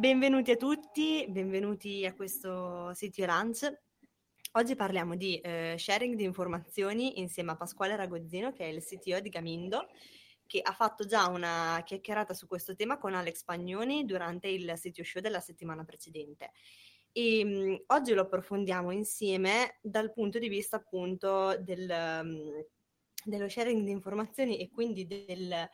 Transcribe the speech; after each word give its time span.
Benvenuti 0.00 0.50
a 0.52 0.56
tutti, 0.56 1.26
benvenuti 1.28 2.06
a 2.06 2.14
questo 2.14 2.90
sito 2.94 3.22
Lunch. 3.26 3.70
Oggi 4.52 4.74
parliamo 4.74 5.14
di 5.14 5.38
eh, 5.40 5.74
sharing 5.76 6.14
di 6.14 6.24
informazioni 6.24 7.20
insieme 7.20 7.50
a 7.50 7.56
Pasquale 7.56 7.96
Ragozzino, 7.96 8.50
che 8.50 8.64
è 8.64 8.68
il 8.68 8.82
CTO 8.82 9.20
di 9.20 9.28
Gamindo, 9.28 9.88
che 10.46 10.62
ha 10.62 10.72
fatto 10.72 11.04
già 11.04 11.28
una 11.28 11.82
chiacchierata 11.84 12.32
su 12.32 12.46
questo 12.46 12.74
tema 12.74 12.96
con 12.96 13.12
Alex 13.12 13.44
Pagnoni 13.44 14.06
durante 14.06 14.48
il 14.48 14.72
CTO 14.74 15.04
Show 15.04 15.20
della 15.20 15.40
settimana 15.40 15.84
precedente. 15.84 16.52
E 17.12 17.44
mh, 17.44 17.50
mm, 17.50 17.74
oggi 17.88 18.14
lo 18.14 18.22
approfondiamo 18.22 18.92
insieme 18.92 19.80
dal 19.82 20.14
punto 20.14 20.38
di 20.38 20.48
vista 20.48 20.76
appunto 20.76 21.58
del, 21.58 21.90
um, 22.22 22.64
dello 23.22 23.50
sharing 23.50 23.84
di 23.84 23.90
informazioni 23.90 24.60
e 24.60 24.70
quindi 24.70 25.06
del, 25.06 25.68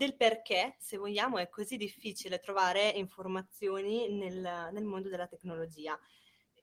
del 0.00 0.16
perché, 0.16 0.76
se 0.78 0.96
vogliamo, 0.96 1.36
è 1.36 1.50
così 1.50 1.76
difficile 1.76 2.38
trovare 2.38 2.88
informazioni 2.88 4.08
nel, 4.08 4.70
nel 4.72 4.84
mondo 4.84 5.10
della 5.10 5.26
tecnologia 5.26 5.98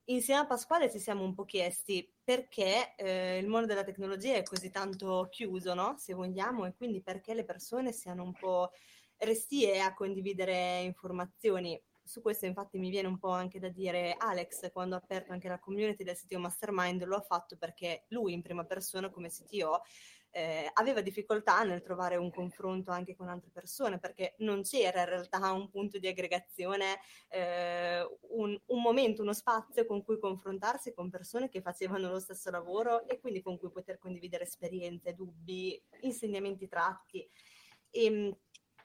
insieme 0.09 0.40
a 0.40 0.45
Pasquale 0.45 0.90
ci 0.90 1.00
siamo 1.00 1.23
un 1.23 1.34
po' 1.34 1.45
chiesti 1.45 2.09
perché 2.23 2.95
eh, 2.95 3.38
il 3.38 3.47
mondo 3.47 3.67
della 3.67 3.84
tecnologia 3.84 4.36
è 4.36 4.42
così 4.44 4.72
tanto 4.72 5.28
chiuso, 5.30 5.73
no? 5.73 5.95
se 5.97 6.14
vogliamo, 6.14 6.66
e 6.66 6.73
quindi 6.73 7.02
perché 7.02 7.34
le 7.34 7.44
persone 7.44 7.92
siano 7.92 8.23
un 8.23 8.34
po' 8.34 8.72
restie 9.17 9.81
a 9.81 9.94
condividere 9.94 10.80
informazioni. 10.81 11.80
Su 12.03 12.22
questo 12.22 12.45
infatti 12.45 12.80
mi 12.80 12.90
viene 12.90 13.09
un 13.09 13.19
po' 13.19 13.31
anche 13.31 13.59
da 13.59 13.67
dire 13.67 14.16
Alex, 14.17 14.72
quando 14.72 14.95
ha 14.95 15.00
aperto 15.00 15.34
anche 15.34 15.50
la 15.50 15.59
community 15.59 16.03
del 16.06 16.16
CTO 16.16 16.40
Mastermind, 16.40 17.03
lo 17.03 17.17
ha 17.17 17.22
fatto 17.22 17.58
perché 17.58 18.06
lui 18.08 18.31
in 18.31 18.42
prima 18.42 18.64
persona 18.64 19.09
come 19.09 19.28
CTO 19.30 19.81
eh, 20.38 20.70
aveva 20.74 21.02
difficoltà 21.02 21.64
nel 21.64 21.82
trovare 21.82 22.16
un 22.16 22.30
confronto 22.30 22.92
anche 22.92 23.16
con 23.16 23.28
altre 23.28 23.50
persone 23.52 23.98
perché 23.98 24.36
non 24.40 24.62
c'era 24.62 25.00
in 25.00 25.10
realtà 25.10 25.52
un 25.52 25.68
punto 25.68 25.98
di 25.98 26.08
aggregazione, 26.08 27.00
eh, 27.30 28.08
un, 28.30 28.56
un, 28.68 28.82
momento, 28.84 29.24
uno 29.24 29.34
spazio 29.34 29.88
con 29.88 30.04
cui 30.04 30.20
confrontarsi 30.20 30.94
con 30.94 31.10
persone 31.10 31.50
che 31.50 31.62
facevano 31.62 32.12
lo 32.12 32.20
stesso 32.20 32.52
lavoro 32.52 33.08
e 33.08 33.20
quindi 33.20 33.42
con 33.42 33.58
cui 33.58 33.72
poter 33.72 33.98
condividere 33.98 34.44
esperienze, 34.44 35.16
dubbi, 35.16 35.82
insegnamenti 36.02 36.68
tratti. 36.68 37.28
E, 37.90 38.06
ehm, 38.06 38.38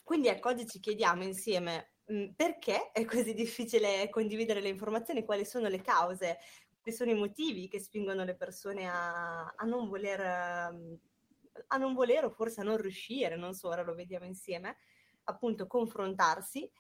quindi 0.05 0.29
ecco, 0.29 0.49
oggi 0.49 0.67
ci 0.67 0.81
chiediamo 0.81 1.23
insieme 1.23 1.97
mh, 2.07 2.29
perché 2.35 2.93
è 2.93 3.05
così 3.05 3.35
difficile 3.35 4.09
condividere 4.09 4.63
le 4.63 4.71
informazioni, 4.71 5.23
quali 5.23 5.45
sono 5.45 5.69
le 5.69 5.83
cause, 5.83 6.39
quali 6.81 6.97
sono 6.97 7.11
i 7.11 7.15
motivi 7.15 7.69
che 7.69 7.79
spingono 7.79 8.25
le 8.25 8.37
persone 8.37 8.89
a, 8.89 9.53
a 9.55 9.65
non 9.67 9.87
voler... 9.91 11.11
A 11.69 11.77
non 11.77 11.95
volere 11.95 12.27
o 12.27 12.31
forse 12.31 12.61
a 12.61 12.65
non 12.65 12.77
riuscire, 12.77 13.37
non 13.37 13.55
so, 13.55 13.69
ora 13.69 13.83
lo 13.83 13.95
vediamo 13.95 14.25
insieme, 14.25 14.77
appunto 15.25 15.67
confrontarsi 15.67 16.71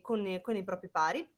con, 0.00 0.40
con, 0.40 0.56
i 0.56 0.62
propri 0.62 0.90
pari 0.90 1.28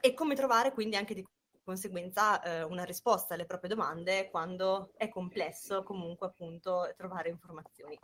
e 0.00 0.14
come 0.14 0.34
trovare 0.34 0.72
quindi 0.72 0.96
anche 0.96 1.14
di 1.14 1.26
conseguenza 1.62 2.42
eh, 2.42 2.62
una 2.62 2.84
risposta 2.84 3.34
alle 3.34 3.44
proprie 3.44 3.68
domande 3.68 4.30
quando 4.30 4.92
è 4.96 5.08
complesso 5.08 5.82
comunque 5.82 6.26
appunto 6.26 6.92
trovare 6.96 7.28
informazioni. 7.28 7.98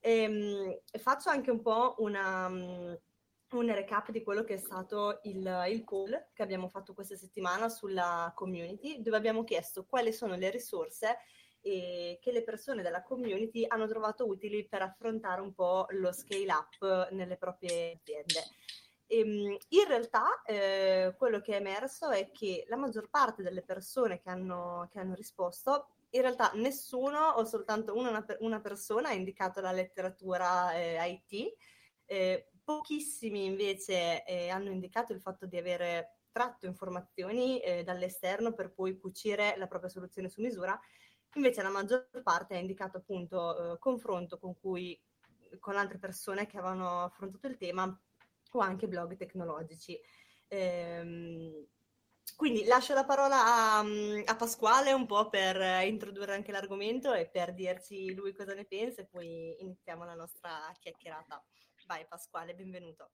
E, 0.00 0.22
ehm, 0.22 0.78
faccio 0.98 1.30
anche 1.30 1.50
un 1.50 1.62
po' 1.62 1.94
una, 1.98 2.46
un 2.46 3.74
recap 3.74 4.10
di 4.10 4.22
quello 4.22 4.44
che 4.44 4.54
è 4.54 4.58
stato 4.58 5.20
il, 5.22 5.66
il 5.68 5.84
call 5.84 6.28
che 6.32 6.42
abbiamo 6.42 6.68
fatto 6.68 6.92
questa 6.92 7.16
settimana 7.16 7.68
sulla 7.68 8.32
community 8.34 9.00
dove 9.00 9.16
abbiamo 9.16 9.44
chiesto 9.44 9.86
quali 9.86 10.12
sono 10.12 10.36
le 10.36 10.50
risorse 10.50 11.18
e 11.60 12.18
che 12.20 12.32
le 12.32 12.42
persone 12.42 12.82
della 12.82 13.02
community 13.02 13.64
hanno 13.66 13.86
trovato 13.86 14.26
utili 14.26 14.66
per 14.66 14.82
affrontare 14.82 15.40
un 15.40 15.52
po' 15.52 15.86
lo 15.90 16.12
scale 16.12 16.52
up 16.52 17.10
nelle 17.10 17.36
proprie 17.36 17.92
aziende. 17.92 18.42
Ehm, 19.06 19.56
in 19.68 19.86
realtà 19.86 20.42
eh, 20.44 21.14
quello 21.16 21.40
che 21.40 21.54
è 21.54 21.56
emerso 21.56 22.10
è 22.10 22.30
che 22.30 22.64
la 22.68 22.76
maggior 22.76 23.08
parte 23.08 23.42
delle 23.42 23.62
persone 23.62 24.20
che 24.20 24.28
hanno, 24.28 24.88
che 24.90 25.00
hanno 25.00 25.14
risposto, 25.14 25.88
in 26.10 26.20
realtà 26.20 26.52
nessuno 26.54 27.18
o 27.36 27.44
soltanto 27.44 27.94
una, 27.94 28.24
una 28.40 28.60
persona 28.60 29.08
ha 29.08 29.14
indicato 29.14 29.60
la 29.60 29.72
letteratura 29.72 30.72
eh, 30.74 31.20
IT, 31.30 31.54
eh, 32.04 32.50
pochissimi 32.62 33.46
invece 33.46 34.24
eh, 34.24 34.50
hanno 34.50 34.70
indicato 34.70 35.12
il 35.12 35.20
fatto 35.20 35.46
di 35.46 35.56
avere 35.56 36.18
tratto 36.30 36.66
informazioni 36.66 37.60
eh, 37.60 37.82
dall'esterno 37.82 38.52
per 38.52 38.72
poi 38.72 38.98
cucire 38.98 39.54
la 39.56 39.66
propria 39.66 39.90
soluzione 39.90 40.28
su 40.28 40.40
misura 40.42 40.78
Invece 41.38 41.62
la 41.62 41.70
maggior 41.70 42.08
parte 42.24 42.56
ha 42.56 42.58
indicato 42.58 42.96
appunto 42.98 43.74
eh, 43.74 43.78
confronto 43.78 44.38
con 44.38 44.58
cui 44.58 45.00
con 45.60 45.76
altre 45.76 45.98
persone 45.98 46.46
che 46.46 46.58
avevano 46.58 47.04
affrontato 47.04 47.46
il 47.46 47.56
tema 47.56 47.84
o 48.52 48.58
anche 48.58 48.88
blog 48.88 49.16
tecnologici. 49.16 49.98
Ehm, 50.48 51.64
quindi 52.36 52.64
lascio 52.64 52.92
la 52.92 53.04
parola 53.04 53.36
a, 53.44 53.78
a, 53.78 54.36
Pasquale 54.36 54.92
un 54.92 55.06
po' 55.06 55.28
per 55.28 55.86
introdurre 55.86 56.34
anche 56.34 56.52
l'argomento 56.52 57.14
e 57.14 57.28
per 57.28 57.54
dirci 57.54 58.12
lui 58.14 58.34
cosa 58.34 58.54
ne 58.54 58.64
pensa 58.64 59.02
e 59.02 59.06
poi 59.06 59.56
iniziamo 59.60 60.04
la 60.04 60.14
nostra 60.14 60.72
chiacchierata. 60.78 61.42
Vai 61.86 62.04
Pasquale, 62.06 62.54
benvenuto. 62.54 63.10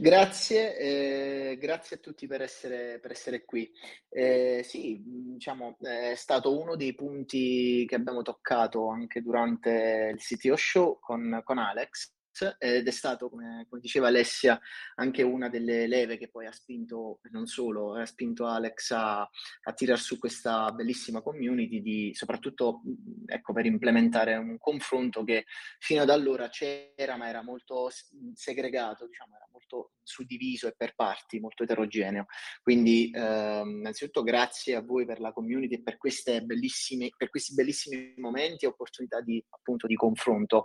Grazie, 0.00 0.78
eh, 0.78 1.58
grazie 1.58 1.96
a 1.96 1.98
tutti 1.98 2.26
per 2.26 2.40
essere, 2.40 2.98
per 3.00 3.10
essere 3.10 3.44
qui. 3.44 3.70
Eh, 4.08 4.62
sì, 4.64 4.98
diciamo, 5.04 5.76
è 5.78 6.14
stato 6.14 6.58
uno 6.58 6.74
dei 6.74 6.94
punti 6.94 7.84
che 7.86 7.96
abbiamo 7.96 8.22
toccato 8.22 8.88
anche 8.88 9.20
durante 9.20 10.14
il 10.14 10.18
CTO 10.18 10.56
Show 10.56 10.98
con, 11.00 11.42
con 11.44 11.58
Alex 11.58 12.14
ed 12.58 12.86
è 12.86 12.90
stato, 12.90 13.28
come, 13.28 13.66
come, 13.68 13.80
diceva 13.80 14.08
Alessia, 14.08 14.60
anche 14.96 15.22
una 15.22 15.48
delle 15.48 15.86
leve 15.86 16.16
che 16.16 16.28
poi 16.28 16.46
ha 16.46 16.52
spinto, 16.52 17.20
non 17.30 17.46
solo, 17.46 17.94
ha 17.94 18.06
spinto 18.06 18.46
Alex 18.46 18.90
a, 18.90 19.20
a 19.20 19.72
tirar 19.72 19.98
su 19.98 20.18
questa 20.18 20.70
bellissima 20.72 21.22
community, 21.22 21.80
di, 21.80 22.10
soprattutto 22.14 22.82
ecco, 23.26 23.52
per 23.52 23.66
implementare 23.66 24.36
un 24.36 24.58
confronto 24.58 25.24
che 25.24 25.44
fino 25.78 26.02
ad 26.02 26.10
allora 26.10 26.48
c'era, 26.48 27.16
ma 27.16 27.28
era 27.28 27.42
molto 27.42 27.88
segregato, 28.34 29.06
diciamo, 29.06 29.36
era 29.36 29.48
molto 29.50 29.92
suddiviso 30.02 30.66
e 30.66 30.74
per 30.76 30.94
parti, 30.94 31.40
molto 31.40 31.62
eterogeneo. 31.62 32.26
Quindi, 32.62 33.10
eh, 33.10 33.62
innanzitutto, 33.64 34.22
grazie 34.22 34.74
a 34.74 34.82
voi 34.82 35.06
per 35.06 35.20
la 35.20 35.32
community 35.32 35.74
e 35.74 35.82
per, 35.82 35.98
per 35.98 37.30
questi 37.30 37.54
bellissimi 37.54 38.14
momenti 38.16 38.64
e 38.64 38.68
opportunità 38.68 39.20
di, 39.20 39.42
appunto, 39.50 39.86
di 39.86 39.94
confronto. 39.94 40.64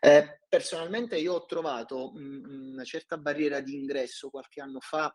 Eh, 0.00 0.40
personalmente 0.48 1.11
io 1.16 1.34
ho 1.34 1.44
trovato 1.44 2.12
mh, 2.12 2.72
una 2.72 2.84
certa 2.84 3.18
barriera 3.18 3.60
di 3.60 3.74
ingresso 3.74 4.30
qualche 4.30 4.60
anno 4.60 4.80
fa 4.80 5.14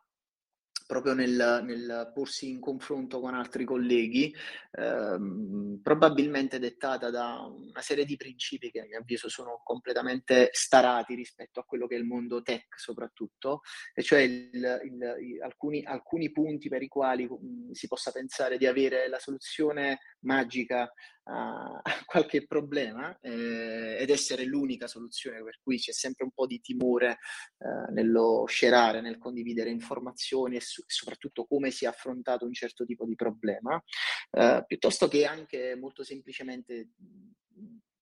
proprio 0.88 1.14
nel, 1.14 1.62
nel, 1.64 2.12
porsi 2.14 2.50
in 2.50 2.62
confronto 2.62 3.20
con 3.20 3.36
altri 3.36 3.66
colleghi, 3.66 4.34
ehm, 4.72 5.82
probabilmente 5.84 6.60
dettata 6.60 7.10
da 7.10 7.46
una 7.46 7.82
serie 7.82 8.06
di 8.06 8.16
principi 8.16 8.72
che 8.72 8.80
a 8.80 8.86
mio 8.86 9.00
avviso 9.00 9.28
sono 9.28 9.62
completamente 9.64 10.50
starati 10.54 11.14
rispetto 11.14 11.60
a 11.60 11.66
quello 11.66 11.88
che 11.88 11.96
è 11.96 12.00
il 12.00 12.06
mondo 12.06 12.42
tech 12.42 12.80
soprattutto, 12.80 13.62
e 13.94 14.02
cioè 14.02 14.22
il, 14.22 14.82
il, 14.86 15.42
alcuni, 15.44 15.84
alcuni, 15.84 16.32
punti 16.32 16.70
per 16.70 16.82
i 16.82 16.88
quali 16.88 17.28
mh, 17.28 17.72
si 17.72 17.88
possa 17.88 18.12
pensare 18.12 18.58
di 18.58 18.66
avere 18.66 19.10
la 19.10 19.20
soluzione 19.20 20.00
magica 20.22 20.90
a 21.30 21.82
qualche 22.06 22.46
problema 22.48 23.18
eh, 23.20 23.57
ed 23.98 24.10
essere 24.10 24.46
l'unica 24.46 24.88
soluzione, 24.88 25.44
per 25.44 25.60
cui 25.62 25.78
c'è 25.78 25.92
sempre 25.92 26.26
un 26.26 26.32
po' 26.32 26.46
di 26.46 26.60
timore 26.60 27.20
eh, 27.58 27.92
nello 27.92 28.46
scerare, 28.48 29.02
nel 29.02 29.18
condividere 29.18 29.70
informazioni 29.70 30.56
e, 30.56 30.62
su- 30.62 30.84
soprattutto 30.86 31.46
come 31.46 31.72
si 31.72 31.86
è 31.86 31.88
affrontato 31.88 32.46
un 32.46 32.54
certo 32.54 32.86
tipo 32.86 33.06
di 33.06 33.16
problema, 33.16 33.82
eh, 34.32 34.64
piuttosto 34.66 35.08
che 35.08 35.26
anche 35.26 35.76
molto 35.76 36.04
semplicemente 36.04 36.90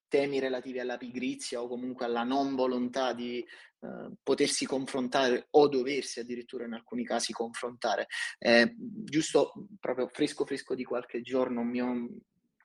temi 0.07 0.39
relativi 0.39 0.79
alla 0.79 0.97
pigrizia 0.97 1.61
o 1.61 1.67
comunque 1.67 2.05
alla 2.05 2.23
non 2.23 2.55
volontà 2.55 3.13
di 3.13 3.39
eh, 3.39 4.11
potersi 4.23 4.65
confrontare 4.65 5.47
o 5.51 5.67
doversi 5.67 6.19
addirittura 6.19 6.65
in 6.65 6.73
alcuni 6.73 7.03
casi 7.03 7.33
confrontare. 7.33 8.07
Eh, 8.37 8.75
giusto 8.77 9.51
proprio 9.79 10.07
fresco 10.07 10.45
fresco 10.45 10.75
di 10.75 10.83
qualche 10.83 11.21
giorno, 11.21 11.61
un 11.61 11.67
mio 11.67 12.07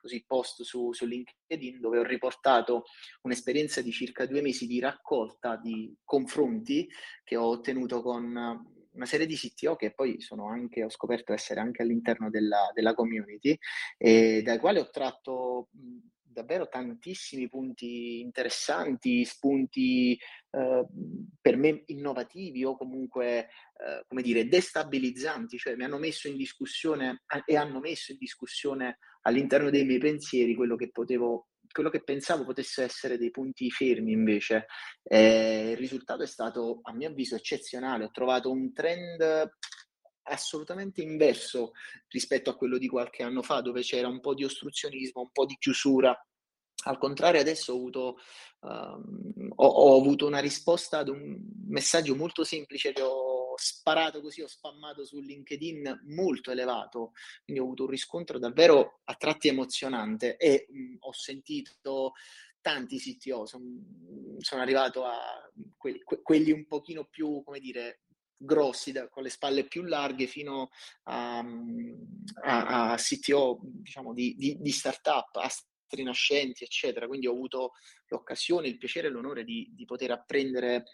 così 0.00 0.24
post 0.26 0.62
su, 0.62 0.92
su 0.92 1.06
LinkedIn 1.06 1.80
dove 1.80 1.98
ho 1.98 2.02
riportato 2.02 2.84
un'esperienza 3.22 3.82
di 3.82 3.92
circa 3.92 4.26
due 4.26 4.40
mesi 4.40 4.66
di 4.66 4.80
raccolta 4.80 5.56
di 5.56 5.94
confronti 6.04 6.88
che 7.22 7.36
ho 7.36 7.46
ottenuto 7.46 8.02
con 8.02 8.24
una 8.92 9.06
serie 9.06 9.26
di 9.26 9.36
CTO 9.36 9.76
che 9.76 9.92
poi 9.92 10.20
sono 10.20 10.48
anche, 10.48 10.84
ho 10.84 10.90
scoperto 10.90 11.32
essere 11.32 11.60
anche 11.60 11.82
all'interno 11.82 12.28
della, 12.28 12.70
della 12.74 12.94
community 12.94 13.56
e 13.96 14.42
dai 14.42 14.58
quali 14.58 14.78
ho 14.78 14.90
tratto 14.90 15.68
davvero 16.32 16.68
tantissimi 16.68 17.48
punti 17.48 18.20
interessanti, 18.20 19.24
spunti 19.24 20.12
eh, 20.50 20.86
per 21.40 21.56
me 21.56 21.82
innovativi 21.86 22.64
o 22.64 22.76
comunque, 22.76 23.48
eh, 23.48 24.04
come 24.06 24.22
dire, 24.22 24.48
destabilizzanti, 24.48 25.58
cioè 25.58 25.76
mi 25.76 25.84
hanno 25.84 25.98
messo 25.98 26.28
in 26.28 26.36
discussione 26.36 27.22
e 27.44 27.56
hanno 27.56 27.80
messo 27.80 28.12
in 28.12 28.18
discussione 28.18 28.98
all'interno 29.22 29.70
dei 29.70 29.84
miei 29.84 29.98
pensieri 29.98 30.54
quello 30.54 30.76
che 30.76 30.90
potevo 30.90 31.46
quello 31.72 31.90
che 31.90 32.02
pensavo 32.02 32.44
potesse 32.44 32.82
essere 32.82 33.16
dei 33.16 33.30
punti 33.30 33.70
fermi 33.70 34.12
invece. 34.12 34.66
Eh, 35.02 35.70
il 35.70 35.76
risultato 35.76 36.22
è 36.22 36.26
stato, 36.26 36.80
a 36.82 36.92
mio 36.92 37.08
avviso, 37.08 37.36
eccezionale. 37.36 38.04
Ho 38.04 38.10
trovato 38.10 38.50
un 38.50 38.72
trend 38.72 39.50
assolutamente 40.24 41.02
inverso 41.02 41.72
rispetto 42.08 42.50
a 42.50 42.56
quello 42.56 42.78
di 42.78 42.88
qualche 42.88 43.22
anno 43.22 43.42
fa, 43.42 43.60
dove 43.60 43.82
c'era 43.82 44.08
un 44.08 44.20
po' 44.20 44.34
di 44.34 44.44
ostruzionismo, 44.44 45.22
un 45.22 45.30
po' 45.32 45.46
di 45.46 45.56
chiusura. 45.58 46.16
Al 46.84 46.98
contrario, 46.98 47.40
adesso 47.40 47.72
ho 47.72 47.76
avuto, 47.76 48.16
um, 48.60 49.52
ho, 49.54 49.66
ho 49.66 50.00
avuto 50.00 50.26
una 50.26 50.40
risposta 50.40 50.98
ad 50.98 51.08
un 51.08 51.38
messaggio 51.68 52.16
molto 52.16 52.42
semplice 52.42 52.92
che 52.92 53.02
ho 53.02 53.39
sparato 53.60 54.20
così, 54.20 54.42
ho 54.42 54.48
spammato 54.48 55.04
su 55.04 55.20
LinkedIn 55.20 56.06
molto 56.06 56.50
elevato, 56.50 57.12
quindi 57.44 57.62
ho 57.62 57.66
avuto 57.66 57.84
un 57.84 57.90
riscontro 57.90 58.38
davvero 58.38 59.00
a 59.04 59.14
tratti 59.14 59.48
emozionante 59.48 60.36
e 60.36 60.66
mh, 60.68 60.96
ho 61.00 61.12
sentito 61.12 62.12
tanti 62.60 62.98
CTO, 62.98 63.46
son, 63.46 64.36
sono 64.38 64.62
arrivato 64.62 65.04
a 65.04 65.16
quelli, 65.76 66.02
quelli 66.02 66.50
un 66.52 66.66
pochino 66.66 67.04
più, 67.04 67.42
come 67.44 67.58
dire, 67.58 68.02
grossi, 68.36 68.92
da, 68.92 69.08
con 69.08 69.22
le 69.22 69.28
spalle 69.28 69.66
più 69.66 69.82
larghe, 69.82 70.26
fino 70.26 70.70
a, 71.04 71.38
a, 71.38 72.92
a 72.92 72.96
CTO 72.96 73.60
diciamo, 73.62 74.14
di, 74.14 74.34
di, 74.36 74.56
di 74.58 74.70
startup, 74.70 75.36
astri 75.36 76.02
nascenti, 76.02 76.64
eccetera. 76.64 77.06
Quindi 77.06 77.26
ho 77.26 77.32
avuto 77.32 77.72
l'occasione, 78.08 78.68
il 78.68 78.78
piacere 78.78 79.08
e 79.08 79.10
l'onore 79.10 79.44
di, 79.44 79.70
di 79.72 79.84
poter 79.84 80.10
apprendere 80.12 80.84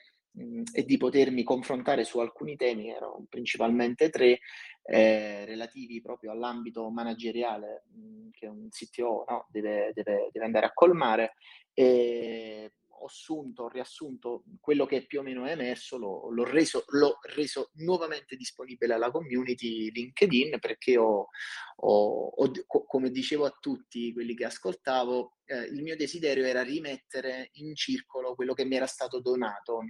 e 0.73 0.85
di 0.85 0.97
potermi 0.99 1.43
confrontare 1.43 2.05
su 2.05 2.19
alcuni 2.19 2.57
temi, 2.57 2.91
erano 2.91 3.25
principalmente 3.29 4.11
tre, 4.11 4.41
eh, 4.85 5.45
relativi 5.47 6.01
proprio 6.03 6.33
all'ambito 6.33 6.89
manageriale 6.91 7.85
che 8.33 8.47
un 8.47 8.69
CTO 8.69 9.25
no, 9.29 9.47
deve, 9.51 9.93
deve, 9.95 10.29
deve 10.33 10.45
andare 10.45 10.67
a 10.67 10.73
colmare. 10.73 11.35
E 11.73 12.73
ho 12.99 13.07
assunto, 13.07 13.65
ho 13.65 13.69
riassunto 13.69 14.45
quello 14.61 14.87
che 14.87 15.07
più 15.07 15.21
o 15.21 15.23
meno 15.23 15.45
è 15.45 15.53
emerso, 15.53 15.99
l'ho, 15.99 16.31
l'ho, 16.31 16.45
reso, 16.45 16.85
l'ho 16.89 17.19
reso, 17.35 17.71
nuovamente 17.75 18.37
disponibile 18.37 18.95
alla 18.95 19.11
community 19.11 19.91
LinkedIn 19.91 20.59
perché 20.59 20.97
ho, 20.97 21.29
ho, 21.77 22.33
ho 22.35 22.87
come 22.87 23.11
dicevo 23.11 23.45
a 23.45 23.57
tutti 23.59 24.13
quelli 24.13 24.35
che 24.35 24.47
ascoltavo, 24.47 25.37
eh, 25.45 25.65
il 25.65 25.83
mio 25.83 25.97
desiderio 25.97 26.45
era 26.45 26.63
rimettere 26.63 27.51
in 27.55 27.75
circolo 27.75 28.35
quello 28.35 28.55
che 28.55 28.65
mi 28.65 28.77
era 28.77 28.87
stato 28.87 29.21
donato. 29.21 29.81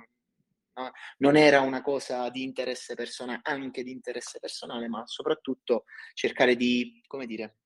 No? 0.77 0.91
Non 1.19 1.37
era 1.37 1.61
una 1.61 1.81
cosa 1.81 2.29
di 2.29 2.43
interesse 2.43 2.95
personale, 2.95 3.41
anche 3.45 3.83
di 3.83 3.91
interesse 3.91 4.39
personale, 4.39 4.89
ma 4.89 5.07
soprattutto 5.07 5.85
cercare 6.13 6.55
di, 6.55 7.03
come 7.07 7.25
dire, 7.27 7.57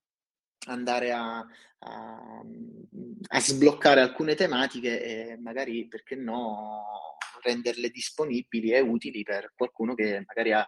andare 0.67 1.13
a, 1.13 1.39
a, 1.39 2.43
a, 3.29 3.41
sbloccare 3.41 4.01
alcune 4.01 4.35
tematiche 4.35 5.03
e 5.03 5.39
magari, 5.39 5.87
perché 5.89 6.17
no, 6.17 6.85
renderle 7.43 7.89
disponibili 7.89 8.73
e 8.73 8.81
utili 8.81 9.23
per 9.23 9.53
qualcuno 9.57 9.95
che 9.95 10.23
magari 10.27 10.53
ha, 10.53 10.67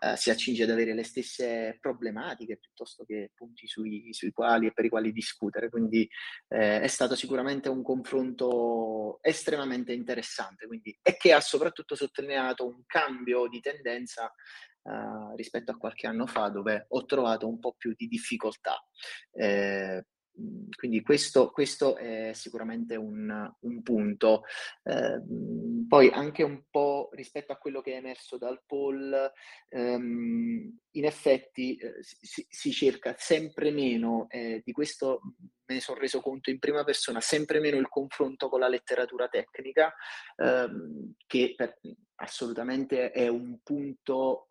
uh, 0.00 0.14
si 0.14 0.30
accinge 0.30 0.62
ad 0.62 0.70
avere 0.70 0.94
le 0.94 1.02
stesse 1.02 1.76
problematiche 1.80 2.58
piuttosto 2.58 3.04
che 3.04 3.32
punti 3.34 3.66
sui, 3.66 4.12
sui 4.12 4.30
quali 4.30 4.66
e 4.66 4.72
per 4.72 4.84
i 4.84 4.88
quali 4.88 5.12
discutere. 5.12 5.68
Quindi 5.68 6.08
eh, 6.48 6.80
è 6.80 6.86
stato 6.86 7.16
sicuramente 7.16 7.68
un 7.68 7.82
confronto 7.82 9.18
estremamente 9.22 9.92
interessante 9.92 10.66
quindi, 10.66 10.96
e 11.02 11.16
che 11.16 11.32
ha 11.32 11.40
soprattutto 11.40 11.96
sottolineato 11.96 12.66
un 12.66 12.82
cambio 12.86 13.48
di 13.48 13.60
tendenza 13.60 14.32
uh, 14.84 15.34
rispetto 15.36 15.72
a 15.72 15.76
qualche 15.76 16.06
anno 16.06 16.26
fa 16.26 16.48
dove 16.48 16.86
ho 16.88 17.04
trovato 17.04 17.48
un 17.48 17.58
po' 17.58 17.74
più 17.76 17.92
di 17.96 18.06
difficoltà. 18.06 18.82
Eh, 19.32 20.04
quindi 20.76 21.00
questo, 21.02 21.50
questo, 21.50 21.96
è 21.96 22.32
sicuramente 22.34 22.96
un, 22.96 23.52
un 23.60 23.82
punto. 23.82 24.42
Eh, 24.82 25.22
poi 25.86 26.10
anche 26.10 26.42
un 26.42 26.64
po' 26.70 27.08
rispetto 27.12 27.52
a 27.52 27.56
quello 27.56 27.80
che 27.80 27.92
è 27.92 27.96
emerso 27.96 28.36
dal 28.36 28.60
poll, 28.66 29.14
ehm, 29.68 30.78
in 30.90 31.04
effetti 31.04 31.76
eh, 31.76 31.94
si, 32.00 32.44
si, 32.48 32.72
cerca 32.72 33.14
sempre 33.16 33.70
meno, 33.70 34.26
eh, 34.28 34.60
di 34.64 34.72
questo 34.72 35.20
me 35.66 35.76
ne 35.76 35.80
sono 35.80 36.00
reso 36.00 36.20
conto 36.20 36.50
in 36.50 36.58
prima 36.58 36.84
persona, 36.84 37.20
sempre 37.20 37.60
meno 37.60 37.78
il 37.78 37.88
confronto 37.88 38.48
con 38.48 38.60
la 38.60 38.68
letteratura 38.68 39.28
tecnica, 39.28 39.94
ehm, 40.36 41.14
che 41.26 41.54
per, 41.56 41.78
assolutamente 42.16 43.12
è 43.12 43.28
un 43.28 43.60
punto 43.62 44.48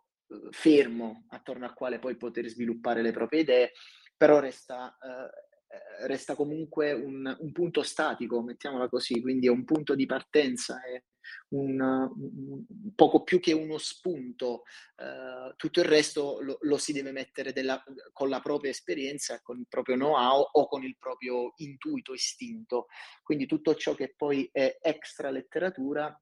fermo 0.51 1.25
attorno 1.29 1.65
al 1.65 1.73
quale 1.73 1.99
poi 1.99 2.15
poter 2.17 2.47
sviluppare 2.47 3.01
le 3.01 3.11
proprie 3.11 3.41
idee, 3.41 3.71
però 4.15 4.39
resta, 4.39 4.97
eh, 5.01 6.07
resta 6.07 6.35
comunque 6.35 6.93
un, 6.93 7.35
un, 7.39 7.51
punto 7.51 7.83
statico, 7.83 8.41
mettiamola 8.41 8.89
così, 8.89 9.21
quindi 9.21 9.47
è 9.47 9.49
un 9.49 9.65
punto 9.65 9.95
di 9.95 10.05
partenza, 10.05 10.81
è 10.83 11.01
un, 11.49 11.79
un 11.79 12.95
poco 12.95 13.23
più 13.23 13.39
che 13.39 13.53
uno 13.53 13.77
spunto, 13.77 14.63
eh, 14.97 15.53
tutto 15.55 15.79
il 15.79 15.85
resto 15.85 16.39
lo, 16.41 16.57
lo 16.61 16.77
si 16.77 16.93
deve 16.93 17.11
mettere 17.11 17.53
della, 17.53 17.83
con 18.11 18.29
la 18.29 18.39
propria 18.39 18.71
esperienza, 18.71 19.39
con 19.41 19.59
il 19.59 19.67
proprio 19.67 19.95
know-how 19.95 20.47
o 20.51 20.67
con 20.67 20.83
il 20.83 20.97
proprio 20.97 21.53
intuito, 21.57 22.13
istinto, 22.13 22.87
quindi 23.23 23.45
tutto 23.45 23.75
ciò 23.75 23.95
che 23.95 24.13
poi 24.15 24.49
è 24.51 24.77
extra 24.81 25.29
letteratura 25.29 26.15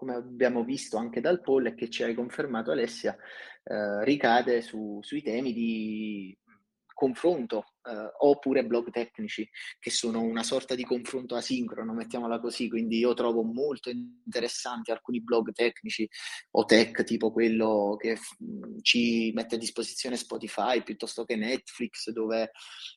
come 0.00 0.14
abbiamo 0.14 0.64
visto 0.64 0.96
anche 0.96 1.20
dal 1.20 1.42
poll 1.42 1.66
e 1.66 1.74
che 1.74 1.90
ci 1.90 2.02
hai 2.02 2.14
confermato 2.14 2.70
Alessia, 2.70 3.14
eh, 3.62 4.02
ricade 4.02 4.62
su, 4.62 4.98
sui 5.02 5.20
temi 5.20 5.52
di 5.52 6.34
confronto 6.86 7.69
eh, 7.82 8.10
oppure 8.18 8.64
blog 8.64 8.90
tecnici 8.90 9.48
che 9.78 9.90
sono 9.90 10.20
una 10.20 10.42
sorta 10.42 10.74
di 10.74 10.84
confronto 10.84 11.34
asincrono, 11.34 11.92
mettiamola 11.92 12.40
così, 12.40 12.68
quindi 12.68 12.98
io 12.98 13.14
trovo 13.14 13.42
molto 13.42 13.90
interessanti 13.90 14.90
alcuni 14.90 15.22
blog 15.22 15.52
tecnici 15.52 16.08
o 16.52 16.64
tech 16.64 17.04
tipo 17.04 17.32
quello 17.32 17.96
che 17.98 18.16
f- 18.16 18.36
ci 18.82 19.30
mette 19.32 19.54
a 19.54 19.58
disposizione 19.58 20.16
Spotify 20.16 20.82
piuttosto 20.82 21.24
che 21.24 21.36
Netflix 21.36 22.10
dove 22.10 22.50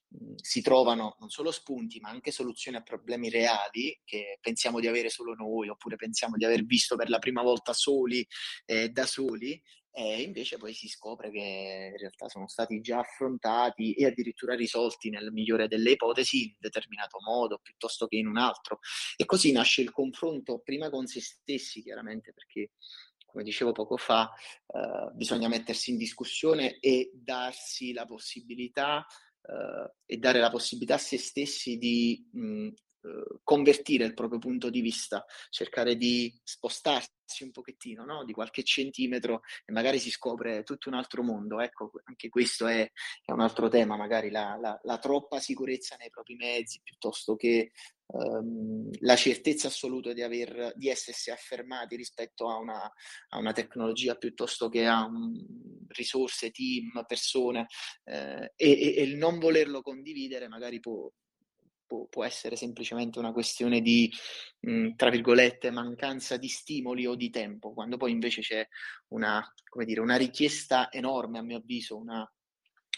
mh, 0.09 0.33
si 0.35 0.61
trovano 0.61 1.15
non 1.19 1.29
solo 1.29 1.51
spunti 1.51 1.99
ma 1.99 2.09
anche 2.09 2.31
soluzioni 2.31 2.77
a 2.77 2.81
problemi 2.81 3.29
reali 3.29 3.99
che 4.03 4.37
pensiamo 4.41 4.79
di 4.79 4.87
avere 4.87 5.09
solo 5.09 5.33
noi 5.33 5.69
oppure 5.69 5.95
pensiamo 5.95 6.35
di 6.35 6.45
aver 6.45 6.65
visto 6.65 6.95
per 6.95 7.09
la 7.09 7.19
prima 7.19 7.41
volta 7.41 7.73
soli 7.73 8.25
eh, 8.65 8.89
da 8.89 9.05
soli 9.05 9.61
e 9.95 10.23
invece 10.23 10.57
poi 10.57 10.73
si 10.73 10.87
scopre 10.87 11.29
che 11.29 11.91
in 11.91 11.97
realtà 11.97 12.27
sono 12.27 12.47
stati 12.47 12.81
già 12.81 12.99
affrontati 12.99 13.93
e 13.93 14.07
addirittura 14.07 14.55
risolti 14.55 15.11
nel 15.11 15.31
migliore 15.31 15.67
delle 15.67 15.91
ipotesi 15.91 16.45
in 16.45 16.55
determinato 16.57 17.19
modo 17.23 17.59
piuttosto 17.61 18.07
che 18.07 18.15
in 18.15 18.25
un 18.25 18.37
altro. 18.37 18.79
E 19.15 19.25
così 19.25 19.51
nasce 19.51 19.81
il 19.81 19.91
confronto 19.91 20.61
prima 20.63 20.89
con 20.89 21.05
se 21.05 21.21
stessi, 21.21 21.83
chiaramente, 21.83 22.33
perché 22.33 22.71
come 23.33 23.43
dicevo 23.43 23.71
poco 23.71 23.97
fa, 23.97 24.31
eh, 24.67 25.11
bisogna 25.13 25.47
mettersi 25.47 25.91
in 25.91 25.97
discussione 25.97 26.79
e 26.79 27.11
darsi 27.13 27.93
la 27.93 28.05
possibilità 28.05 29.05
eh, 29.41 29.93
e 30.05 30.17
dare 30.17 30.39
la 30.39 30.49
possibilità 30.49 30.95
a 30.95 30.99
se 30.99 31.17
stessi 31.17 31.77
di 31.77 32.27
mh, 32.31 32.69
convertire 33.43 34.05
il 34.05 34.13
proprio 34.13 34.39
punto 34.39 34.69
di 34.69 34.81
vista, 34.81 35.25
cercare 35.49 35.95
di 35.95 36.33
spostarsi 36.43 37.11
un 37.43 37.51
pochettino, 37.51 38.05
no? 38.05 38.23
di 38.23 38.33
qualche 38.33 38.63
centimetro 38.63 39.41
e 39.65 39.71
magari 39.71 39.99
si 39.99 40.11
scopre 40.11 40.63
tutto 40.63 40.89
un 40.89 40.95
altro 40.95 41.23
mondo. 41.23 41.59
Ecco, 41.59 41.91
anche 42.03 42.29
questo 42.29 42.67
è, 42.67 42.89
è 43.25 43.31
un 43.31 43.41
altro 43.41 43.69
tema, 43.69 43.97
magari 43.97 44.29
la, 44.29 44.57
la, 44.59 44.79
la, 44.83 44.97
troppa 44.99 45.39
sicurezza 45.39 45.95
nei 45.97 46.09
propri 46.09 46.35
mezzi 46.35 46.81
piuttosto 46.83 47.35
che 47.35 47.71
um, 48.05 48.89
la 48.99 49.15
certezza 49.15 49.67
assoluta 49.67 50.13
di, 50.13 50.21
aver, 50.21 50.73
di 50.75 50.89
essersi 50.89 51.31
affermati 51.31 51.95
rispetto 51.95 52.49
a 52.49 52.57
una, 52.57 52.83
a 53.29 53.37
una 53.37 53.51
tecnologia 53.51 54.15
piuttosto 54.15 54.69
che 54.69 54.85
a 54.85 55.05
un, 55.05 55.33
risorse, 55.93 56.51
team, 56.51 57.03
persone 57.07 57.67
eh, 58.03 58.53
e, 58.55 58.95
e 58.95 59.03
il 59.03 59.15
non 59.15 59.39
volerlo 59.39 59.81
condividere 59.81 60.47
magari 60.47 60.79
può, 60.79 61.09
può, 61.93 62.05
può 62.07 62.23
essere 62.23 62.55
semplicemente 62.55 63.19
una 63.19 63.31
questione 63.31 63.81
di, 63.81 64.11
mh, 64.61 64.71
mhmm, 64.71 64.95
tra 64.95 65.09
virgolette, 65.09 65.69
mancanza 65.69 66.37
di 66.37 66.47
stimoli 66.47 67.05
o 67.05 67.15
di 67.15 67.29
tempo, 67.29 67.73
quando 67.73 67.97
poi 67.97 68.11
invece 68.11 68.41
c'è 68.41 68.67
una, 69.09 69.43
dire, 69.85 69.99
una 69.99 70.15
richiesta 70.15 70.91
enorme, 70.91 71.39
a 71.39 71.43
mio 71.43 71.57
avviso, 71.57 71.97
una, 71.97 72.27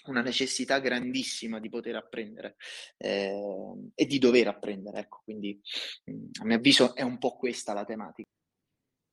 una 0.05 0.21
necessità 0.21 0.79
grandissima 0.79 1.59
di 1.59 1.69
poter 1.69 1.95
apprendere 1.95 2.55
eh, 2.97 3.91
e 3.93 4.05
di 4.05 4.17
dover 4.17 4.47
apprendere. 4.47 4.99
Ecco, 4.99 5.21
quindi 5.23 5.59
mh, 6.05 6.41
a 6.41 6.45
mio 6.45 6.55
avviso 6.55 6.95
è 6.95 7.01
un 7.01 7.17
po' 7.17 7.35
questa 7.35 7.73
la 7.73 7.83
tematica. 7.83 8.29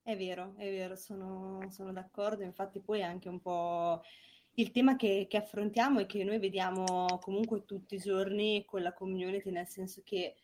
È 0.05 0.17
vero, 0.17 0.55
è 0.57 0.69
vero, 0.69 0.97
sono, 0.97 1.71
sono 1.71 1.93
d'accordo, 1.93 2.43
infatti 2.43 2.81
poi 2.81 3.05
anche 3.05 3.29
un 3.29 3.41
po' 3.41 4.03
il 4.54 4.71
tema 4.71 4.97
che, 4.97 5.26
che, 5.28 5.37
affrontiamo 5.37 6.00
e 6.00 6.06
che 6.06 6.25
noi 6.25 6.38
vediamo 6.38 7.18
comunque 7.21 7.64
tutti 7.64 7.94
i 7.94 7.99
giorni 7.99 8.64
con 8.66 8.82
la 8.82 8.92
community, 8.92 9.50
nel 9.50 9.66
senso 9.66 10.02
che 10.04 10.35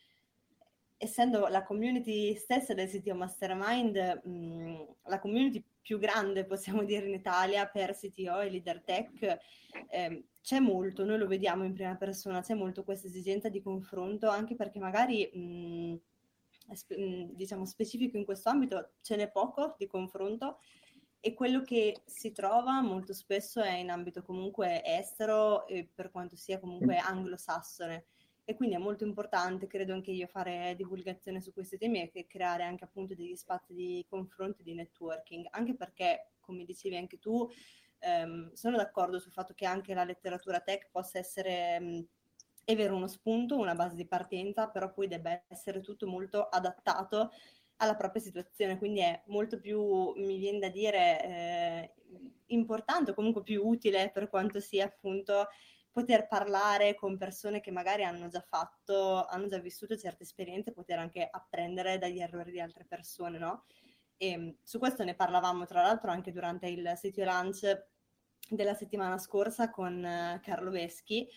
essendo 0.96 1.46
la 1.46 1.62
community 1.62 2.34
stessa 2.34 2.74
del 2.74 2.88
CTO 2.88 3.14
Mastermind, 3.14 4.20
mh, 4.24 4.86
la 5.04 5.18
community 5.18 5.62
più 5.80 5.98
grande, 5.98 6.44
possiamo 6.44 6.84
dire, 6.84 7.06
in 7.06 7.14
Italia 7.14 7.66
per 7.66 7.94
CTO 7.94 8.40
e 8.40 8.50
leader 8.50 8.82
tech, 8.82 9.38
eh, 9.90 10.24
c'è 10.42 10.58
molto, 10.58 11.04
noi 11.04 11.18
lo 11.18 11.26
vediamo 11.26 11.64
in 11.64 11.74
prima 11.74 11.94
persona, 11.96 12.40
c'è 12.40 12.54
molto 12.54 12.84
questa 12.84 13.06
esigenza 13.06 13.48
di 13.48 13.62
confronto, 13.62 14.28
anche 14.28 14.54
perché 14.54 14.78
magari... 14.78 15.30
Mh, 15.32 16.00
diciamo 17.32 17.64
specifico 17.64 18.18
in 18.18 18.26
questo 18.26 18.50
ambito 18.50 18.90
ce 19.00 19.16
n'è 19.16 19.30
poco 19.30 19.74
di 19.78 19.86
confronto 19.86 20.58
e 21.20 21.34
quello 21.34 21.62
che 21.62 22.02
si 22.06 22.32
trova 22.32 22.80
molto 22.80 23.12
spesso 23.12 23.60
è 23.60 23.72
in 23.76 23.90
ambito 23.90 24.22
comunque 24.22 24.82
estero 24.84 25.66
e 25.66 25.88
per 25.92 26.10
quanto 26.10 26.37
sia 26.37 26.58
comunque 26.60 26.96
anglosassone. 26.96 28.04
E 28.44 28.54
quindi 28.54 28.76
è 28.76 28.78
molto 28.78 29.04
importante 29.04 29.66
credo 29.66 29.92
anche 29.92 30.10
io 30.10 30.26
fare 30.26 30.75
divulgazione 30.75 31.40
su 31.40 31.52
questi 31.52 31.76
temi 31.76 32.08
e 32.10 32.26
creare 32.26 32.62
anche 32.62 32.84
appunto 32.84 33.14
degli 33.14 33.37
spazi 33.37 33.75
di 33.75 34.04
confronto 34.08 34.60
e 34.60 34.64
di 34.64 34.75
networking. 34.75 35.46
Anche 35.50 35.75
perché 35.75 36.30
come 36.40 36.64
dicevi 36.64 36.96
anche 36.96 37.18
tu 37.18 37.46
ehm, 37.98 38.52
sono 38.54 38.76
d'accordo 38.76 39.18
sul 39.18 39.32
fatto 39.32 39.52
che 39.54 39.66
anche 39.66 39.92
la 39.92 40.04
letteratura 40.04 40.60
tech 40.60 40.88
possa 40.90 41.18
essere 41.18 41.78
mh, 41.80 42.06
è 42.64 42.76
vero 42.76 42.96
uno 42.96 43.06
spunto, 43.06 43.56
una 43.58 43.75
base 43.75 43.96
di 43.96 44.06
partenza, 44.06 44.68
però 44.68 44.92
poi 44.92 45.08
deve 45.08 45.44
essere 45.48 45.80
tutto 45.80 46.06
molto 46.06 46.48
adattato 46.48 47.30
alla 47.78 47.97
propria 47.97 48.23
situazione, 48.23 48.78
quindi 48.78 49.00
è 49.00 49.23
molto 49.26 49.58
più, 49.58 50.12
mi 50.16 50.38
viene 50.38 50.58
da 50.58 50.68
dire, 50.68 51.25
eh, 51.25 51.92
importante 52.47 53.11
o 53.11 53.14
comunque 53.14 53.42
più 53.42 53.66
utile 53.66 54.11
per 54.12 54.28
quanto 54.28 54.61
sia 54.61 54.87
appunto 54.87 55.49
poter 55.90 56.28
parlare 56.28 56.94
con 56.94 57.16
persone 57.16 57.61
che 57.61 57.70
magari 57.70 58.04
hanno 58.04 58.28
già 58.28 58.40
fatto, 58.40 59.25
hanno 59.26 59.49
già 59.49 59.58
vissuto 59.58 59.97
certe 59.97 60.23
esperienze, 60.23 60.73
poter 60.73 60.99
anche 60.99 61.26
apprendere 61.28 61.99
dagli 61.99 62.20
errori 62.20 62.52
di 62.52 62.61
altre 62.61 62.85
persone, 62.85 63.38
no? 63.38 63.64
E 64.16 64.58
su 64.62 64.78
questo 64.78 65.04
ne 65.04 65.14
parlavamo 65.14 65.64
tra 65.64 65.82
l'altro 65.82 66.11
anche 66.11 66.32
durante 66.32 66.66
il 66.68 66.92
sito 66.97 67.23
lunch 67.25 67.87
della 68.49 68.75
settimana 68.75 69.18
scorsa 69.18 69.70
con 69.70 69.97
uh, 69.97 70.40
Carlo 70.40 70.70
Veschi, 70.70 71.28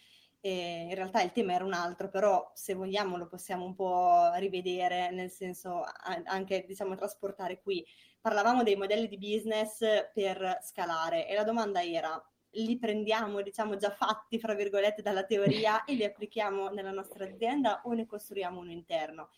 e 0.44 0.88
in 0.90 0.96
realtà 0.96 1.22
il 1.22 1.32
tema 1.32 1.54
era 1.54 1.64
un 1.64 1.74
altro, 1.74 2.10
però 2.10 2.52
se 2.56 2.74
vogliamo 2.74 3.16
lo 3.16 3.28
possiamo 3.28 3.64
un 3.64 3.76
po' 3.76 4.32
rivedere, 4.36 5.12
nel 5.12 5.30
senso 5.30 5.84
anche 6.26 6.66
diciamo 6.66 6.96
trasportare 6.96 7.62
qui. 7.62 7.86
Parlavamo 8.20 8.64
dei 8.64 8.76
modelli 8.76 9.08
di 9.08 9.20
business 9.20 9.80
per 10.14 10.60
scalare 10.64 11.28
e 11.28 11.36
la 11.36 11.44
domanda 11.44 11.84
era 11.84 12.22
li 12.56 12.78
prendiamo 12.78 13.42
diciamo 13.42 13.78
già 13.78 13.92
fatti 13.92 14.38
fra 14.38 14.54
virgolette 14.54 15.02
dalla 15.02 15.24
teoria 15.24 15.84
e 15.86 15.94
li 15.94 16.04
applichiamo 16.04 16.70
nella 16.70 16.92
nostra 16.92 17.26
azienda 17.26 17.82
o 17.86 17.94
ne 17.94 18.08
costruiamo 18.08 18.60
uno 18.60 18.72
interno? 18.72 19.30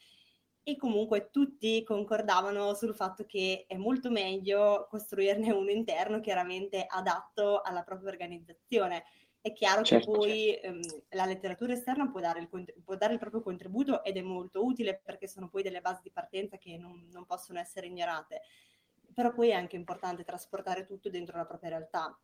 E 0.66 0.78
comunque 0.78 1.30
tutti 1.30 1.84
concordavano 1.84 2.74
sul 2.74 2.96
fatto 2.96 3.26
che 3.26 3.66
è 3.68 3.76
molto 3.76 4.10
meglio 4.10 4.88
costruirne 4.90 5.52
uno 5.52 5.70
interno 5.70 6.22
chiaramente 6.22 6.86
adatto 6.88 7.60
alla 7.60 7.84
propria 7.84 8.10
organizzazione 8.10 9.04
è 9.44 9.52
chiaro 9.52 9.84
certo, 9.84 10.10
che 10.10 10.18
poi 10.18 10.58
certo. 10.62 10.68
ehm, 10.68 11.04
la 11.10 11.26
letteratura 11.26 11.74
esterna 11.74 12.10
può 12.10 12.22
dare, 12.22 12.40
il, 12.40 12.48
può 12.82 12.96
dare, 12.96 13.12
il, 13.12 13.20
proprio 13.20 13.42
contributo 13.42 14.02
ed 14.02 14.16
è 14.16 14.22
molto 14.22 14.64
utile 14.64 15.02
perché 15.04 15.28
sono 15.28 15.50
poi 15.50 15.62
delle 15.62 15.82
basi 15.82 16.00
di 16.04 16.12
partenza 16.12 16.58
che 16.58 16.78
non, 16.78 17.10
non 17.12 17.26
possono 17.26 17.60
essere 17.60 17.88
ignorate, 17.88 18.44
però 19.14 19.34
poi 19.34 19.50
è 19.50 19.54
anche 19.54 19.76
importante 19.76 20.24
trasportare 20.24 20.86
tutto 20.86 21.10
dentro 21.10 21.36
la 21.36 21.46
propria 21.46 21.72
realtà 21.72 22.18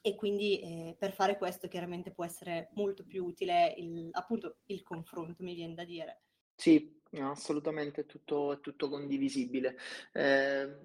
e 0.00 0.14
quindi 0.14 0.58
eh, 0.60 0.96
per 0.98 1.12
fare 1.12 1.36
questo 1.36 1.68
chiaramente 1.68 2.12
può 2.12 2.24
essere 2.24 2.70
molto 2.72 3.04
più 3.04 3.26
utile 3.26 3.74
il, 3.76 4.08
appunto 4.12 4.60
il 4.66 4.82
confronto, 4.82 5.42
mi 5.42 5.54
viene 5.54 5.74
da 5.74 5.84
dire. 5.84 6.22
Sì, 6.54 6.98
assolutamente, 7.20 8.00
è 8.00 8.06
tutto, 8.06 8.54
è 8.54 8.60
tutto 8.60 8.88
condivisibile. 8.88 9.76
Eh, 10.14 10.78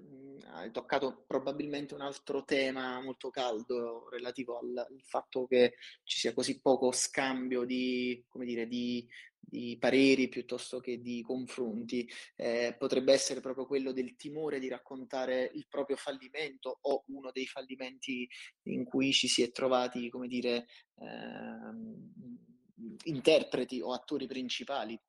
hai 0.52 0.72
toccato 0.72 1.24
probabilmente 1.28 1.94
un 1.94 2.02
altro 2.02 2.44
tema 2.44 3.02
molto 3.02 3.30
caldo 3.30 4.10
relativo 4.10 4.58
al, 4.58 4.78
al, 4.78 5.02
fatto 5.04 5.46
che 5.46 5.76
ci 6.04 6.20
sia 6.20 6.34
così 6.34 6.60
poco 6.60 6.92
scambio 6.92 7.66
di, 7.66 8.24
dire, 8.34 8.68
di, 8.68 9.08
di 9.40 9.78
pareri 9.80 10.28
piuttosto 10.28 10.80
che 10.80 11.02
di 11.02 11.22
confronti. 11.22 12.10
Eh, 12.36 12.76
potrebbe 12.78 13.14
essere 13.14 13.42
proprio 13.42 13.66
quello 13.66 13.92
del 13.92 14.16
timore 14.16 14.60
di 14.60 14.68
raccontare 14.68 15.52
il 15.54 15.68
proprio 15.70 15.98
fallimento 15.98 16.80
o 16.82 17.04
uno 17.08 17.32
dei 17.32 17.46
fallimenti 17.46 18.28
in 18.64 18.84
cui 18.86 19.12
ci 19.12 19.28
si 19.28 19.42
è 19.42 19.52
trovati, 19.52 20.10
come 20.10 20.28
dire, 20.28 20.68
eh, 21.00 22.28
interpreti 23.04 23.82
o 23.82 23.94
attori 23.94 24.28
principali 24.28 25.00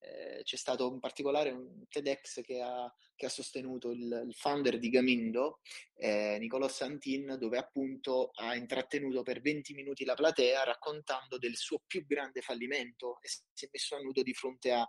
eh, 0.00 0.42
c'è 0.42 0.56
stato 0.56 0.90
in 0.92 1.00
particolare 1.00 1.50
un 1.50 1.84
TEDx 1.88 2.42
che 2.42 2.60
ha, 2.60 2.92
che 3.14 3.26
ha 3.26 3.28
sostenuto 3.28 3.90
il, 3.90 4.24
il, 4.26 4.34
founder 4.34 4.78
di 4.78 4.90
Gamindo, 4.90 5.60
eh, 5.96 6.36
Nicolò 6.38 6.68
Santin, 6.68 7.36
dove 7.38 7.58
appunto 7.58 8.30
ha 8.34 8.54
intrattenuto 8.54 9.22
per 9.22 9.40
20 9.40 9.74
minuti 9.74 10.04
la 10.04 10.14
platea 10.14 10.64
raccontando 10.64 11.38
del 11.38 11.56
suo 11.56 11.82
più 11.86 12.06
grande 12.06 12.40
fallimento 12.40 13.18
e 13.20 13.28
si 13.28 13.64
è 13.64 13.68
messo 13.72 13.96
a 13.96 14.00
nudo 14.00 14.22
di 14.22 14.34
fronte 14.34 14.72
a 14.72 14.88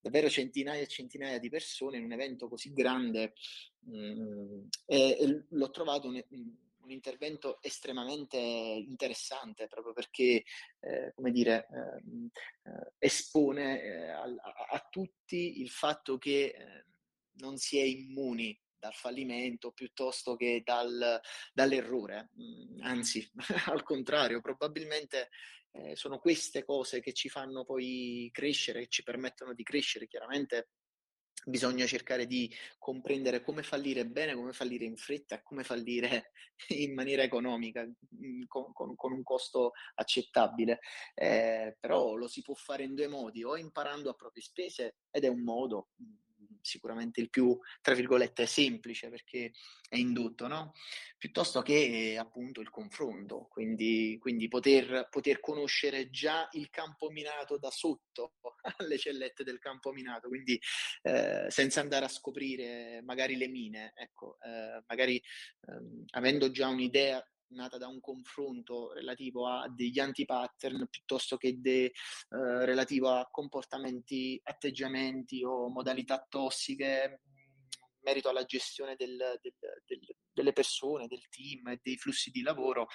davvero 0.00 0.28
centinaia 0.28 0.82
e 0.82 0.86
centinaia 0.86 1.38
di 1.38 1.48
persone 1.48 1.96
in 1.96 2.04
un 2.04 2.12
evento 2.12 2.48
così 2.48 2.72
grande. 2.72 3.32
Mh, 3.86 3.96
mm, 3.96 4.66
e, 4.86 5.16
e, 5.18 5.44
l'ho 5.48 5.70
trovato 5.70 6.08
un 6.08 6.22
intervento 6.90 7.62
estremamente 7.62 8.38
interessante 8.38 9.66
proprio 9.66 9.92
perché, 9.92 10.44
eh, 10.80 11.12
come 11.14 11.30
dire, 11.30 11.66
ehm, 11.70 12.28
eh, 12.64 12.92
espone 12.98 13.82
eh, 13.82 14.08
a, 14.10 14.22
a, 14.22 14.86
tutti 14.90 15.60
il 15.60 15.70
fatto 15.70 16.18
che 16.18 16.54
eh, 16.56 16.84
non 17.38 17.56
si 17.56 17.78
è 17.78 17.82
immuni 17.82 18.58
dal 18.78 18.94
fallimento 18.94 19.72
piuttosto 19.72 20.36
che 20.36 20.62
dal, 20.64 21.20
dall'errore, 21.52 22.30
mm, 22.38 22.80
anzi 22.82 23.26
al 23.72 23.82
contrario, 23.82 24.40
probabilmente 24.40 25.30
eh, 25.72 25.96
sono 25.96 26.18
queste 26.18 26.64
cose 26.64 27.00
che 27.00 27.12
ci 27.12 27.28
fanno 27.28 27.64
poi 27.64 28.28
crescere, 28.32 28.80
che 28.80 28.88
ci 28.88 29.02
permettono 29.02 29.54
di 29.54 29.62
crescere. 29.62 30.06
Chiaramente 30.06 30.68
bisogna 31.44 31.86
cercare 31.86 32.26
di 32.26 32.50
comprendere 32.78 33.42
come 33.42 33.62
fallire 33.62 34.06
bene, 34.06 34.34
come 34.34 34.52
fallire 34.52 34.84
in 34.84 34.96
fretta 34.96 35.36
e 35.36 35.42
come 35.42 35.64
fallire 35.64 36.32
in 36.68 36.94
maniera 36.94 37.22
economica, 37.22 37.84
mm, 37.84 38.42
con, 38.46 38.72
con, 38.72 38.94
con 38.94 39.12
un 39.12 39.22
costo 39.22 39.72
accettabile. 39.94 40.80
Eh, 41.14 41.76
però 41.78 42.14
lo 42.14 42.28
si 42.28 42.42
può 42.42 42.54
fare 42.54 42.84
in 42.84 42.94
due 42.94 43.08
modi, 43.08 43.44
o 43.44 43.56
imparando 43.56 44.10
a 44.10 44.14
proprie 44.14 44.42
spese, 44.42 44.96
ed 45.10 45.24
è 45.24 45.28
un 45.28 45.42
modo, 45.42 45.88
mm, 46.02 46.14
sicuramente 46.64 47.20
il 47.20 47.30
più, 47.30 47.56
tra 47.80 47.94
virgolette, 47.94 48.46
semplice 48.46 49.08
perché 49.10 49.52
è 49.88 49.96
indotto, 49.96 50.46
no? 50.48 50.72
Piuttosto 51.18 51.62
che 51.62 52.16
appunto 52.18 52.60
il 52.60 52.70
confronto, 52.70 53.46
quindi, 53.48 54.16
quindi 54.20 54.48
poter, 54.48 55.08
poter, 55.10 55.40
conoscere 55.40 56.10
già 56.10 56.48
il 56.52 56.70
campo 56.70 57.10
minato 57.10 57.58
da 57.58 57.70
sotto 57.70 58.34
alle 58.78 58.98
cellette 58.98 59.44
del 59.44 59.58
campo 59.58 59.92
minato, 59.92 60.28
quindi 60.28 60.58
eh, 61.02 61.46
senza 61.48 61.80
andare 61.80 62.06
a 62.06 62.08
scoprire 62.08 63.02
magari 63.02 63.36
le 63.36 63.48
mine, 63.48 63.92
ecco, 63.94 64.38
eh, 64.40 64.82
magari 64.86 65.22
ehm, 65.68 66.04
avendo 66.12 66.50
già 66.50 66.68
un'idea 66.68 67.24
nata 67.48 67.78
da 67.78 67.88
un 67.88 68.00
confronto 68.00 68.92
relativo 68.92 69.46
a 69.46 69.68
degli 69.68 69.98
anti-pattern 69.98 70.86
piuttosto 70.88 71.36
che 71.36 71.60
de, 71.60 71.84
eh, 71.84 71.92
relativo 72.28 73.10
a 73.10 73.28
comportamenti, 73.30 74.40
atteggiamenti 74.42 75.44
o 75.44 75.68
modalità 75.68 76.24
tossiche 76.28 77.20
merito 78.04 78.28
alla 78.28 78.44
gestione 78.44 78.94
del, 78.96 79.16
del, 79.40 79.54
del, 79.84 80.00
delle 80.32 80.52
persone, 80.52 81.06
del 81.06 81.28
team 81.28 81.68
e 81.68 81.80
dei 81.82 81.96
flussi 81.96 82.30
di 82.30 82.42
lavoro, 82.42 82.88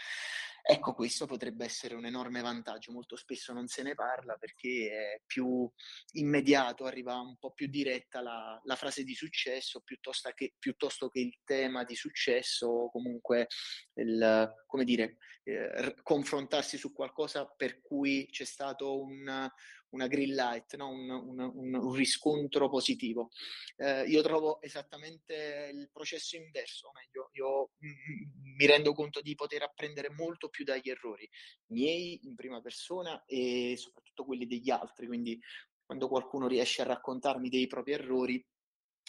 ecco 0.61 0.93
questo 0.93 1.25
potrebbe 1.25 1.65
essere 1.65 1.95
un 1.95 2.05
enorme 2.05 2.41
vantaggio. 2.41 2.91
Molto 2.91 3.15
spesso 3.15 3.53
non 3.53 3.67
se 3.67 3.81
ne 3.81 3.95
parla 3.95 4.35
perché 4.35 4.91
è 4.91 5.21
più 5.25 5.69
immediato, 6.13 6.85
arriva 6.85 7.19
un 7.19 7.37
po' 7.37 7.51
più 7.51 7.67
diretta 7.67 8.21
la, 8.21 8.59
la 8.63 8.75
frase 8.75 9.03
di 9.03 9.15
successo 9.15 9.81
piuttosto 9.81 10.29
che, 10.33 10.53
piuttosto 10.59 11.09
che, 11.09 11.19
il 11.19 11.39
tema 11.43 11.83
di 11.83 11.95
successo 11.95 12.67
o 12.67 12.91
comunque 12.91 13.47
il, 13.95 14.53
come 14.65 14.83
dire, 14.83 15.17
eh, 15.43 15.95
confrontarsi 16.03 16.77
su 16.77 16.93
qualcosa 16.93 17.45
per 17.45 17.81
cui 17.81 18.27
c'è 18.29 18.45
stato 18.45 19.01
un 19.01 19.49
una 19.89 20.07
green 20.07 20.33
light, 20.33 20.75
no? 20.75 20.89
un, 20.89 21.09
un, 21.09 21.73
un, 21.73 21.93
riscontro 21.93 22.69
positivo. 22.69 23.29
Eh, 23.77 24.03
io 24.03 24.21
trovo 24.21 24.61
esattamente 24.61 25.71
il 25.73 25.89
processo 25.91 26.35
inverso, 26.35 26.91
meglio, 26.93 27.29
io 27.33 27.71
mi 27.79 28.65
rendo 28.65 28.93
conto 28.93 29.21
di 29.21 29.35
poter 29.35 29.63
apprendere 29.63 30.09
molto 30.11 30.49
più 30.49 30.63
dagli 30.63 30.89
errori 30.89 31.29
miei 31.67 32.19
in 32.23 32.35
prima 32.35 32.61
persona 32.61 33.23
e 33.25 33.75
soprattutto 33.77 34.25
quelli 34.25 34.45
degli 34.45 34.69
altri. 34.69 35.07
Quindi 35.07 35.39
quando 35.85 36.07
qualcuno 36.07 36.47
riesce 36.47 36.81
a 36.81 36.85
raccontarmi 36.85 37.49
dei 37.49 37.67
propri 37.67 37.93
errori 37.93 38.45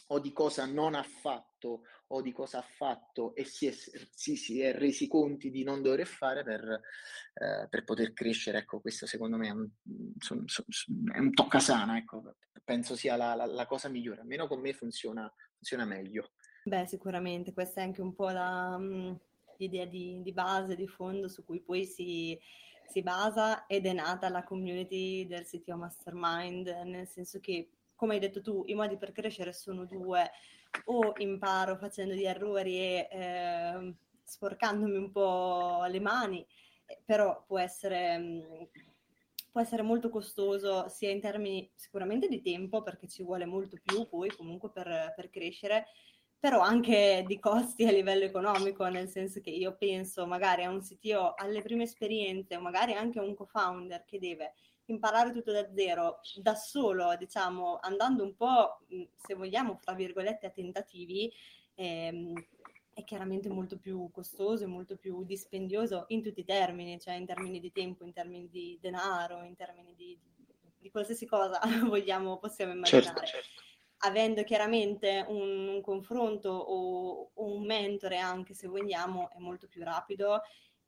o 0.09 0.19
di 0.19 0.33
cosa 0.33 0.67
non 0.67 0.95
ha 0.95 1.03
fatto 1.03 1.83
o 2.13 2.23
di 2.23 2.33
cosa 2.33 2.59
ha 2.59 2.63
fatto 2.63 3.35
e 3.35 3.45
si 3.45 3.67
è, 3.67 3.73
si, 3.73 4.37
si 4.37 4.61
è 4.61 4.75
resi 4.75 5.07
conti 5.07 5.51
di 5.51 5.63
non 5.63 5.81
dover 5.81 6.07
fare 6.07 6.43
per, 6.43 6.81
eh, 7.35 7.69
per 7.69 7.85
poter 7.85 8.13
crescere. 8.13 8.59
Ecco, 8.59 8.81
questo 8.81 9.07
secondo 9.07 9.37
me 9.37 9.49
è 9.49 9.53
un, 9.53 9.69
son, 10.19 10.45
son, 10.47 10.65
è 11.13 11.19
un 11.19 11.33
toccasana, 11.33 11.97
ecco. 11.97 12.35
penso 12.65 12.97
sia 12.97 13.17
la, 13.17 13.35
la, 13.35 13.47
la, 13.47 13.67
cosa 13.67 13.89
migliore, 13.89 14.23
almeno 14.23 14.49
con 14.49 14.61
me 14.61 14.73
funziona, 14.73 15.33
funziona 15.55 15.85
meglio. 15.85 16.33
Beh, 16.65 16.87
sicuramente, 16.87 17.53
questa 17.53 17.81
è 17.81 17.85
anche 17.85 18.03
un 18.03 18.15
po' 18.15 18.31
la, 18.31 18.77
mm, 18.77 19.13
l'idea 19.59 19.87
di, 19.87 20.21
di, 20.23 20.33
base, 20.33 20.75
di 20.75 20.89
fondo 20.89 21.29
su 21.29 21.45
cui 21.45 21.61
poi 21.61 21.87
si, 21.87 22.39
si 22.89 23.03
basa 23.03 23.67
ed 23.67 23.87
è 23.87 23.93
nata 23.93 24.29
la 24.29 24.43
community 24.43 25.27
del 25.27 25.47
CTO 25.47 25.77
Mastermind, 25.77 26.67
nel 26.85 27.07
senso 27.07 27.39
che 27.39 27.71
come 28.01 28.15
hai 28.15 28.21
detto 28.21 28.41
tu, 28.41 28.63
i 28.65 28.75
modi 28.75 28.97
per 28.97 29.13
crescere 29.13 29.53
sono 29.53 29.85
due, 29.85 30.31
o 30.87 31.13
imparo 31.19 31.77
facendo 31.77 32.15
gli 32.15 32.25
errori 32.25 32.79
e 32.79 33.09
eh, 33.11 33.95
sporcandomi 34.23 34.97
un 34.97 35.11
po' 35.11 35.85
le 35.87 36.01
mani, 36.01 36.47
eh, 36.87 37.03
però 37.05 37.45
può 37.47 37.59
essere, 37.59 38.71
può 39.53 39.61
essere 39.61 39.83
molto 39.83 40.09
costoso 40.09 40.89
sia 40.89 41.11
in 41.11 41.21
termini 41.21 41.71
sicuramente 41.75 42.27
di 42.27 42.41
tempo, 42.41 42.83
perché 42.83 43.07
ci 43.07 43.23
vuole 43.23 43.45
molto 43.45 43.77
più 43.85 44.09
poi 44.09 44.31
comunque 44.35 44.71
per, 44.71 45.13
per 45.15 45.29
crescere, 45.29 45.85
però 46.39 46.61
anche 46.61 47.23
di 47.27 47.39
costi 47.39 47.85
a 47.85 47.93
livello 47.93 48.25
economico, 48.25 48.87
nel 48.89 49.11
senso 49.11 49.43
che 49.43 49.51
io 49.51 49.77
penso 49.77 50.27
magari 50.27 50.65
a 50.65 50.71
un 50.71 50.81
CTO 50.81 51.35
alle 51.35 51.61
prime 51.61 51.83
esperienze 51.83 52.57
o 52.57 52.63
magari 52.63 52.95
anche 52.95 53.19
a 53.19 53.23
un 53.23 53.35
co-founder 53.35 54.07
che 54.07 54.19
deve 54.19 54.55
imparare 54.91 55.33
tutto 55.33 55.53
da 55.53 55.69
zero, 55.73 56.21
da 56.37 56.55
solo, 56.55 57.15
diciamo, 57.17 57.79
andando 57.81 58.23
un 58.23 58.35
po', 58.35 58.81
se 59.17 59.35
vogliamo, 59.35 59.79
fra 59.81 59.95
virgolette, 59.95 60.47
a 60.47 60.51
tentativi, 60.51 61.33
ehm, 61.75 62.33
è 62.93 63.05
chiaramente 63.05 63.49
molto 63.49 63.79
più 63.79 64.11
costoso 64.13 64.65
e 64.65 64.69
molto 64.69 64.97
più 64.97 65.25
dispendioso 65.25 66.05
in 66.09 66.23
tutti 66.23 66.41
i 66.41 66.45
termini, 66.45 66.99
cioè 67.01 67.15
in 67.15 67.27
termini 67.27 67.61
di 67.61 67.73
tempo, 67.73 68.05
in 68.05 68.13
termini 68.13 68.49
di 68.49 68.79
denaro, 68.81 69.43
in 69.45 69.55
termini 69.57 69.95
di, 69.95 70.19
di 70.79 70.91
qualsiasi 70.91 71.27
cosa 71.27 71.59
vogliamo, 71.87 72.39
possiamo 72.39 72.73
immaginare. 72.73 73.05
Certo, 73.05 73.27
certo. 73.27 73.63
Avendo 74.03 74.43
chiaramente 74.45 75.25
un, 75.29 75.69
un 75.69 75.81
confronto 75.83 76.49
o, 76.49 77.31
o 77.35 77.45
un 77.45 77.65
mentore, 77.65 78.19
anche 78.19 78.55
se 78.55 78.67
vogliamo, 78.67 79.31
è 79.31 79.39
molto 79.39 79.69
più 79.69 79.83
rapido 79.85 80.41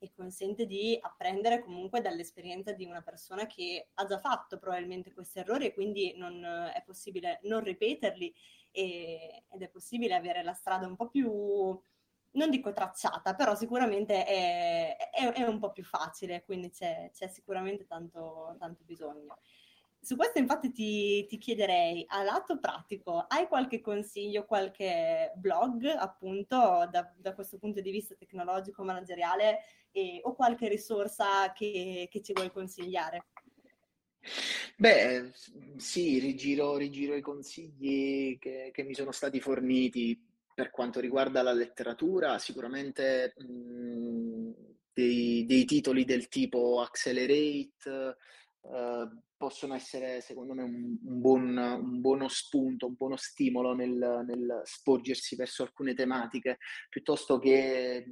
e 0.05 0.13
consente 0.13 0.67
di 0.67 0.99
apprendere 1.01 1.63
comunque 1.63 2.01
dall'esperienza 2.01 2.73
di 2.73 2.85
una 2.85 3.03
persona 3.03 3.47
che 3.47 3.91
ha 3.95 4.05
già 4.05 4.19
fatto 4.19 4.59
probabilmente 4.59 5.13
questi 5.13 5.39
errori 5.39 5.67
e 5.67 5.75
quindi 5.75 6.15
non, 6.17 6.45
è 6.45 6.83
possibile 6.85 7.39
non 7.45 7.63
ripeterli 7.63 8.35
e, 8.73 9.45
ed 9.49 9.63
è 9.63 9.69
possibile 9.69 10.15
avere 10.15 10.43
la 10.43 10.55
strada 10.55 10.87
un 10.87 10.97
po' 10.97 11.09
più, 11.09 11.31
non 12.33 12.51
dico 12.51 12.73
tracciata, 12.73 13.35
però 13.35 13.55
sicuramente 13.55 14.25
è, 14.25 14.97
è, 14.97 15.33
è 15.33 15.43
un 15.45 15.59
po' 15.59 15.71
più 15.71 15.85
facile, 15.85 16.43
quindi 16.45 16.71
c'è, 16.71 17.11
c'è 17.13 17.29
sicuramente 17.29 17.87
tanto, 17.87 18.57
tanto 18.59 18.83
bisogno. 18.85 19.39
Su 20.05 20.17
questo 20.17 20.41
infatti 20.41 20.73
ti, 20.73 21.27
ti, 21.27 21.39
chiederei, 21.39 22.05
a 22.09 22.25
lato 22.25 22.59
pratico, 22.59 23.25
hai 23.29 23.47
qualche 23.47 23.81
consiglio, 23.81 24.45
qualche 24.47 25.33
blog 25.37 25.85
appunto 25.85 26.89
da, 26.91 27.09
da 27.17 27.35
questo 27.35 27.57
punto 27.57 27.81
di 27.81 27.93
vista 27.93 28.17
tecnologico, 28.17 28.83
manageriale 28.83 29.61
e, 29.93 30.21
o 30.23 30.35
qualche 30.35 30.69
risorsa 30.69 31.53
che, 31.53 32.09
che 32.11 32.23
ci 32.23 32.33
vuoi 32.33 32.51
consigliare? 32.51 33.27
Beh, 34.77 35.33
sì, 35.77 36.19
rigiro, 36.19 36.77
rigiro 36.77 37.15
i 37.15 37.21
consigli 37.21 38.39
che, 38.39 38.71
che, 38.73 38.83
mi 38.83 38.95
sono 38.95 39.13
stati 39.13 39.41
forniti 39.41 40.19
per 40.55 40.71
quanto 40.71 41.01
riguarda 41.01 41.43
la 41.43 41.53
letteratura, 41.53 42.39
sicuramente 42.39 43.35
mh, 43.37 44.51
dei, 44.93 45.45
dei, 45.47 45.65
titoli 45.65 46.05
del 46.05 46.29
tipo 46.29 46.81
Accelerate, 46.81 48.17
eh, 48.63 49.09
possono 49.37 49.75
essere 49.75 50.21
secondo 50.21 50.55
me 50.55 50.63
un, 50.63 50.99
un, 51.05 51.21
buon, 51.21 51.57
un, 51.57 52.01
buono 52.01 52.29
spunto, 52.29 52.87
un 52.87 52.95
buono 52.97 53.17
stimolo 53.17 53.75
nel, 53.75 54.25
nel 54.25 54.63
sporgersi 54.65 55.35
verso 55.35 55.63
alcune 55.63 55.95
tematiche, 55.95 56.59
piuttosto 56.89 57.39
che 57.39 58.05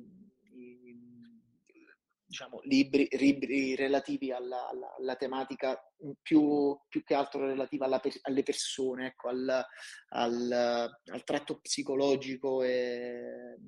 diciamo, 2.31 2.61
libri, 2.63 3.09
libri 3.11 3.75
relativi 3.75 4.31
alla, 4.31 4.69
alla, 4.69 4.95
alla 4.97 5.17
tematica 5.17 5.77
più, 6.23 6.79
più, 6.89 7.03
che 7.03 7.15
altro 7.15 7.45
relativa 7.45 7.87
alla, 7.87 8.01
alle 8.23 8.45
persone, 8.45 9.07
ecco, 9.09 9.31
al, 9.31 9.65
al, 10.11 10.53
al, 10.53 11.25
tratto 11.25 11.59
psicologico 11.59 12.63
e 12.63 13.59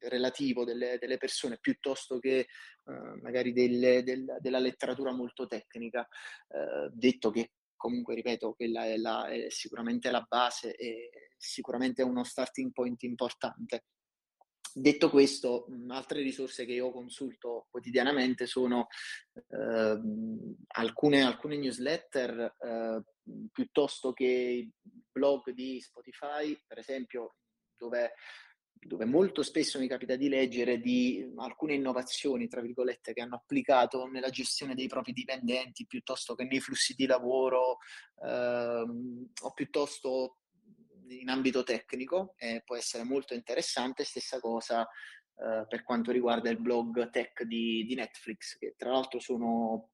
relativo 0.00 0.64
delle, 0.64 0.98
delle 1.00 1.16
persone 1.16 1.56
piuttosto 1.58 2.18
che 2.18 2.46
uh, 2.84 3.20
magari 3.22 3.54
delle, 3.54 4.02
del, 4.02 4.36
della 4.38 4.58
letteratura 4.58 5.10
molto 5.12 5.46
tecnica, 5.46 6.06
uh, 6.48 6.90
detto 6.92 7.30
che 7.30 7.52
comunque, 7.74 8.14
ripeto, 8.16 8.52
quella 8.52 8.84
è, 8.84 8.98
la, 8.98 9.28
è 9.28 9.48
sicuramente 9.48 10.10
la 10.10 10.26
base 10.28 10.74
e 10.74 11.10
sicuramente 11.38 12.02
uno 12.02 12.22
starting 12.22 12.70
point 12.70 13.02
importante. 13.04 13.84
Detto 14.80 15.10
questo, 15.10 15.66
altre 15.88 16.22
risorse 16.22 16.64
che 16.64 16.72
io 16.72 16.92
consulto 16.92 17.66
quotidianamente 17.68 18.46
sono 18.46 18.86
eh, 19.34 20.00
alcune, 20.68 21.22
alcune, 21.22 21.56
newsletter 21.56 22.54
eh, 22.56 23.02
piuttosto 23.50 24.12
che 24.12 24.70
blog 25.10 25.50
di 25.50 25.80
Spotify, 25.80 26.56
per 26.64 26.78
esempio, 26.78 27.34
dove 27.76 28.12
dove 28.80 29.04
molto 29.04 29.42
spesso 29.42 29.80
mi 29.80 29.88
capita 29.88 30.14
di 30.14 30.28
leggere 30.28 30.78
di 30.78 31.28
alcune 31.38 31.74
innovazioni, 31.74 32.46
tra 32.46 32.60
virgolette, 32.60 33.12
che 33.12 33.20
hanno 33.20 33.34
applicato 33.34 34.06
nella 34.06 34.30
gestione 34.30 34.76
dei 34.76 34.86
propri 34.86 35.12
dipendenti 35.12 35.84
piuttosto 35.84 36.36
che 36.36 36.44
nei 36.44 36.60
flussi 36.60 36.94
di 36.94 37.06
lavoro 37.06 37.78
ehm, 38.22 39.30
o 39.42 39.52
piuttosto 39.52 40.36
in 41.08 41.28
ambito 41.28 41.62
tecnico, 41.62 42.34
eh, 42.38 42.62
può 42.64 42.76
essere 42.76 43.04
molto 43.04 43.34
interessante. 43.34 44.04
Stessa 44.04 44.40
cosa 44.40 44.82
eh, 44.82 45.66
per 45.68 45.82
quanto 45.84 46.10
riguarda 46.10 46.50
il 46.50 46.60
blog 46.60 47.10
tech 47.10 47.44
di, 47.44 47.84
di 47.84 47.94
Netflix, 47.94 48.58
che 48.58 48.74
tra 48.76 48.90
l'altro 48.90 49.20
sono 49.20 49.90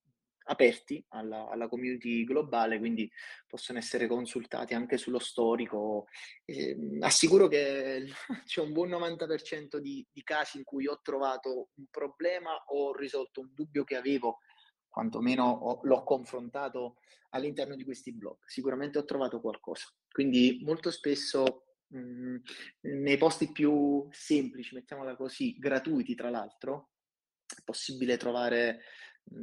aperti 0.47 1.05
alla, 1.09 1.49
alla, 1.49 1.69
community 1.69 2.25
globale, 2.25 2.79
quindi 2.79 3.11
possono 3.47 3.79
essere 3.79 4.07
consultati 4.07 4.75
anche 4.75 4.97
sullo 4.97 5.19
storico. 5.19 6.07
Eh, 6.45 6.77
assicuro 7.01 7.49
che 7.49 8.07
c'è 8.45 8.61
un 8.61 8.73
buon 8.73 8.91
90% 8.91 9.77
di, 9.79 10.07
di, 10.11 10.23
casi 10.23 10.59
in 10.59 10.65
cui 10.65 10.87
ho 10.87 11.01
trovato 11.03 11.69
un 11.75 11.87
problema 11.91 12.55
o 12.69 12.89
ho 12.89 12.97
risolto 12.97 13.41
un 13.41 13.51
dubbio 13.53 13.85
che 13.85 13.97
avevo, 13.97 14.39
quantomeno 14.89 15.45
ho, 15.45 15.81
l'ho 15.83 16.03
confrontato 16.05 16.97
all'interno 17.31 17.75
di 17.75 17.85
questi 17.85 18.13
blog. 18.13 18.39
Sicuramente 18.47 18.99
ho 18.99 19.05
trovato 19.05 19.41
qualcosa. 19.41 19.87
Quindi 20.15 20.61
molto 20.63 20.93
spesso 20.93 21.65
mh, 21.89 22.37
nei 22.83 23.17
posti 23.17 23.51
più 23.51 24.07
semplici, 24.13 24.77
mettiamola 24.77 25.17
così, 25.17 25.59
gratuiti 25.59 26.15
tra 26.15 26.31
l'altro, 26.31 26.91
è 27.45 27.61
possibile 27.65 28.17
trovare 28.17 28.79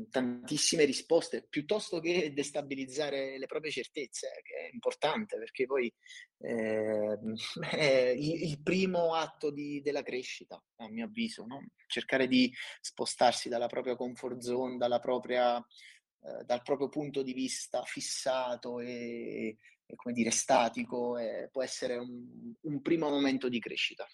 tantissime 0.10 0.86
risposte 0.86 1.46
piuttosto 1.50 2.00
che 2.00 2.32
destabilizzare 2.32 3.38
le 3.38 3.48
proprie 3.48 3.70
certezze, 3.70 4.30
che 4.44 4.70
è 4.70 4.70
importante 4.72 5.38
perché 5.38 5.66
poi 5.66 5.94
eh, 6.38 7.20
è 7.70 8.14
il, 8.16 8.62
primo 8.64 9.14
atto 9.14 9.52
di, 9.52 9.82
della 9.82 10.04
crescita, 10.04 10.64
a 10.78 10.88
mio 10.88 11.04
avviso, 11.04 11.46
no? 11.46 11.66
cercare 11.88 12.28
di 12.30 12.50
spostarsi 12.80 13.50
dalla 13.50 13.68
propria 13.68 13.98
comfort 13.98 14.40
zone, 14.40 14.78
dalla 14.78 15.00
propria, 15.00 15.58
eh, 15.58 16.46
dal 16.46 16.62
proprio 16.62 16.88
punto 16.88 17.24
di 17.24 17.34
vista 17.34 17.84
fissato 17.84 18.80
e, 18.80 19.58
come 19.96 20.14
dire, 20.14 20.32
statico, 20.32 21.18
eh, 21.18 21.50
può 21.52 21.64
essere 21.64 21.98
un, 21.98 22.54
un, 22.62 22.82
primo 22.82 23.10
momento 23.10 23.50
di 23.50 23.60
crescita. 23.60 24.06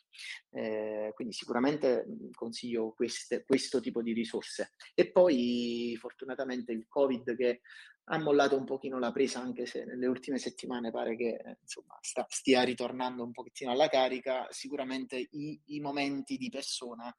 Eh, 0.52 1.12
quindi 1.14 1.34
sicuramente 1.34 2.06
consiglio 2.34 2.94
queste, 2.94 3.44
questo 3.46 3.80
tipo 3.80 4.02
di 4.02 4.14
risorse. 4.14 4.72
E 4.94 5.12
poi 5.12 5.96
fortunatamente 6.00 6.72
il 6.72 6.86
Covid 6.88 7.36
che 7.36 7.62
ha 8.10 8.18
mollato 8.20 8.58
un 8.58 8.64
pochino 8.64 9.00
la 9.00 9.12
presa, 9.12 9.42
anche 9.42 9.66
se 9.66 9.84
nelle 9.84 10.08
ultime 10.08 10.38
settimane 10.38 10.92
pare 10.92 11.16
che 11.16 11.58
insomma, 11.62 11.98
sta, 12.02 12.26
stia 12.30 12.64
ritornando 12.64 13.24
un 13.24 13.32
pochettino 13.32 13.72
alla 13.72 13.90
carica, 13.90 14.48
sicuramente 14.50 15.28
i, 15.32 15.60
i 15.66 15.80
momenti 15.80 16.38
di 16.38 16.50
persona 16.50 17.14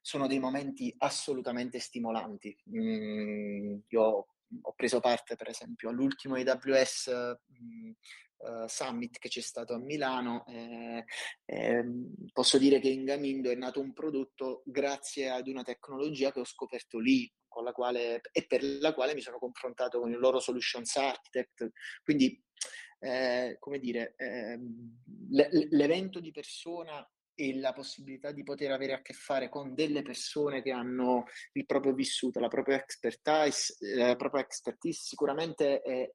sono 0.00 0.26
dei 0.26 0.38
momenti 0.38 0.92
assolutamente 0.98 1.78
stimolanti. 1.78 2.56
Mm, 2.70 3.78
io 3.88 4.26
ho 4.62 4.72
preso 4.74 5.00
parte 5.00 5.36
per 5.36 5.48
esempio 5.48 5.88
all'ultimo 5.88 6.36
AWS 6.36 7.36
uh, 8.36 8.66
summit 8.66 9.18
che 9.18 9.28
c'è 9.28 9.40
stato 9.40 9.74
a 9.74 9.78
Milano, 9.78 10.44
eh, 10.46 11.04
eh, 11.44 11.84
posso 12.32 12.58
dire 12.58 12.80
che 12.80 12.88
in 12.88 13.04
Gamindo 13.04 13.50
è 13.50 13.54
nato 13.54 13.80
un 13.80 13.92
prodotto 13.92 14.62
grazie 14.64 15.30
ad 15.30 15.48
una 15.48 15.62
tecnologia 15.62 16.32
che 16.32 16.40
ho 16.40 16.44
scoperto 16.44 16.98
lì, 16.98 17.30
con 17.48 17.64
la 17.64 17.72
quale, 17.72 18.20
e 18.32 18.46
per 18.46 18.62
la 18.62 18.92
quale 18.92 19.14
mi 19.14 19.22
sono 19.22 19.38
confrontato 19.38 20.00
con 20.00 20.10
il 20.10 20.18
loro 20.18 20.40
solutions 20.40 20.94
architect. 20.96 21.70
Quindi, 22.02 22.40
eh, 22.98 23.56
come 23.58 23.78
dire, 23.78 24.14
ehm, 24.16 25.02
l'evento 25.70 26.20
di 26.20 26.30
persona 26.30 27.06
e 27.36 27.58
la 27.58 27.72
possibilità 27.74 28.32
di 28.32 28.42
poter 28.42 28.72
avere 28.72 28.94
a 28.94 29.02
che 29.02 29.12
fare 29.12 29.50
con 29.50 29.74
delle 29.74 30.00
persone 30.00 30.62
che 30.62 30.72
hanno 30.72 31.26
il 31.52 31.66
proprio 31.66 31.92
vissuto, 31.92 32.40
la 32.40 32.48
propria 32.48 32.76
expertise, 32.76 33.76
eh, 33.78 33.94
la 33.94 34.16
propria 34.16 34.42
expertise 34.42 35.02
sicuramente 35.04 35.82
è 35.82 36.10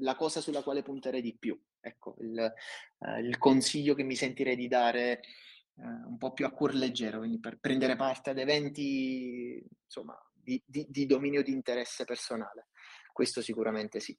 la 0.00 0.14
cosa 0.14 0.42
sulla 0.42 0.62
quale 0.62 0.82
punterei 0.82 1.22
di 1.22 1.34
più. 1.36 1.58
Ecco, 1.80 2.16
il, 2.20 2.38
eh, 2.38 3.20
il 3.20 3.38
consiglio 3.38 3.94
che 3.94 4.02
mi 4.02 4.16
sentirei 4.16 4.54
di 4.54 4.68
dare 4.68 5.20
eh, 5.20 5.82
un 5.82 6.18
po' 6.18 6.32
più 6.32 6.44
a 6.44 6.50
cuor 6.50 6.74
leggero, 6.74 7.18
quindi 7.18 7.40
per 7.40 7.58
prendere 7.58 7.96
parte 7.96 8.30
ad 8.30 8.38
eventi 8.38 9.66
insomma, 9.84 10.14
di, 10.30 10.62
di, 10.66 10.84
di 10.90 11.06
dominio 11.06 11.42
di 11.42 11.52
interesse 11.52 12.04
personale. 12.04 12.68
Questo 13.14 13.40
sicuramente 13.40 13.98
sì. 13.98 14.14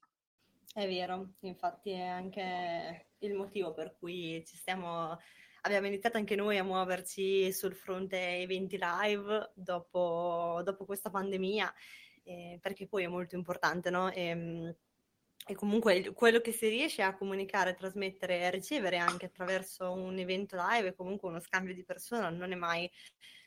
È 0.74 0.88
vero, 0.88 1.34
infatti 1.42 1.92
è 1.92 2.06
anche 2.06 3.10
il 3.20 3.34
motivo 3.36 3.74
per 3.74 3.96
cui 4.00 4.44
ci 4.46 4.56
stiamo 4.56 5.18
abbiamo 5.68 5.88
iniziato 5.88 6.18
anche 6.18 6.36
noi 6.36 6.58
a 6.58 6.64
muoverci 6.64 7.52
sul 7.54 7.76
fronte 7.76 8.18
eventi 8.40 8.78
live 8.80 9.52
dopo, 9.54 10.62
dopo 10.64 10.86
questa 10.86 11.10
pandemia, 11.10 11.72
eh, 12.24 12.58
perché 12.62 12.88
poi 12.88 13.04
è 13.04 13.08
molto 13.08 13.36
importante, 13.36 13.90
no? 13.90 14.10
E, 14.12 14.22
ehm, 14.22 14.76
e 15.50 15.56
comunque 15.56 16.12
quello 16.14 16.42
che 16.42 16.52
si 16.52 16.68
riesce 16.68 17.02
a 17.02 17.16
comunicare, 17.16 17.76
trasmettere 17.76 18.42
e 18.42 18.50
ricevere 18.52 18.98
anche 18.98 19.28
attraverso 19.28 19.94
un 19.94 20.18
evento 20.18 20.58
live, 20.60 20.94
comunque 20.94 21.30
uno 21.30 21.40
scambio 21.40 21.74
di 21.74 21.86
persona, 21.86 22.30
non 22.30 22.52
è 22.52 22.56
mai 22.56 22.90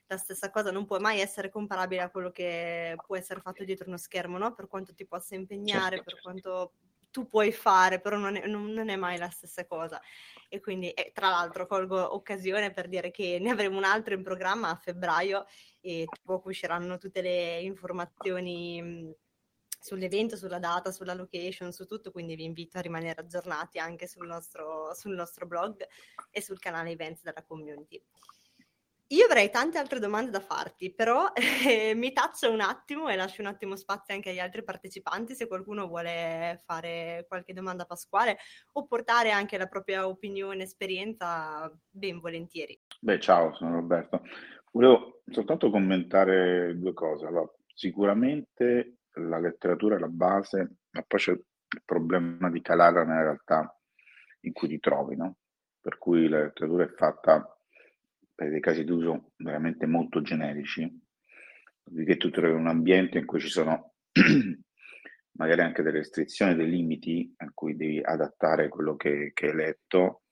la 0.07 0.17
stessa 0.17 0.51
cosa, 0.51 0.71
non 0.71 0.87
può 0.87 0.99
mai 0.99 1.21
essere 1.21 1.51
comparabile 1.51 2.03
a 2.03 2.11
quello 2.11 2.31
che 2.31 2.97
può 3.07 3.17
essere 3.17 3.41
fatto 3.41 3.65
dietro 3.65 3.89
uno 3.89 3.99
schermo, 3.99 4.39
no? 4.39 4.55
Per 4.55 4.67
quanto 4.67 4.95
ti 4.95 5.07
possa 5.07 5.35
impegnare, 5.35 5.97
certo. 5.97 6.11
per 6.11 6.21
quanto 6.21 6.73
tu 7.11 7.27
puoi 7.27 7.53
fare, 7.53 8.01
però 8.01 8.17
non 8.17 8.37
è, 8.37 8.47
non, 8.47 8.89
è 8.89 8.97
mai 8.97 9.19
la 9.19 9.29
stessa 9.31 9.67
cosa. 9.67 10.01
E 10.49 10.61
quindi, 10.61 10.91
eh, 10.91 11.13
tra 11.13 11.29
l'altro, 11.29 11.67
colgo 11.67 12.15
occasione 12.15 12.73
per 12.73 12.89
dire 12.89 13.11
che 13.11 13.39
ne 13.41 13.51
avremo 13.51 13.77
un 13.77 13.85
altro 13.85 14.15
in 14.15 14.23
programma 14.23 14.71
a 14.71 14.77
febbraio 14.77 15.47
e 15.81 16.07
dopo 16.23 16.49
usciranno 16.49 16.99
tutte 16.99 17.23
le 17.23 17.61
informazioni 17.61 18.83
mh, 18.83 19.15
sull'evento, 19.81 20.37
sulla 20.37 20.59
data, 20.59 20.93
sulla 20.93 21.15
location, 21.15 21.73
su 21.73 21.87
tutto, 21.87 22.11
quindi 22.11 22.35
vi 22.35 22.45
invito 22.45 22.79
a 22.79 22.83
rimanere 22.83 23.21
aggiornati 23.21 23.79
anche 23.79 24.07
sul 24.07 24.27
nostro, 24.27 24.95
sul 24.95 25.15
nostro 25.15 25.47
blog 25.47 25.87
e 26.31 26.43
sul 26.43 26.59
canale 26.59 26.91
events 26.91 27.23
della 27.23 27.43
community. 27.43 28.03
Io 29.13 29.25
avrei 29.25 29.51
tante 29.51 29.77
altre 29.77 29.99
domande 29.99 30.31
da 30.31 30.39
farti, 30.39 30.95
però 30.95 31.33
eh, 31.35 31.95
mi 31.97 32.13
taccio 32.13 32.53
un 32.53 32.61
attimo 32.61 33.09
e 33.09 33.17
lascio 33.17 33.41
un 33.41 33.49
attimo 33.49 33.75
spazio 33.75 34.15
anche 34.15 34.31
agli 34.31 34.39
altri 34.39 34.63
partecipanti 34.63 35.35
se 35.35 35.49
qualcuno 35.49 35.89
vuole 35.89 36.61
fare 36.65 37.25
qualche 37.27 37.53
domanda 37.53 37.83
a 37.83 37.87
Pasquale 37.87 38.39
o 38.75 38.87
portare 38.87 39.33
anche 39.33 39.59
la 39.59 39.67
propria 39.67 40.07
opinione, 40.07 40.63
esperienza, 40.63 41.69
ben 41.91 42.21
volentieri. 42.21 42.81
Beh, 43.01 43.19
ciao, 43.19 43.53
sono 43.55 43.75
Roberto. 43.75 44.23
Volevo 44.71 45.23
soltanto 45.29 45.71
commentare 45.71 46.79
due 46.79 46.93
cose. 46.93 47.27
Allora, 47.27 47.53
sicuramente 47.75 48.99
la 49.15 49.41
letteratura 49.41 49.97
è 49.97 49.99
la 49.99 50.07
base, 50.07 50.77
ma 50.91 51.03
poi 51.03 51.19
c'è 51.19 51.33
il 51.33 51.83
problema 51.85 52.49
di 52.49 52.63
calare 52.63 53.05
nella 53.05 53.23
realtà 53.23 53.77
in 54.43 54.53
cui 54.53 54.69
ti 54.69 54.79
trovi, 54.79 55.17
no? 55.17 55.35
Per 55.81 55.99
cui 55.99 56.29
la 56.29 56.43
letteratura 56.43 56.85
è 56.85 56.93
fatta 56.95 57.60
per 58.41 58.49
dei 58.49 58.61
casi 58.61 58.85
d'uso 58.85 59.33
veramente 59.37 59.85
molto 59.85 60.23
generici, 60.23 60.91
che 62.07 62.17
tu 62.17 62.31
trovi 62.31 62.55
un 62.55 62.69
ambiente 62.69 63.19
in 63.19 63.27
cui 63.27 63.39
ci 63.39 63.51
sono 63.51 63.97
magari 65.37 65.61
anche 65.61 65.83
delle 65.83 65.99
restrizioni, 65.99 66.55
dei 66.55 66.71
limiti 66.71 67.35
a 67.37 67.51
cui 67.53 67.77
devi 67.77 68.01
adattare 68.03 68.71
quello 68.71 68.97
che, 68.97 69.33
che 69.35 69.49
hai 69.49 69.55
letto 69.55 70.23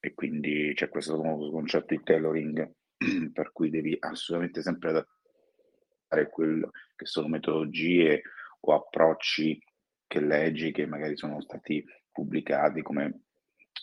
e 0.00 0.12
quindi 0.12 0.72
c'è 0.74 0.90
questo 0.90 1.16
nuovo 1.16 1.50
concetto 1.50 1.94
di 1.94 2.02
tailoring 2.02 2.74
per 3.32 3.52
cui 3.52 3.70
devi 3.70 3.96
assolutamente 3.98 4.60
sempre 4.60 4.90
adattare 4.90 6.28
quello 6.28 6.72
che 6.94 7.06
sono 7.06 7.28
metodologie 7.28 8.20
o 8.60 8.74
approcci 8.74 9.58
che 10.06 10.20
leggi 10.20 10.72
che 10.72 10.84
magari 10.84 11.16
sono 11.16 11.40
stati 11.40 11.82
pubblicati 12.12 12.82
come 12.82 13.22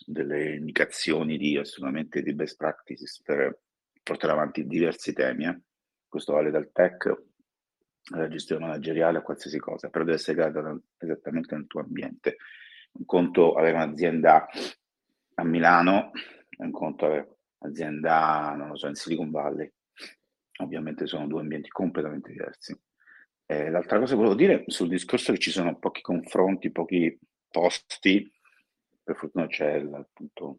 delle 0.06 0.54
indicazioni 0.54 1.36
di 1.36 1.56
assolutamente 1.56 2.22
di 2.22 2.34
best 2.34 2.56
practices 2.56 3.22
per 3.22 3.60
portare 4.02 4.32
avanti 4.32 4.66
diversi 4.66 5.12
temi. 5.12 5.46
Eh. 5.46 5.60
Questo 6.08 6.32
vale 6.32 6.50
dal 6.50 6.70
tech 6.72 7.26
alla 8.10 8.28
gestione 8.28 8.66
manageriale 8.66 9.18
a 9.18 9.22
qualsiasi 9.22 9.58
cosa, 9.58 9.88
però 9.90 10.04
deve 10.04 10.16
essere 10.16 10.36
creata 10.36 10.78
esattamente 10.98 11.54
nel 11.54 11.66
tuo 11.66 11.80
ambiente. 11.80 12.36
Un 12.92 13.04
conto 13.04 13.54
avere 13.54 13.76
un'azienda 13.76 14.46
a 15.34 15.44
Milano, 15.44 16.12
un 16.58 16.70
conto 16.70 17.04
avere 17.04 17.38
un'azienda, 17.58 18.54
non 18.56 18.68
lo 18.68 18.76
so, 18.76 18.88
in 18.88 18.94
Silicon 18.94 19.30
Valley. 19.30 19.70
Ovviamente 20.60 21.06
sono 21.06 21.26
due 21.26 21.40
ambienti 21.40 21.68
completamente 21.68 22.32
diversi. 22.32 22.76
Eh, 23.46 23.70
l'altra 23.70 23.98
cosa 23.98 24.12
che 24.12 24.16
volevo 24.16 24.34
dire 24.34 24.64
sul 24.66 24.88
discorso 24.88 25.32
che 25.32 25.38
ci 25.38 25.50
sono 25.50 25.78
pochi 25.78 26.00
confronti, 26.00 26.70
pochi 26.70 27.18
posti 27.50 28.30
per 29.08 29.16
fortuna 29.16 29.46
c'è 29.46 29.76
il, 29.76 29.90
appunto 29.90 30.58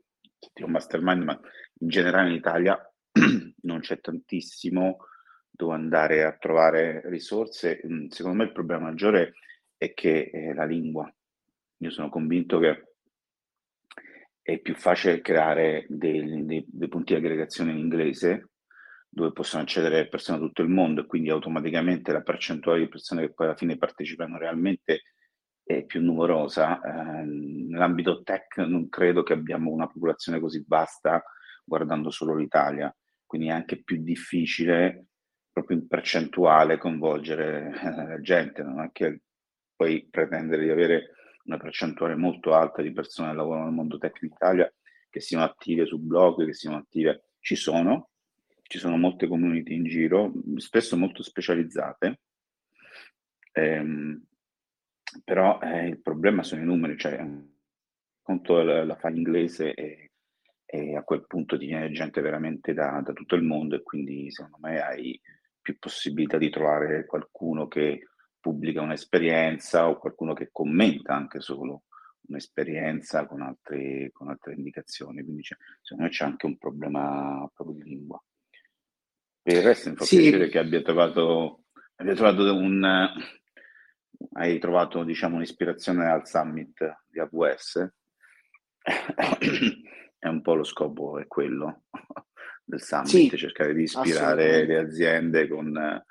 un 0.62 0.71
mastermind, 0.71 1.23
ma 1.23 1.39
in 1.81 1.88
generale 1.88 2.29
in 2.29 2.35
Italia 2.35 2.91
non 3.62 3.79
c'è 3.79 3.99
tantissimo 3.99 5.05
dove 5.51 5.75
andare 5.75 6.23
a 6.23 6.35
trovare 6.35 7.03
risorse. 7.05 7.79
Mm, 7.85 8.07
secondo 8.07 8.38
me 8.38 8.45
il 8.45 8.51
problema 8.51 8.85
maggiore 8.85 9.33
è 9.77 9.93
che 9.93 10.31
è 10.31 10.53
la 10.53 10.65
lingua. 10.65 11.13
Io 11.81 11.89
sono 11.91 12.09
convinto 12.09 12.57
che 12.57 12.88
è 14.41 14.57
più 14.57 14.73
facile 14.73 15.21
creare 15.21 15.85
dei, 15.88 16.43
dei, 16.45 16.65
dei 16.67 16.88
punti 16.88 17.13
di 17.13 17.19
aggregazione 17.19 17.71
in 17.71 17.77
inglese 17.77 18.49
dove 19.07 19.31
possono 19.31 19.62
accedere 19.62 20.07
persone 20.07 20.39
da 20.39 20.45
tutto 20.45 20.63
il 20.63 20.69
mondo 20.69 21.01
e 21.01 21.05
quindi 21.05 21.29
automaticamente 21.29 22.12
la 22.12 22.21
percentuale 22.21 22.79
di 22.79 22.88
persone 22.88 23.27
che 23.27 23.33
poi 23.33 23.45
alla 23.45 23.55
fine 23.55 23.77
partecipano 23.77 24.39
realmente 24.39 25.01
è 25.75 25.86
più 25.86 26.01
numerosa. 26.01 26.82
Eh, 26.82 27.23
nell'ambito 27.25 28.23
tech 28.23 28.58
non 28.58 28.89
credo 28.89 29.21
che 29.21 29.34
abbiamo 29.34 29.69
una 29.69 29.86
popolazione 29.88 30.39
così 30.39 30.65
vasta 30.67 31.23
guardando 31.63 32.10
solo 32.10 32.36
l'Italia, 32.36 32.93
quindi 33.23 33.49
è 33.49 33.51
anche 33.51 33.84
più 33.84 34.01
difficile 34.01 35.05
proprio 35.51 35.77
in 35.77 35.88
percentuale 35.88 36.79
coinvolgere 36.79 37.71
eh, 37.84 38.08
la 38.08 38.19
gente, 38.19 38.63
non 38.63 38.82
è 38.82 38.89
che 38.91 39.21
puoi 39.75 40.08
pretendere 40.10 40.63
di 40.63 40.71
avere 40.71 41.12
una 41.43 41.58
percentuale 41.58 42.15
molto 42.15 42.55
alta 42.55 42.82
di 42.82 42.91
persone 42.91 43.29
che 43.29 43.36
lavorano 43.36 43.65
nel 43.65 43.73
mondo 43.73 43.99
tech 43.99 44.19
in 44.23 44.29
Italia 44.34 44.73
che 45.08 45.19
siano 45.19 45.43
attive 45.43 45.86
su 45.86 45.99
blog, 45.99 46.45
che 46.45 46.53
siano 46.53 46.77
attive, 46.77 47.34
ci 47.41 47.55
sono, 47.55 48.10
ci 48.63 48.79
sono 48.79 48.97
molte 48.97 49.27
community 49.27 49.75
in 49.75 49.84
giro, 49.84 50.34
spesso 50.55 50.97
molto 50.97 51.21
specializzate. 51.21 52.21
Ehm, 53.51 54.23
però 55.23 55.59
eh, 55.61 55.87
il 55.87 56.01
problema 56.01 56.43
sono 56.43 56.61
i 56.61 56.65
numeri, 56.65 56.97
cioè 56.97 57.25
conto 58.21 58.61
la, 58.61 58.83
la 58.83 58.95
fa 58.95 59.09
in 59.09 59.17
inglese 59.17 59.73
e, 59.73 60.11
e, 60.65 60.95
a 60.95 61.03
quel 61.03 61.25
punto 61.25 61.57
ti 61.57 61.65
viene 61.65 61.91
gente 61.91 62.21
veramente 62.21 62.73
da, 62.73 63.01
da, 63.03 63.13
tutto 63.13 63.35
il 63.35 63.43
mondo 63.43 63.75
e 63.75 63.81
quindi 63.81 64.31
secondo 64.31 64.57
me 64.61 64.79
hai 64.81 65.19
più 65.59 65.77
possibilità 65.79 66.37
di 66.37 66.49
trovare 66.49 67.05
qualcuno 67.05 67.67
che 67.67 68.09
pubblica 68.39 68.81
un'esperienza 68.81 69.89
o 69.89 69.97
qualcuno 69.97 70.33
che 70.33 70.49
commenta 70.51 71.15
anche 71.15 71.41
solo 71.41 71.83
un'esperienza 72.27 73.25
con, 73.25 73.41
altri, 73.41 74.09
con 74.13 74.29
altre 74.29 74.53
indicazioni, 74.53 75.23
quindi 75.23 75.43
secondo 75.43 76.03
me 76.03 76.09
c'è 76.09 76.25
anche 76.25 76.45
un 76.45 76.57
problema 76.57 77.49
proprio 77.53 77.75
di 77.77 77.89
lingua. 77.89 78.23
Per 79.41 79.55
il 79.55 79.63
resto 79.63 79.89
mi 79.89 79.95
fa 79.95 80.05
sì. 80.05 80.17
piacere 80.17 80.49
che 80.49 80.59
abbia 80.59 80.81
trovato, 80.81 81.63
abbia 81.95 82.13
trovato 82.13 82.55
un, 82.55 83.09
hai 84.34 84.60
trovato 84.60 85.03
diciamo, 85.03 85.36
un'ispirazione 85.36 86.10
al 86.10 86.27
summit 86.27 87.03
di 87.08 87.19
AWS, 87.19 87.93
è 90.17 90.27
un 90.27 90.41
po' 90.41 90.55
lo 90.55 90.63
scopo, 90.63 91.19
è 91.19 91.27
quello 91.27 91.84
del 92.63 92.82
summit, 92.82 93.08
sì, 93.08 93.38
cercare 93.38 93.73
di 93.73 93.84
ispirare 93.84 94.65
le 94.65 94.77
aziende 94.77 95.47
con, 95.47 96.03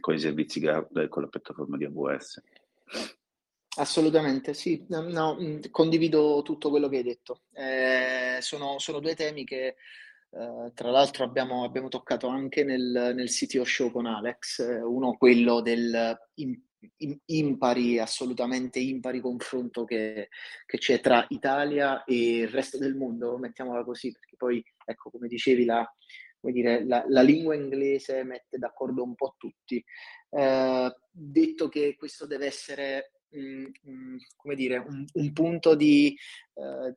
con 0.00 0.14
i 0.14 0.18
servizi 0.18 0.60
che 0.60 1.08
con 1.08 1.22
la 1.22 1.28
piattaforma 1.28 1.76
di 1.76 1.84
AWS. 1.84 2.42
Assolutamente, 3.76 4.52
sì, 4.52 4.84
no, 4.88 5.02
no, 5.02 5.38
condivido 5.70 6.42
tutto 6.42 6.70
quello 6.70 6.88
che 6.88 6.96
hai 6.98 7.02
detto. 7.04 7.42
Eh, 7.52 8.38
sono, 8.40 8.78
sono 8.78 8.98
due 8.98 9.14
temi 9.14 9.44
che 9.44 9.76
Uh, 10.30 10.70
tra 10.74 10.90
l'altro 10.90 11.24
abbiamo, 11.24 11.64
abbiamo, 11.64 11.88
toccato 11.88 12.28
anche 12.28 12.62
nel, 12.62 13.12
nel 13.16 13.28
CTO 13.28 13.64
show 13.64 13.90
con 13.90 14.06
Alex, 14.06 14.58
uh, 14.58 14.86
uno 14.86 15.16
quello 15.16 15.60
del 15.60 16.16
in, 16.96 17.18
impari, 17.26 17.98
assolutamente 17.98 18.78
impari 18.78 19.20
confronto 19.20 19.84
che, 19.84 20.28
che, 20.66 20.78
c'è 20.78 21.00
tra 21.00 21.24
Italia 21.28 22.04
e 22.04 22.38
il 22.38 22.48
resto 22.48 22.78
del 22.78 22.94
mondo, 22.94 23.38
mettiamola 23.38 23.84
così, 23.84 24.12
perché 24.12 24.36
poi, 24.36 24.64
ecco, 24.84 25.10
come 25.10 25.28
dicevi, 25.28 25.64
la, 25.64 25.86
come 26.40 26.52
dire, 26.52 26.84
la, 26.84 27.04
la 27.08 27.22
lingua 27.22 27.54
inglese 27.54 28.24
mette 28.24 28.58
d'accordo 28.58 29.02
un 29.02 29.14
po' 29.14 29.34
tutti. 29.36 29.84
Eh, 30.30 30.96
detto 31.10 31.68
che 31.68 31.96
questo 31.96 32.26
deve 32.26 32.46
essere, 32.46 33.12
mm, 33.36 33.66
mm, 33.88 34.16
come 34.36 34.54
dire, 34.54 34.78
un, 34.78 35.04
un 35.12 35.32
punto 35.32 35.74
di... 35.74 36.16
Eh, 36.54 36.96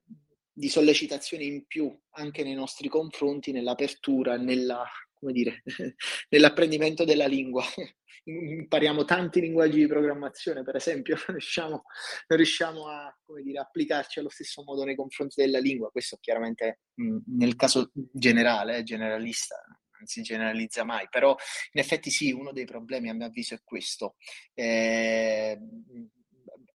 di 0.53 0.69
sollecitazione 0.69 1.43
in 1.43 1.65
più 1.65 1.91
anche 2.11 2.43
nei 2.43 2.53
nostri 2.53 2.87
confronti, 2.87 3.51
nell'apertura, 3.51 4.37
nella, 4.37 4.85
come 5.13 5.33
dire, 5.33 5.63
nell'apprendimento 6.29 7.03
della 7.03 7.25
lingua. 7.25 7.63
Impariamo 8.25 9.03
tanti 9.03 9.41
linguaggi 9.41 9.79
di 9.79 9.87
programmazione, 9.87 10.63
per 10.63 10.75
esempio, 10.75 11.15
non 11.15 11.25
riusciamo, 11.35 11.83
non 12.27 12.37
riusciamo 12.37 12.87
a 12.87 13.13
dire, 13.43 13.59
applicarci 13.59 14.19
allo 14.19 14.29
stesso 14.29 14.63
modo 14.63 14.83
nei 14.83 14.95
confronti 14.95 15.41
della 15.41 15.59
lingua. 15.59 15.89
Questo 15.89 16.17
chiaramente 16.21 16.81
mh, 16.93 17.17
nel 17.37 17.55
caso 17.55 17.91
generale, 17.93 18.77
eh, 18.77 18.83
generalista, 18.83 19.55
non 19.97 20.05
si 20.05 20.21
generalizza 20.21 20.83
mai, 20.85 21.07
però 21.09 21.35
in 21.71 21.81
effetti 21.81 22.11
sì, 22.11 22.31
uno 22.31 22.53
dei 22.53 22.65
problemi 22.65 23.09
a 23.09 23.13
mio 23.13 23.25
avviso 23.25 23.55
è 23.55 23.61
questo. 23.63 24.15
Eh, 24.53 25.59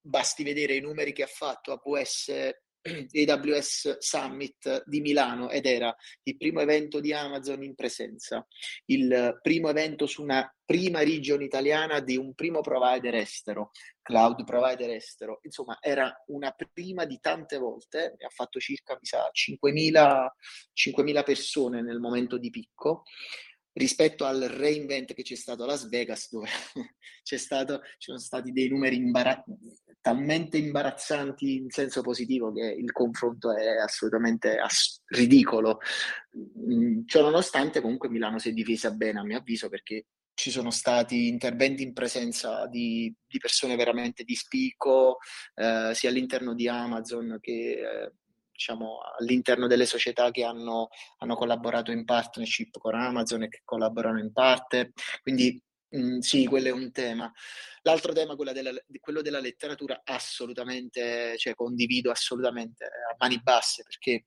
basti 0.01 0.43
vedere 0.43 0.75
i 0.75 0.81
numeri 0.81 1.13
che 1.13 1.23
ha 1.23 1.29
fatto 1.29 1.73
AWS 1.73 2.67
AWS 2.83 3.99
Summit 3.99 4.85
di 4.87 5.01
Milano 5.01 5.51
ed 5.51 5.67
era 5.67 5.95
il 6.23 6.37
primo 6.37 6.61
evento 6.61 7.01
di 7.01 7.13
Amazon 7.13 7.63
in 7.63 7.75
presenza, 7.75 8.47
il 8.87 9.39
primo 9.43 9.69
evento 9.69 10.07
su 10.07 10.23
una 10.23 10.51
prima 10.65 11.03
regione 11.03 11.45
italiana 11.45 12.01
di 12.01 12.17
un 12.17 12.35
primo 12.35 12.61
provider 12.61 13.15
estero, 13.15 13.71
cloud 14.03 14.45
provider 14.45 14.91
estero. 14.91 15.41
Insomma, 15.43 15.79
era 15.81 16.15
una 16.27 16.55
prima 16.73 17.05
di 17.05 17.19
tante 17.21 17.57
volte, 17.59 18.15
ha 18.19 18.29
fatto 18.29 18.61
circa, 18.61 18.95
mi 18.95 19.07
sa, 19.07 19.31
5.000, 19.33 20.27
5.000 20.75 21.25
persone 21.25 21.83
nel 21.83 22.01
momento 22.01 22.39
di 22.39 22.51
picco 22.51 23.05
rispetto 23.79 24.25
al 24.25 24.41
reinvent 24.41 25.15
che 25.15 25.23
c'è 25.23 25.37
stato 25.37 25.63
a 25.63 25.67
Las 25.67 25.89
Vegas, 25.89 26.29
dove 26.31 26.49
stato, 27.23 27.81
ci 27.99 28.11
sono 28.11 28.19
stati 28.19 28.53
dei 28.53 28.69
numeri 28.69 28.97
imbarazz- 28.97 29.45
talmente 30.01 30.59
imbarazzanti 30.59 31.57
in 31.57 31.71
senso 31.71 32.03
positivo 32.03 32.53
che 32.53 32.65
il 32.65 32.93
confronto 32.93 33.55
è 33.55 33.77
assolutamente 33.77 34.57
ass- 34.59 35.03
ridicolo. 35.07 35.79
Mm, 36.37 37.07
ciò 37.07 37.23
nonostante, 37.23 37.81
comunque 37.81 38.09
Milano 38.09 38.39
si 38.39 38.51
è 38.51 38.53
difesa 38.53 38.91
bene, 38.91 39.21
a 39.21 39.25
mio 39.25 39.39
avviso, 39.39 39.69
perché 39.69 40.07
ci 40.35 40.51
sono 40.51 40.71
stati 40.71 41.27
interventi 41.27 41.83
in 41.83 41.93
presenza 41.93 42.67
di, 42.67 43.13
di 43.27 43.39
persone 43.39 43.77
veramente 43.77 44.23
di 44.25 44.35
spicco, 44.35 45.19
eh, 45.55 45.91
sia 45.95 46.09
all'interno 46.11 46.55
di 46.55 46.69
Amazon 46.69 47.39
che 47.41 47.81
eh, 47.81 48.13
diciamo, 48.59 48.99
all'interno 49.17 49.69
delle 49.69 49.87
società 49.87 50.33
che 50.33 50.43
hanno, 50.43 50.89
hanno, 51.19 51.37
collaborato 51.37 51.93
in 51.93 52.05
partnership 52.05 52.77
con 52.79 52.97
Amazon 52.97 53.45
e 53.45 53.49
che 53.49 53.63
collaborano 53.65 54.19
in 54.19 54.33
parte. 54.33 54.93
Quindi 55.23 55.63
mh, 55.91 56.19
sì, 56.19 56.45
quello 56.47 56.67
è 56.67 56.73
un 56.73 56.91
tema. 56.91 57.33
L'altro 57.83 58.13
tema, 58.13 58.35
della, 58.35 58.73
quello 58.99 59.23
della 59.23 59.39
letteratura, 59.39 60.03
assolutamente, 60.05 61.39
cioè 61.39 61.55
condivido 61.55 62.11
assolutamente 62.11 62.85
a 62.85 63.15
mani 63.17 63.41
basse 63.41 63.85
perché 63.85 64.25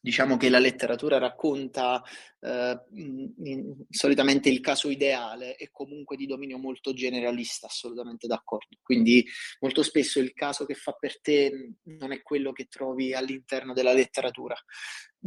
diciamo 0.00 0.36
che 0.36 0.48
la 0.48 0.58
letteratura 0.58 1.18
racconta 1.18 2.02
eh, 2.40 2.80
in, 2.94 3.84
solitamente 3.88 4.48
il 4.48 4.60
caso 4.60 4.88
ideale 4.88 5.56
e 5.56 5.68
comunque 5.70 6.16
di 6.16 6.26
dominio 6.26 6.58
molto 6.58 6.94
generalista, 6.94 7.66
assolutamente 7.66 8.26
d'accordo. 8.26 8.76
Quindi 8.82 9.24
molto 9.60 9.82
spesso 9.82 10.18
il 10.18 10.32
caso 10.32 10.64
che 10.64 10.74
fa 10.74 10.92
per 10.92 11.20
te 11.20 11.74
non 11.82 12.12
è 12.12 12.22
quello 12.22 12.52
che 12.52 12.64
trovi 12.64 13.12
all'interno 13.12 13.74
della 13.74 13.92
letteratura. 13.92 14.56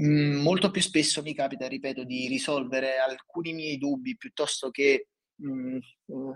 Mm, 0.02 0.42
molto 0.42 0.72
più 0.72 0.82
spesso 0.82 1.22
mi 1.22 1.36
capita, 1.36 1.68
ripeto, 1.68 2.04
di 2.04 2.28
risolvere 2.28 2.98
alcuni 2.98 3.54
miei 3.54 3.78
dubbi 3.78 4.18
piuttosto 4.18 4.72
che 4.72 5.10
mh, 5.36 5.78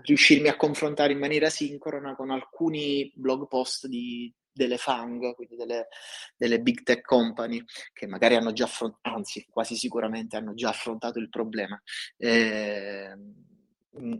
riuscirmi 0.02 0.48
a 0.48 0.56
confrontare 0.56 1.12
in 1.12 1.18
maniera 1.18 1.50
sincrona 1.50 2.14
con 2.14 2.30
alcuni 2.30 3.10
blog 3.14 3.48
post 3.48 3.88
di 3.88 4.32
delle 4.58 4.76
FANG, 4.76 5.34
quindi 5.34 5.56
delle, 5.56 5.88
delle 6.36 6.60
big 6.60 6.82
tech 6.82 7.02
company, 7.02 7.62
che 7.92 8.06
magari 8.06 8.34
hanno 8.34 8.52
già 8.52 8.64
affrontato, 8.64 9.16
anzi 9.16 9.46
quasi 9.48 9.76
sicuramente 9.76 10.36
hanno 10.36 10.54
già 10.54 10.70
affrontato 10.70 11.18
il 11.18 11.28
problema. 11.28 11.80
Eh, 12.16 13.16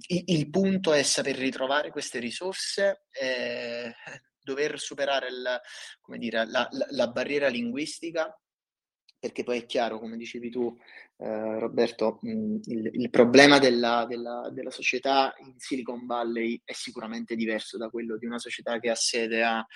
il 0.07 0.51
punto 0.51 0.93
è 0.93 1.03
saper 1.03 1.37
ritrovare 1.37 1.91
queste 1.91 2.19
risorse, 2.21 3.07
eh, 3.11 3.93
dover 4.41 4.79
superare 4.79 5.29
il, 5.29 5.61
dire, 6.19 6.47
la, 6.47 6.69
la, 6.71 6.87
la, 6.91 7.09
barriera 7.09 7.49
linguistica, 7.49 8.35
perché 9.19 9.43
poi 9.43 9.59
è 9.59 9.67
chiaro, 9.67 9.99
come 9.99 10.17
dicevi 10.17 10.51
tu, 10.51 10.75
eh, 11.19 11.59
Roberto, 11.59 12.19
mh, 12.23 12.57
il, 12.67 12.91
il, 12.93 13.11
problema 13.11 13.59
della, 13.59 14.07
della, 14.09 14.49
della, 14.53 14.71
società 14.71 15.35
in 15.45 15.55
Silicon 15.59 16.07
Valley 16.07 16.61
è 16.65 16.73
sicuramente 16.73 17.35
diverso 17.35 17.77
da 17.77 17.91
quello 17.91 18.17
di 18.17 18.27
una 18.27 18.39
società 18.39 18.79
che 18.79 18.91
ha 18.91 18.95
sede 18.95 19.43
a, 19.43 19.67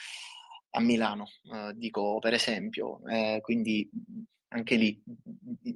a 0.75 0.81
Milano, 0.81 1.29
eh, 1.53 1.73
dico 1.75 2.19
per 2.19 2.35
esempio, 2.35 3.01
eh, 3.09 3.41
quindi 3.43 3.89
anche 4.53 4.77
lì, 4.77 5.03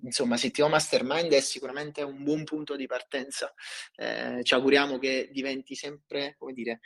insomma, 0.03 0.37
CTO 0.37 0.69
Mastermind 0.69 1.33
è 1.33 1.41
sicuramente 1.41 2.03
un 2.03 2.23
buon 2.23 2.45
punto 2.45 2.77
di 2.77 2.87
partenza. 2.87 3.53
Eh, 3.95 4.41
ci 4.43 4.55
auguriamo 4.55 4.99
che 4.99 5.31
diventi 5.33 5.75
sempre, 5.75 6.35
come 6.39 6.53
dire, 6.53 6.81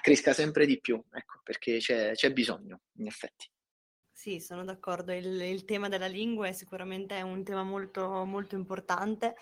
cresca 0.00 0.32
sempre 0.32 0.66
di 0.66 0.80
più, 0.80 1.00
ecco, 1.12 1.40
perché 1.44 1.78
c'è, 1.78 2.12
c'è 2.12 2.32
bisogno, 2.32 2.80
in 2.96 3.06
effetti. 3.06 3.48
Sì, 4.10 4.40
sono 4.40 4.64
d'accordo. 4.64 5.12
Il, 5.12 5.40
il, 5.40 5.64
tema 5.64 5.88
della 5.88 6.06
lingua 6.06 6.48
è 6.48 6.52
sicuramente 6.52 7.20
un 7.22 7.42
tema 7.42 7.62
molto, 7.62 8.24
molto 8.24 8.54
importante. 8.54 9.34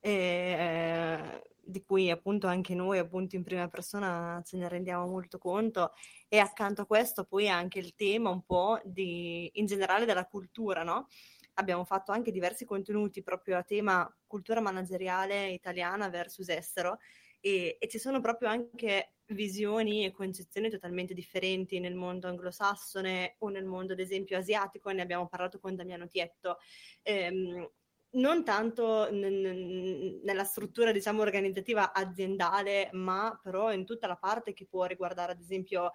E, 0.00 0.10
eh, 0.10 1.42
di 1.66 1.82
cui 1.82 2.10
appunto 2.10 2.46
anche 2.46 2.74
noi 2.74 2.98
appunto 2.98 3.34
in 3.34 3.42
prima 3.42 3.68
persona 3.68 4.40
ce 4.44 4.56
ne 4.56 4.68
rendiamo 4.68 5.06
molto 5.06 5.36
conto 5.38 5.92
e 6.28 6.38
accanto 6.38 6.82
a 6.82 6.86
questo 6.86 7.24
poi 7.24 7.48
anche 7.48 7.80
il 7.80 7.96
tema 7.96 8.30
un 8.30 8.42
po' 8.44 8.80
di 8.84 9.50
in 9.54 9.66
generale 9.66 10.04
della 10.04 10.26
cultura, 10.26 10.84
no? 10.84 11.08
Abbiamo 11.54 11.84
fatto 11.84 12.12
anche 12.12 12.30
diversi 12.30 12.64
contenuti 12.64 13.22
proprio 13.22 13.56
a 13.56 13.62
tema 13.62 14.08
cultura 14.26 14.60
manageriale 14.60 15.48
italiana 15.48 16.08
versus 16.08 16.48
estero 16.50 16.98
e, 17.40 17.76
e 17.80 17.88
ci 17.88 17.98
sono 17.98 18.20
proprio 18.20 18.48
anche 18.48 19.14
visioni 19.30 20.04
e 20.04 20.12
concezioni 20.12 20.70
totalmente 20.70 21.14
differenti 21.14 21.80
nel 21.80 21.94
mondo 21.94 22.28
anglosassone 22.28 23.36
o 23.38 23.48
nel 23.48 23.64
mondo 23.64 23.92
ad 23.92 24.00
esempio 24.00 24.36
asiatico, 24.38 24.90
ne 24.90 25.02
abbiamo 25.02 25.26
parlato 25.28 25.58
con 25.58 25.74
Damiano 25.74 26.06
Tietto. 26.06 26.58
Ehm, 27.02 27.68
non 28.12 28.44
tanto 28.44 29.10
n- 29.10 30.20
nella 30.22 30.44
struttura, 30.44 30.92
diciamo, 30.92 31.22
organizzativa 31.22 31.92
aziendale, 31.92 32.90
ma 32.92 33.38
però 33.42 33.72
in 33.72 33.84
tutta 33.84 34.06
la 34.06 34.16
parte 34.16 34.52
che 34.52 34.66
può 34.66 34.84
riguardare, 34.84 35.32
ad 35.32 35.40
esempio, 35.40 35.92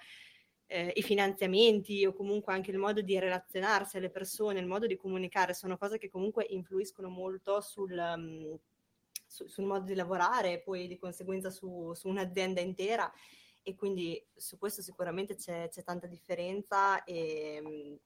eh, 0.68 0.94
i 0.96 1.02
finanziamenti 1.02 2.06
o 2.06 2.14
comunque 2.14 2.54
anche 2.54 2.72
il 2.72 2.78
modo 2.78 3.02
di 3.02 3.20
relazionarsi 3.20 3.98
alle 3.98 4.10
persone, 4.10 4.60
il 4.60 4.68
modo 4.68 4.88
di 4.88 4.96
comunicare, 4.96 5.54
sono 5.54 5.78
cose 5.78 5.98
che 5.98 6.10
comunque 6.10 6.46
influiscono 6.50 7.10
molto 7.10 7.60
sul, 7.60 7.92
um, 7.92 8.58
su, 9.28 9.48
sul 9.48 9.66
modo 9.66 9.86
di 9.86 9.96
lavorare 9.96 10.54
e 10.54 10.62
poi 10.62 10.88
di 10.88 10.98
conseguenza 10.98 11.50
su, 11.50 11.94
su, 11.94 12.08
un'azienda 12.08 12.62
intera. 12.62 13.12
E 13.64 13.76
quindi 13.76 14.24
su 14.34 14.58
questo 14.58 14.82
sicuramente 14.82 15.36
c'è, 15.36 15.68
c'è 15.70 15.84
tanta 15.84 16.08
differenza 16.08 17.04
e, 17.04 18.00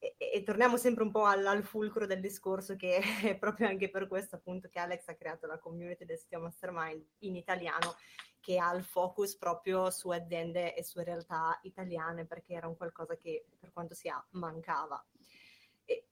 e, 0.00 0.16
e, 0.16 0.42
torniamo 0.42 0.78
sempre 0.78 1.02
un 1.04 1.10
po' 1.10 1.24
al, 1.24 1.46
al, 1.46 1.62
fulcro 1.62 2.06
del 2.06 2.20
discorso 2.20 2.74
che 2.74 3.00
è 3.22 3.36
proprio 3.36 3.68
anche 3.68 3.90
per 3.90 4.08
questo 4.08 4.36
appunto 4.36 4.68
che 4.70 4.78
Alex 4.78 5.06
ha 5.08 5.14
creato 5.14 5.46
la 5.46 5.58
community 5.58 6.06
del 6.06 6.18
sito 6.18 6.40
Mastermind 6.40 7.04
in 7.18 7.36
italiano 7.36 7.96
che 8.40 8.58
ha 8.58 8.74
il 8.74 8.82
focus 8.82 9.36
proprio 9.36 9.90
su 9.90 10.08
aziende 10.08 10.74
e 10.74 10.82
su 10.82 11.00
realtà 11.00 11.58
italiane 11.64 12.24
perché 12.24 12.54
era 12.54 12.66
un 12.66 12.78
qualcosa 12.78 13.14
che 13.16 13.44
per 13.58 13.70
quanto 13.72 13.94
sia 13.94 14.24
mancava. 14.30 15.04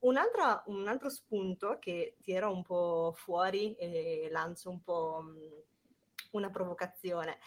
Un, 0.00 0.18
un, 0.66 0.88
altro 0.88 1.08
spunto 1.08 1.78
che 1.78 2.16
tira 2.20 2.48
un 2.48 2.62
po' 2.62 3.14
fuori 3.16 3.74
e 3.76 4.28
lancio 4.30 4.70
un 4.70 4.82
po' 4.82 5.22
una 6.32 6.50
provocazione 6.50 7.38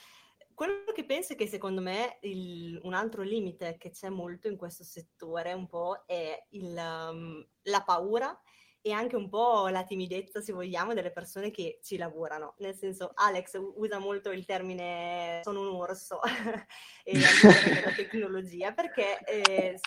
quello 0.62 0.92
che 0.94 1.06
penso 1.06 1.34
è 1.34 1.36
che 1.36 1.48
secondo 1.48 1.82
me 1.82 2.20
il, 2.22 2.80
un 2.84 2.94
altro 2.94 3.24
limite 3.24 3.78
che 3.80 3.90
c'è 3.90 4.10
molto 4.10 4.48
in 4.48 4.58
questo 4.58 4.84
settore 4.84 5.54
un 5.54 5.66
po' 5.66 6.04
è 6.06 6.40
il, 6.50 6.76
um, 6.78 7.44
la 7.64 7.82
paura 7.82 8.40
e 8.80 8.92
anche 8.92 9.16
un 9.16 9.28
po' 9.28 9.70
la 9.70 9.84
timidezza, 9.84 10.40
se 10.40 10.54
vogliamo, 10.54 10.94
delle 10.94 11.10
persone 11.10 11.50
che 11.50 11.80
ci 11.82 11.98
lavorano. 11.98 12.54
Nel 12.60 12.76
senso, 12.76 13.10
Alex 13.16 13.60
usa 13.74 13.98
molto 13.98 14.30
il 14.30 14.46
termine 14.46 15.42
sono 15.44 15.62
un 15.62 15.76
orso 15.76 16.20
e 17.04 17.20
la 17.20 17.92
tecnologia, 17.96 18.72
perché 18.72 19.18
eh, 19.24 19.80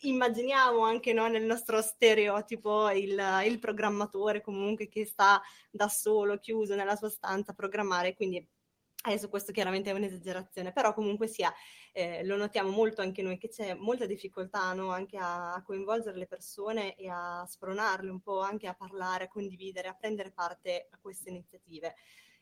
immaginiamo 0.00 0.80
anche 0.80 1.12
no, 1.12 1.28
nel 1.28 1.44
nostro 1.44 1.80
stereotipo 1.80 2.90
il, 2.90 3.22
il 3.44 3.58
programmatore 3.60 4.40
comunque 4.40 4.88
che 4.88 5.06
sta 5.06 5.40
da 5.70 5.86
solo, 5.86 6.38
chiuso 6.38 6.74
nella 6.74 6.96
sua 6.96 7.08
stanza 7.08 7.52
a 7.52 7.54
programmare, 7.54 8.14
quindi 8.14 8.44
Adesso 9.04 9.28
questo 9.28 9.50
chiaramente 9.50 9.90
è 9.90 9.94
un'esagerazione, 9.94 10.72
però 10.72 10.94
comunque 10.94 11.26
sia, 11.26 11.52
eh, 11.90 12.24
lo 12.24 12.36
notiamo 12.36 12.70
molto 12.70 13.00
anche 13.00 13.20
noi 13.20 13.36
che 13.36 13.48
c'è 13.48 13.74
molta 13.74 14.06
difficoltà 14.06 14.72
no? 14.74 14.90
anche 14.92 15.16
a, 15.18 15.54
a, 15.54 15.62
coinvolgere 15.62 16.16
le 16.16 16.28
persone 16.28 16.94
e 16.94 17.08
a 17.08 17.44
spronarle 17.44 18.10
un 18.10 18.20
po' 18.20 18.40
anche 18.40 18.68
a 18.68 18.74
parlare, 18.74 19.24
a 19.24 19.28
condividere, 19.28 19.88
a 19.88 19.94
prendere 19.94 20.30
parte 20.30 20.86
a 20.90 20.98
queste 21.00 21.30
iniziative. 21.30 21.96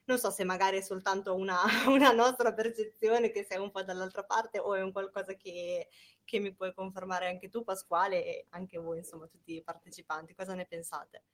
Non 0.05 0.18
so 0.18 0.31
se 0.31 0.44
magari 0.44 0.77
è 0.77 0.83
soltanto 0.83 1.35
una, 1.35 1.61
una 1.88 2.12
nostra 2.12 2.53
percezione 2.53 3.31
che 3.31 3.42
sei 3.42 3.59
un 3.59 3.70
po' 3.70 3.83
dall'altra 3.83 4.25
parte 4.25 4.59
o 4.59 4.75
è 4.75 4.83
un 4.83 4.92
qualcosa 4.92 5.33
che, 5.35 5.88
che 6.25 6.38
mi 6.40 6.55
puoi 6.55 6.75
confermare 6.75 7.27
anche 7.27 7.49
tu 7.49 7.64
Pasquale 7.64 8.23
e 8.23 8.46
anche 8.51 8.77
voi, 8.79 8.99
insomma, 8.99 9.27
tutti 9.29 9.55
i 9.55 9.62
partecipanti. 9.62 10.35
Cosa 10.35 10.55
ne 10.55 10.66
pensate? 10.66 11.25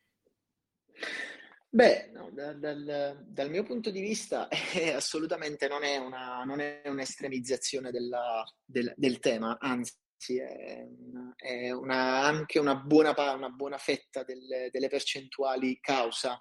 Beh, 1.76 2.08
no, 2.14 2.30
da, 2.32 2.54
dal, 2.54 3.22
dal, 3.28 3.50
mio 3.50 3.62
punto 3.62 3.90
di 3.90 4.00
vista 4.00 4.48
eh, 4.72 4.92
assolutamente 4.92 5.68
non 5.68 5.84
è, 5.84 5.98
una, 5.98 6.42
non 6.42 6.60
è 6.60 6.80
un'estremizzazione 6.86 7.90
della, 7.90 8.42
del, 8.64 8.94
del, 8.96 9.18
tema, 9.18 9.58
anzi 9.60 10.38
è, 10.38 10.86
è 11.36 11.70
una, 11.72 12.22
anche 12.22 12.58
una 12.58 12.76
buona, 12.76 13.12
una 13.34 13.50
buona 13.50 13.76
fetta 13.76 14.24
del, 14.24 14.70
delle 14.70 14.88
percentuali 14.88 15.78
causa 15.78 16.40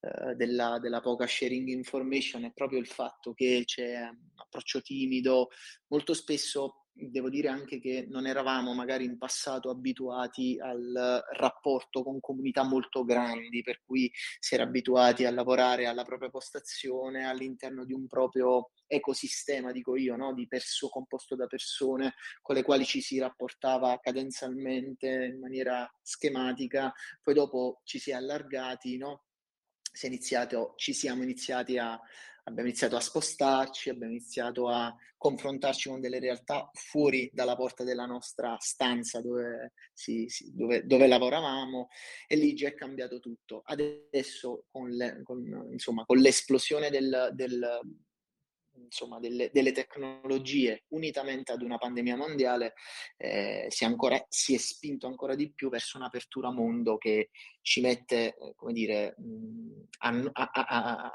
eh, 0.00 0.34
della, 0.34 0.80
della, 0.80 1.00
poca 1.00 1.28
sharing 1.28 1.68
information, 1.68 2.42
è 2.42 2.52
proprio 2.52 2.80
il 2.80 2.88
fatto 2.88 3.34
che 3.34 3.62
c'è 3.64 4.00
un 4.00 4.16
approccio 4.34 4.80
timido, 4.80 5.50
molto 5.90 6.12
spesso 6.12 6.81
devo 6.94 7.30
dire 7.30 7.48
anche 7.48 7.80
che 7.80 8.06
non 8.08 8.26
eravamo 8.26 8.74
magari 8.74 9.04
in 9.04 9.16
passato 9.18 9.70
abituati 9.70 10.58
al 10.60 11.24
rapporto 11.32 12.02
con 12.02 12.20
comunità 12.20 12.62
molto 12.62 13.04
grandi, 13.04 13.62
per 13.62 13.80
cui 13.84 14.10
si 14.38 14.54
era 14.54 14.64
abituati 14.64 15.24
a 15.24 15.30
lavorare 15.30 15.86
alla 15.86 16.04
propria 16.04 16.30
postazione 16.30 17.26
all'interno 17.26 17.84
di 17.84 17.92
un 17.92 18.06
proprio 18.06 18.70
ecosistema, 18.86 19.72
dico 19.72 19.96
io, 19.96 20.16
no? 20.16 20.34
di 20.34 20.46
perso- 20.46 20.88
composto 20.88 21.34
da 21.34 21.46
persone 21.46 22.14
con 22.42 22.54
le 22.54 22.62
quali 22.62 22.84
ci 22.84 23.00
si 23.00 23.18
rapportava 23.18 23.98
cadenzialmente 24.00 25.08
in 25.08 25.40
maniera 25.40 25.90
schematica, 26.02 26.92
poi 27.22 27.34
dopo 27.34 27.80
ci 27.84 27.98
si 27.98 28.10
è 28.10 28.14
allargati, 28.14 28.98
no? 28.98 29.24
si 29.92 30.06
è 30.06 30.08
iniziato, 30.08 30.72
ci 30.76 30.94
siamo 30.94 31.22
iniziati 31.22 31.76
a, 31.78 31.98
abbiamo 32.44 32.68
iniziato 32.68 32.96
a 32.96 33.00
spostarci, 33.00 33.90
abbiamo 33.90 34.12
iniziato 34.12 34.68
a 34.68 34.94
confrontarci 35.16 35.88
con 35.88 36.00
delle 36.00 36.18
realtà 36.18 36.68
fuori 36.72 37.30
dalla 37.32 37.56
porta 37.56 37.84
della 37.84 38.06
nostra 38.06 38.56
stanza 38.58 39.20
dove, 39.20 39.72
si, 39.92 40.28
si, 40.28 40.52
dove, 40.54 40.84
dove 40.84 41.06
lavoravamo 41.06 41.88
e 42.26 42.36
lì 42.36 42.54
già 42.54 42.68
è 42.68 42.74
cambiato 42.74 43.20
tutto. 43.20 43.62
Adesso 43.64 44.66
con, 44.70 44.90
le, 44.90 45.20
con, 45.22 45.68
insomma, 45.70 46.04
con 46.04 46.18
l'esplosione 46.18 46.90
del, 46.90 47.30
del 47.34 47.80
insomma, 48.74 49.18
delle, 49.18 49.50
delle, 49.52 49.72
tecnologie 49.72 50.84
unitamente 50.88 51.52
ad 51.52 51.62
una 51.62 51.76
pandemia 51.76 52.16
mondiale 52.16 52.74
eh, 53.16 53.66
si, 53.68 53.84
ancora, 53.84 54.22
si, 54.28 54.54
è 54.54 54.58
spinto 54.58 55.06
ancora 55.06 55.34
di 55.34 55.52
più 55.52 55.68
verso 55.68 55.98
un'apertura 55.98 56.50
mondo 56.50 56.96
che 56.96 57.30
ci 57.60 57.80
mette, 57.80 58.34
eh, 58.34 58.54
come 58.56 58.72
dire, 58.72 59.14
mh, 59.18 59.82
a, 59.98 60.30
a, 60.32 60.50
a, 60.52 61.12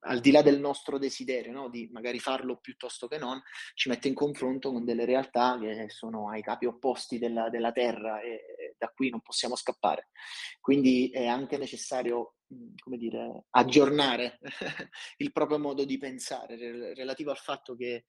al 0.00 0.20
di 0.20 0.30
là 0.30 0.42
del 0.42 0.60
nostro 0.60 0.98
desiderio 0.98 1.52
no? 1.52 1.68
di 1.68 1.88
magari 1.90 2.20
farlo 2.20 2.58
piuttosto 2.58 3.08
che 3.08 3.18
non, 3.18 3.40
ci 3.74 3.88
mette 3.88 4.08
in 4.08 4.14
confronto 4.14 4.70
con 4.70 4.84
delle 4.84 5.04
realtà 5.04 5.58
che 5.58 5.86
sono 5.88 6.30
ai 6.30 6.42
capi 6.42 6.66
opposti 6.66 7.18
della, 7.18 7.48
della 7.48 7.72
Terra 7.72 8.20
e 8.20 8.74
da 8.78 8.88
qui 8.88 9.10
non 9.10 9.20
possiamo 9.20 9.56
scappare. 9.56 10.10
Quindi 10.60 11.10
è 11.10 11.26
anche 11.26 11.58
necessario, 11.58 12.36
come 12.78 12.96
dire, 12.96 13.46
aggiornare 13.50 14.38
il 15.18 15.32
proprio 15.32 15.58
modo 15.58 15.84
di 15.84 15.98
pensare 15.98 16.94
relativo 16.94 17.30
al 17.30 17.38
fatto 17.38 17.74
che 17.74 18.04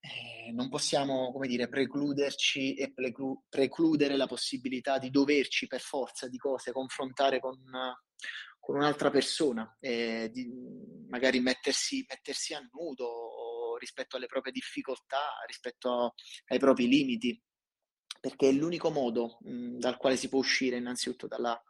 eh, 0.00 0.52
non 0.52 0.68
possiamo, 0.68 1.32
come 1.32 1.46
dire, 1.46 1.68
precluderci 1.68 2.74
e 2.74 2.92
precludere 3.48 4.16
la 4.16 4.26
possibilità 4.26 4.98
di 4.98 5.10
doverci 5.10 5.66
per 5.66 5.80
forza 5.80 6.28
di 6.28 6.36
cose 6.38 6.72
confrontare 6.72 7.40
con 7.40 7.62
con 8.64 8.76
un'altra 8.76 9.10
persona, 9.10 9.76
eh, 9.78 10.32
magari 11.10 11.38
mettersi, 11.38 12.02
mettersi, 12.08 12.54
a 12.54 12.66
nudo 12.72 13.76
rispetto 13.78 14.16
alle 14.16 14.24
proprie 14.24 14.52
difficoltà, 14.52 15.20
rispetto 15.46 16.14
ai 16.46 16.58
propri 16.58 16.88
limiti, 16.88 17.38
perché 18.18 18.48
è 18.48 18.52
l'unico 18.52 18.88
modo 18.90 19.36
mh, 19.42 19.76
dal 19.76 19.98
quale 19.98 20.16
si 20.16 20.30
può 20.30 20.38
uscire 20.38 20.78
innanzitutto 20.78 21.26
dalla, 21.26 21.62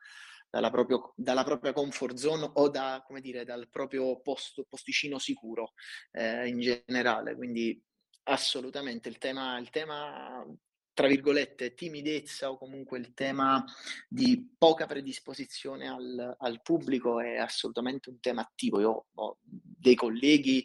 dalla, 0.48 0.70
proprio, 0.70 1.12
dalla 1.16 1.42
propria 1.42 1.72
comfort 1.72 2.14
zone 2.14 2.48
o 2.54 2.68
da, 2.68 3.02
come 3.04 3.20
dire, 3.20 3.44
dal 3.44 3.68
proprio 3.68 4.20
posto, 4.20 4.64
posticino 4.68 5.18
sicuro 5.18 5.72
eh, 6.12 6.46
in 6.46 6.60
generale. 6.60 7.34
Quindi 7.34 7.82
assolutamente 8.26 9.08
il 9.08 9.18
tema, 9.18 9.58
il 9.58 9.70
tema 9.70 10.46
tra 10.94 11.08
virgolette, 11.08 11.74
timidezza 11.74 12.50
o 12.50 12.56
comunque 12.56 12.98
il 12.98 13.12
tema 13.12 13.62
di 14.08 14.54
poca 14.56 14.86
predisposizione 14.86 15.88
al, 15.88 16.36
al 16.38 16.62
pubblico 16.62 17.20
è 17.20 17.36
assolutamente 17.36 18.08
un 18.08 18.20
tema 18.20 18.42
attivo. 18.42 18.80
Io 18.80 19.06
ho 19.12 19.38
dei 19.42 19.96
colleghi 19.96 20.64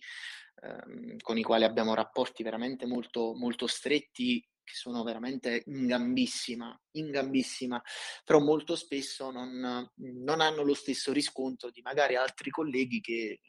ehm, 0.62 1.18
con 1.18 1.38
i 1.38 1.44
quali 1.44 1.64
abbiamo 1.64 1.96
rapporti 1.96 2.44
veramente 2.44 2.86
molto, 2.86 3.34
molto 3.34 3.66
stretti 3.66 4.48
che 4.64 4.76
sono 4.76 5.02
veramente 5.02 5.64
in 5.66 5.88
gambissima, 5.88 6.80
in 6.92 7.10
gambissima, 7.10 7.82
però 8.24 8.40
molto 8.40 8.76
spesso 8.76 9.32
non, 9.32 9.90
non 9.96 10.42
hanno 10.42 10.62
lo 10.62 10.76
stesso 10.76 11.12
riscontro 11.12 11.72
di 11.72 11.82
magari 11.82 12.16
altri 12.16 12.52
colleghi 12.52 13.02
che 13.02 13.14
eh, 13.14 13.40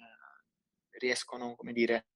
riescono, 0.98 1.54
come 1.56 1.74
dire, 1.74 2.06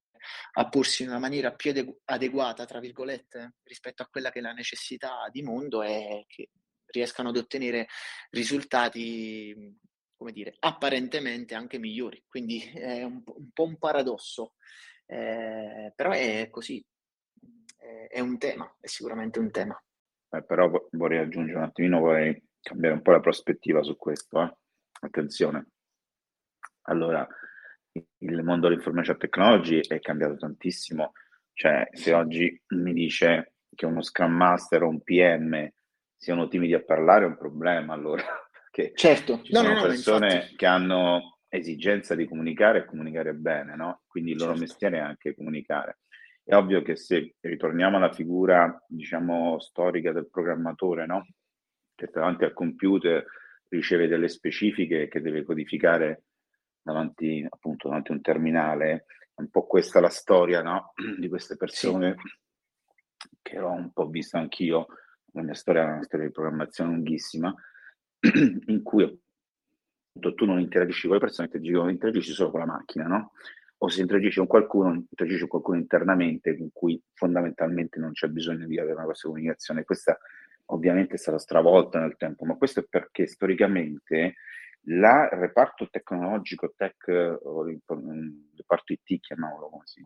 a 0.52 0.68
porsi 0.68 1.02
in 1.02 1.08
una 1.08 1.18
maniera 1.18 1.52
più 1.52 1.72
adeguata, 2.04 2.64
tra 2.64 2.80
virgolette, 2.80 3.56
rispetto 3.64 4.02
a 4.02 4.08
quella 4.08 4.30
che 4.30 4.38
è 4.38 4.42
la 4.42 4.52
necessità 4.52 5.28
di 5.30 5.42
mondo 5.42 5.82
e 5.82 6.24
che 6.26 6.50
riescano 6.86 7.30
ad 7.30 7.36
ottenere 7.36 7.88
risultati, 8.30 9.76
come 10.16 10.32
dire, 10.32 10.54
apparentemente 10.60 11.54
anche 11.54 11.78
migliori. 11.78 12.22
Quindi 12.26 12.60
è 12.60 13.02
un, 13.02 13.22
un 13.24 13.50
po' 13.52 13.64
un 13.64 13.78
paradosso, 13.78 14.54
eh, 15.06 15.92
però 15.94 16.12
è 16.12 16.48
così, 16.50 16.84
è, 17.76 18.06
è, 18.08 18.20
un 18.20 18.38
tema, 18.38 18.72
è 18.80 18.86
sicuramente 18.86 19.38
un 19.38 19.50
tema. 19.50 19.82
Eh, 20.30 20.44
però 20.44 20.70
vorrei 20.92 21.18
aggiungere 21.18 21.58
un 21.58 21.64
attimino, 21.64 22.00
vorrei 22.00 22.42
cambiare 22.60 22.94
un 22.94 23.02
po' 23.02 23.12
la 23.12 23.20
prospettiva 23.20 23.82
su 23.82 23.96
questo. 23.96 24.42
Eh? 24.42 24.56
Attenzione. 25.00 25.68
Allora, 26.86 27.26
il 28.18 28.42
mondo 28.42 28.68
dell'information 28.68 29.16
technology 29.18 29.80
è 29.80 30.00
cambiato 30.00 30.36
tantissimo. 30.36 31.12
Cioè, 31.52 31.88
se 31.92 32.12
oggi 32.12 32.60
mi 32.68 32.92
dice 32.92 33.54
che 33.74 33.86
uno 33.86 34.02
Scrum 34.02 34.32
Master 34.32 34.82
o 34.82 34.88
un 34.88 35.02
PM 35.02 35.68
siano 36.16 36.48
timidi 36.48 36.74
a 36.74 36.82
parlare 36.82 37.24
è 37.24 37.28
un 37.28 37.36
problema, 37.36 37.94
allora. 37.94 38.22
Perché 38.70 38.92
certo, 38.96 39.40
ci 39.42 39.52
no, 39.52 39.60
sono 39.60 39.74
no, 39.74 39.82
persone 39.82 40.34
no, 40.34 40.56
che 40.56 40.66
hanno 40.66 41.38
esigenza 41.48 42.16
di 42.16 42.26
comunicare 42.26 42.80
e 42.80 42.84
comunicare 42.84 43.32
bene, 43.34 43.76
no? 43.76 44.02
Quindi 44.08 44.32
il 44.32 44.38
loro 44.38 44.50
certo. 44.50 44.66
mestiere 44.66 44.96
è 44.96 45.00
anche 45.00 45.34
comunicare. 45.34 45.98
È 46.42 46.54
ovvio 46.54 46.82
che 46.82 46.96
se 46.96 47.36
ritorniamo 47.40 47.96
alla 47.96 48.12
figura, 48.12 48.84
diciamo, 48.88 49.60
storica 49.60 50.12
del 50.12 50.28
programmatore, 50.28 51.06
no? 51.06 51.24
Che 51.94 52.10
davanti 52.12 52.42
al 52.42 52.52
computer 52.52 53.24
riceve 53.68 54.08
delle 54.08 54.28
specifiche 54.28 55.06
che 55.06 55.20
deve 55.20 55.44
codificare 55.44 56.24
davanti, 56.84 57.44
appunto, 57.48 57.88
davanti 57.88 58.12
a 58.12 58.14
un 58.14 58.20
terminale. 58.20 59.06
È 59.34 59.40
un 59.40 59.48
po' 59.48 59.66
questa 59.66 60.00
la 60.00 60.10
storia 60.10 60.62
no? 60.62 60.92
di 61.18 61.28
queste 61.28 61.56
persone 61.56 62.14
sì. 63.16 63.28
che 63.42 63.58
ho 63.58 63.72
un 63.72 63.92
po' 63.92 64.06
visto 64.08 64.36
anch'io. 64.36 64.86
La 65.32 65.42
mia 65.42 65.54
storia 65.54 65.82
è 65.82 65.92
una 65.92 66.02
storia 66.04 66.26
di 66.26 66.32
programmazione 66.32 66.92
lunghissima, 66.92 67.52
in 68.66 68.82
cui 68.82 69.02
appunto, 69.02 70.34
tu 70.34 70.44
non 70.44 70.60
interagisci 70.60 71.08
con 71.08 71.16
le 71.16 71.22
persone, 71.22 71.50
interagisci 71.90 72.32
solo 72.32 72.50
con 72.50 72.60
la 72.60 72.66
macchina, 72.66 73.06
no? 73.06 73.32
O 73.78 73.88
se 73.88 74.02
interagisci 74.02 74.38
con 74.38 74.46
qualcuno, 74.46 74.92
interagisci 74.94 75.40
con 75.40 75.48
qualcuno 75.48 75.78
internamente 75.78 76.56
con 76.56 76.70
cui 76.72 77.02
fondamentalmente 77.12 77.98
non 77.98 78.12
c'è 78.12 78.28
bisogno 78.28 78.66
di 78.66 78.78
avere 78.78 78.94
una 78.94 79.04
questa 79.04 79.26
comunicazione. 79.26 79.84
Questa 79.84 80.16
ovviamente 80.66 81.14
è 81.14 81.18
stata 81.18 81.38
stravolta 81.38 81.98
nel 81.98 82.16
tempo, 82.16 82.44
ma 82.44 82.56
questo 82.56 82.80
è 82.80 82.86
perché 82.88 83.26
storicamente 83.26 84.36
il 84.86 85.28
reparto 85.32 85.88
tecnologico, 85.88 86.74
tech, 86.76 87.06
o 87.42 87.68
il 87.68 87.80
reparto 88.56 88.92
IT, 88.92 89.20
chiamiamolo 89.20 89.68
come 89.68 89.86
si, 89.86 90.04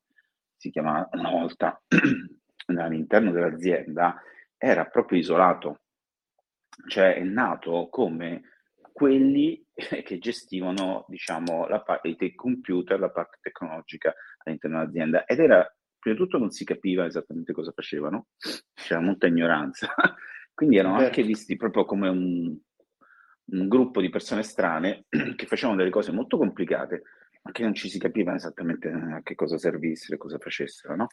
si 0.56 0.70
chiamava 0.70 1.08
una 1.12 1.30
volta, 1.30 1.80
all'interno 2.66 3.30
dell'azienda, 3.30 4.20
era 4.56 4.84
proprio 4.86 5.18
isolato, 5.18 5.80
cioè 6.86 7.14
è 7.14 7.22
nato 7.22 7.88
come 7.90 8.42
quelli 8.92 9.64
che 9.74 10.18
gestivano, 10.18 11.04
diciamo, 11.08 11.66
la 11.68 11.80
parte 11.80 12.14
dei 12.16 12.34
computer, 12.34 12.98
la 12.98 13.10
parte 13.10 13.38
tecnologica 13.40 14.14
all'interno 14.44 14.78
dell'azienda. 14.78 15.24
Ed 15.24 15.40
era, 15.40 15.76
prima 15.98 16.16
di 16.16 16.22
tutto 16.22 16.38
non 16.38 16.50
si 16.50 16.64
capiva 16.64 17.06
esattamente 17.06 17.52
cosa 17.52 17.72
facevano, 17.72 18.28
c'era 18.74 19.00
molta 19.00 19.26
ignoranza, 19.26 19.88
quindi 20.54 20.76
erano 20.76 20.96
anche 20.96 21.22
visti 21.22 21.56
proprio 21.56 21.84
come 21.84 22.08
un, 22.08 22.58
un 23.50 23.68
gruppo 23.68 24.00
di 24.00 24.10
persone 24.10 24.42
strane 24.42 25.04
che 25.36 25.46
facevano 25.46 25.78
delle 25.78 25.90
cose 25.90 26.12
molto 26.12 26.36
complicate, 26.36 27.02
che 27.50 27.62
non 27.62 27.74
ci 27.74 27.88
si 27.88 27.98
capiva 27.98 28.34
esattamente 28.34 28.88
a 28.88 29.22
che 29.22 29.34
cosa 29.34 29.56
servissero 29.56 30.14
e 30.14 30.18
cosa 30.18 30.38
facessero, 30.38 30.96
no? 30.96 31.06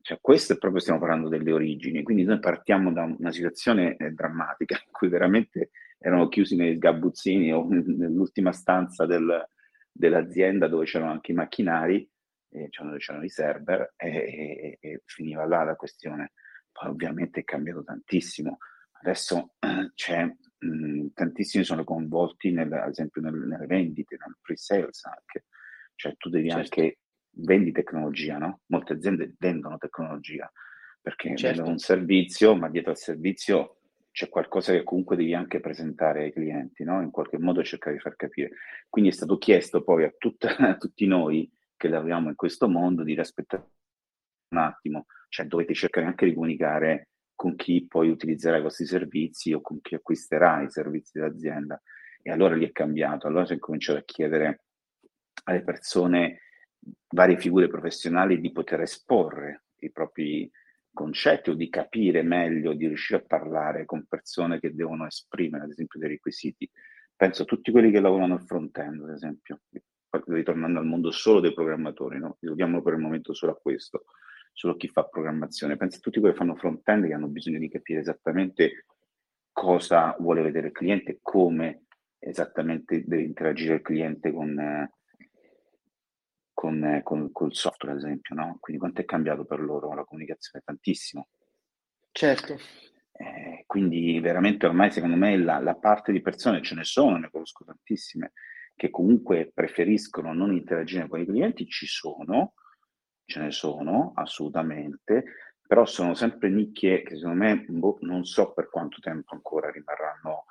Cioè, 0.00 0.18
questo 0.20 0.54
è 0.54 0.58
proprio, 0.58 0.80
stiamo 0.80 0.98
parlando 0.98 1.28
delle 1.28 1.52
origini, 1.52 2.02
quindi 2.02 2.24
noi 2.24 2.40
partiamo 2.40 2.92
da 2.92 3.04
una 3.04 3.30
situazione 3.30 3.96
eh, 3.96 4.10
drammatica 4.10 4.74
in 4.74 4.90
cui 4.90 5.08
veramente 5.08 5.70
erano 5.98 6.28
chiusi 6.28 6.56
nei 6.56 6.74
sgabuzzini 6.74 7.52
o 7.52 7.64
nell'ultima 7.68 8.50
stanza 8.50 9.06
del, 9.06 9.46
dell'azienda 9.92 10.66
dove 10.66 10.86
c'erano 10.86 11.12
anche 11.12 11.30
i 11.30 11.36
macchinari, 11.36 12.10
eh, 12.50 12.68
dove 12.76 12.98
c'erano 12.98 13.24
i 13.24 13.28
server 13.28 13.94
e, 13.96 14.08
e, 14.08 14.78
e, 14.80 15.02
finiva 15.04 15.46
là 15.46 15.62
la 15.62 15.76
questione. 15.76 16.32
Poi 16.72 16.90
ovviamente 16.90 17.40
è 17.40 17.44
cambiato 17.44 17.84
tantissimo. 17.84 18.58
Adesso 19.02 19.54
eh, 19.60 19.92
c'è 19.94 20.28
mh, 20.62 21.08
tantissimi 21.14 21.64
sono 21.64 21.84
coinvolti 21.84 22.50
nel, 22.52 22.72
ad 22.72 22.90
esempio 22.90 23.20
nel, 23.20 23.34
nelle 23.34 23.66
vendite, 23.66 24.16
nel 24.18 24.36
pre-sales 24.40 25.04
anche. 25.04 25.46
Cioè 25.94 26.16
tu 26.16 26.28
devi 26.28 26.48
certo. 26.48 26.80
anche 26.80 26.98
vendi 27.36 27.72
tecnologia, 27.72 28.38
no? 28.38 28.60
Molte 28.66 28.94
aziende 28.94 29.34
vendono 29.38 29.78
tecnologia 29.78 30.50
perché 31.00 31.36
certo. 31.36 31.46
vendono 31.46 31.70
un 31.70 31.78
servizio, 31.78 32.54
ma 32.54 32.68
dietro 32.68 32.90
al 32.90 32.96
servizio 32.96 33.76
c'è 34.12 34.28
qualcosa 34.28 34.72
che 34.72 34.84
comunque 34.84 35.16
devi 35.16 35.34
anche 35.34 35.58
presentare 35.58 36.24
ai 36.24 36.32
clienti, 36.32 36.84
no? 36.84 37.02
In 37.02 37.10
qualche 37.10 37.38
modo 37.38 37.62
cercare 37.62 37.96
di 37.96 38.02
far 38.02 38.14
capire. 38.16 38.50
Quindi 38.88 39.10
è 39.10 39.14
stato 39.14 39.38
chiesto 39.38 39.82
poi 39.82 40.04
a, 40.04 40.14
tutta, 40.16 40.56
a 40.56 40.76
tutti 40.76 41.06
noi 41.06 41.50
che 41.76 41.88
lavoriamo 41.88 42.28
in 42.28 42.36
questo 42.36 42.68
mondo 42.68 43.02
di 43.02 43.14
rispettare 43.14 43.70
un 44.50 44.58
attimo, 44.58 45.06
cioè 45.28 45.46
dovete 45.46 45.74
cercare 45.74 46.06
anche 46.06 46.26
di 46.26 46.34
comunicare 46.34 47.08
con 47.42 47.56
chi 47.56 47.84
poi 47.88 48.08
utilizzerà 48.08 48.58
i 48.58 48.62
vostri 48.62 48.86
servizi 48.86 49.52
o 49.52 49.60
con 49.60 49.80
chi 49.80 49.96
acquisterà 49.96 50.62
i 50.62 50.70
servizi 50.70 51.18
dell'azienda. 51.18 51.82
E 52.22 52.30
allora 52.30 52.54
lì 52.54 52.64
è 52.64 52.70
cambiato, 52.70 53.26
allora 53.26 53.44
si 53.44 53.54
è 53.54 53.58
cominciato 53.58 53.98
a 53.98 54.04
chiedere 54.04 54.66
alle 55.46 55.64
persone 55.64 56.42
varie 57.08 57.36
figure 57.36 57.66
professionali 57.66 58.40
di 58.40 58.52
poter 58.52 58.82
esporre 58.82 59.64
i 59.78 59.90
propri 59.90 60.48
concetti 60.92 61.50
o 61.50 61.54
di 61.54 61.68
capire 61.68 62.22
meglio, 62.22 62.74
di 62.74 62.86
riuscire 62.86 63.18
a 63.18 63.24
parlare 63.26 63.86
con 63.86 64.06
persone 64.06 64.60
che 64.60 64.72
devono 64.72 65.04
esprimere, 65.04 65.64
ad 65.64 65.70
esempio, 65.70 65.98
dei 65.98 66.10
requisiti. 66.10 66.70
Penso 67.16 67.42
a 67.42 67.44
tutti 67.44 67.72
quelli 67.72 67.90
che 67.90 67.98
lavorano 67.98 68.34
al 68.34 68.44
front-end, 68.44 69.02
ad 69.02 69.10
esempio, 69.10 69.62
ritornando 70.26 70.78
al 70.78 70.86
mondo 70.86 71.10
solo 71.10 71.40
dei 71.40 71.52
programmatori, 71.52 72.20
no? 72.20 72.36
Risolviamo 72.38 72.82
per 72.82 72.92
il 72.92 73.00
momento 73.00 73.34
solo 73.34 73.50
a 73.50 73.56
questo, 73.56 74.04
solo 74.52 74.76
chi 74.76 74.88
fa 74.88 75.04
programmazione. 75.04 75.76
Penso 75.76 75.98
a 75.98 76.00
tutti 76.00 76.20
quelli 76.20 76.34
che 76.34 76.40
fanno 76.40 76.56
front-end 76.56 77.06
che 77.06 77.14
hanno 77.14 77.28
bisogno 77.28 77.58
di 77.58 77.68
capire 77.68 78.00
esattamente 78.00 78.84
cosa 79.52 80.16
vuole 80.18 80.42
vedere 80.42 80.68
il 80.68 80.72
cliente, 80.72 81.18
come 81.20 81.86
esattamente 82.18 83.02
deve 83.04 83.22
interagire 83.22 83.74
il 83.74 83.82
cliente 83.82 84.32
con, 84.32 84.58
eh, 84.58 84.92
con, 86.52 87.00
con, 87.02 87.32
col 87.32 87.54
software, 87.54 87.94
ad 87.94 88.02
esempio, 88.02 88.34
no? 88.34 88.56
Quindi 88.60 88.80
quanto 88.80 89.00
è 89.00 89.04
cambiato 89.04 89.44
per 89.44 89.60
loro 89.60 89.92
la 89.94 90.04
comunicazione? 90.04 90.64
Tantissimo. 90.64 91.28
Certo. 92.12 92.58
Eh, 93.12 93.64
quindi 93.66 94.18
veramente 94.20 94.66
ormai 94.66 94.90
secondo 94.90 95.16
me 95.16 95.36
la, 95.36 95.58
la, 95.58 95.74
parte 95.74 96.12
di 96.12 96.20
persone, 96.20 96.62
ce 96.62 96.74
ne 96.74 96.84
sono, 96.84 97.16
ne 97.16 97.30
conosco 97.30 97.64
tantissime, 97.64 98.32
che 98.74 98.90
comunque 98.90 99.50
preferiscono 99.52 100.32
non 100.32 100.52
interagire 100.52 101.08
con 101.08 101.20
i 101.20 101.26
clienti, 101.26 101.66
ci 101.66 101.86
sono, 101.86 102.54
ce 103.24 103.40
ne 103.40 103.50
sono 103.50 104.12
assolutamente, 104.14 105.24
però 105.66 105.86
sono 105.86 106.14
sempre 106.14 106.50
nicchie 106.50 107.02
che 107.02 107.16
secondo 107.16 107.44
me 107.44 107.64
boh, 107.66 107.98
non 108.00 108.24
so 108.24 108.52
per 108.52 108.68
quanto 108.68 108.98
tempo 109.00 109.34
ancora 109.34 109.70
rimarranno 109.70 110.44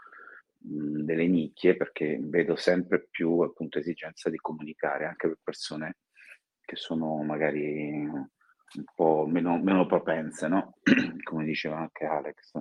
delle 0.58 1.28
nicchie 1.28 1.76
perché 1.76 2.20
vedo 2.22 2.56
sempre 2.56 3.08
più 3.10 3.40
appunto 3.40 3.80
esigenza 3.80 4.30
di 4.30 4.38
comunicare 4.38 5.06
anche 5.06 5.28
per 5.28 5.38
persone 5.44 5.98
che 6.62 6.76
sono 6.76 7.22
magari 7.24 8.04
un 8.04 8.86
po' 8.96 9.26
meno, 9.28 9.60
meno 9.62 9.86
propense, 9.86 10.48
no? 10.48 10.78
Come 11.24 11.44
diceva 11.44 11.78
anche 11.78 12.06
Alex, 12.06 12.58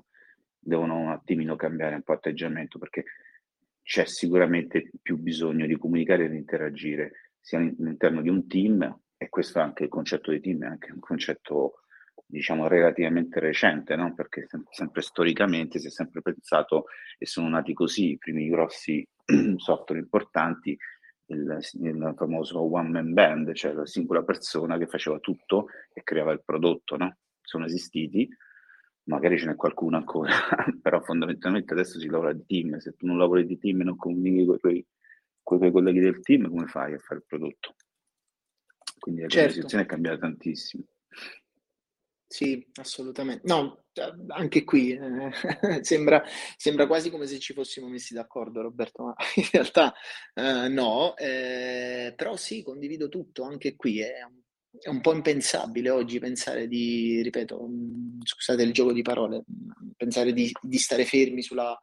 devono 0.58 0.98
un 0.98 1.10
attimino 1.10 1.56
cambiare 1.56 1.94
un 1.94 2.02
po' 2.02 2.12
atteggiamento 2.12 2.78
perché 2.78 3.04
c'è 3.82 4.04
sicuramente 4.06 4.90
più 5.00 5.16
bisogno 5.16 5.66
di 5.66 5.76
comunicare 5.76 6.24
e 6.24 6.30
di 6.30 6.36
interagire 6.36 7.32
sia 7.38 7.58
all'interno 7.58 8.22
di 8.22 8.28
un 8.28 8.46
team 8.46 9.00
e 9.22 9.28
questo 9.28 9.58
è 9.58 9.62
anche 9.62 9.82
il 9.84 9.90
concetto 9.90 10.30
di 10.30 10.40
team, 10.40 10.62
è 10.62 10.66
anche 10.66 10.92
un 10.92 10.98
concetto 10.98 11.82
diciamo 12.24 12.68
relativamente 12.68 13.38
recente, 13.38 13.94
no? 13.94 14.14
perché 14.14 14.46
sempre 14.70 15.02
storicamente 15.02 15.78
si 15.78 15.88
è 15.88 15.90
sempre 15.90 16.22
pensato 16.22 16.86
e 17.18 17.26
sono 17.26 17.50
nati 17.50 17.74
così 17.74 18.12
i 18.12 18.16
primi 18.18 18.48
grossi 18.48 19.06
software 19.56 20.00
importanti, 20.00 20.74
il, 21.26 21.58
il, 21.82 22.14
famoso 22.16 22.62
one 22.62 22.88
man 22.88 23.12
band, 23.12 23.52
cioè 23.52 23.74
la 23.74 23.84
singola 23.84 24.22
persona 24.22 24.78
che 24.78 24.86
faceva 24.86 25.18
tutto 25.18 25.66
e 25.92 26.02
creava 26.02 26.32
il 26.32 26.42
prodotto, 26.42 26.96
no? 26.96 27.18
sono 27.42 27.66
esistiti, 27.66 28.26
magari 29.04 29.38
ce 29.38 29.44
n'è 29.44 29.54
qualcuno 29.54 29.98
ancora, 29.98 30.32
però 30.80 30.98
fondamentalmente 31.02 31.74
adesso 31.74 31.98
si 31.98 32.08
lavora 32.08 32.32
di 32.32 32.46
team, 32.46 32.78
se 32.78 32.94
tu 32.96 33.04
non 33.04 33.18
lavori 33.18 33.44
di 33.44 33.58
team 33.58 33.82
e 33.82 33.84
non 33.84 33.96
comunichi 33.96 34.46
con 34.46 34.54
i 34.54 34.58
tuoi, 35.42 35.70
colleghi 35.70 36.00
del 36.00 36.20
team, 36.20 36.48
come 36.48 36.66
fai 36.68 36.94
a 36.94 36.98
fare 36.98 37.20
il 37.20 37.26
prodotto? 37.26 37.74
Quindi 39.00 39.22
la 39.22 39.28
certo. 39.28 39.54
situazione 39.54 39.84
è 39.84 39.86
cambiata 39.86 40.18
tantissimo. 40.18 40.84
Sì, 42.32 42.64
assolutamente. 42.74 43.42
No, 43.44 43.86
cioè, 43.92 44.12
anche 44.28 44.62
qui 44.62 44.92
eh, 44.92 45.32
sembra, 45.82 46.22
sembra, 46.56 46.86
quasi 46.86 47.10
come 47.10 47.26
se 47.26 47.40
ci 47.40 47.52
fossimo 47.54 47.88
messi 47.88 48.14
d'accordo, 48.14 48.60
Roberto, 48.60 49.02
ma 49.02 49.14
in 49.34 49.48
realtà 49.50 49.92
eh, 50.34 50.68
no. 50.68 51.16
Eh, 51.16 52.12
però 52.14 52.36
sì, 52.36 52.62
condivido 52.62 53.08
tutto, 53.08 53.42
anche 53.42 53.74
qui 53.74 54.00
è 54.00 54.22
un, 54.22 54.38
è 54.78 54.88
un, 54.88 55.00
po' 55.00 55.12
impensabile 55.12 55.90
oggi 55.90 56.20
pensare 56.20 56.68
di, 56.68 57.20
ripeto, 57.20 57.66
mm, 57.66 58.20
scusate 58.22 58.62
il 58.62 58.72
gioco 58.72 58.92
di 58.92 59.02
parole, 59.02 59.42
pensare 59.96 60.32
di, 60.32 60.52
di 60.62 60.78
stare 60.78 61.04
fermi 61.04 61.42
sulla, 61.42 61.76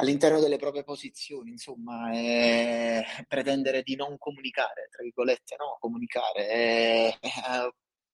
all'interno 0.00 0.40
delle 0.40 0.56
proprie 0.56 0.82
posizioni, 0.82 1.50
insomma, 1.50 2.10
pretendere 3.28 3.82
di 3.82 3.96
non 3.96 4.16
comunicare, 4.18 4.88
tra 4.90 5.02
virgolette, 5.02 5.56
no, 5.58 5.76
comunicare, 5.78 7.18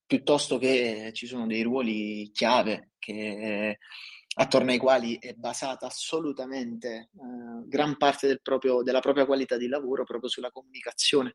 piuttosto 0.06 0.58
che 0.58 1.10
ci 1.14 1.26
sono 1.26 1.46
dei 1.46 1.62
ruoli 1.62 2.30
chiave 2.32 2.92
che, 2.98 3.78
attorno 4.38 4.70
ai 4.70 4.78
quali 4.78 5.18
è 5.18 5.32
basata 5.32 5.86
assolutamente 5.86 7.10
eh, 7.14 7.66
gran 7.66 7.96
parte 7.96 8.26
del 8.26 8.42
proprio, 8.42 8.82
della 8.82 9.00
propria 9.00 9.24
qualità 9.24 9.56
di 9.56 9.66
lavoro 9.66 10.04
proprio 10.04 10.28
sulla 10.28 10.50
comunicazione. 10.50 11.34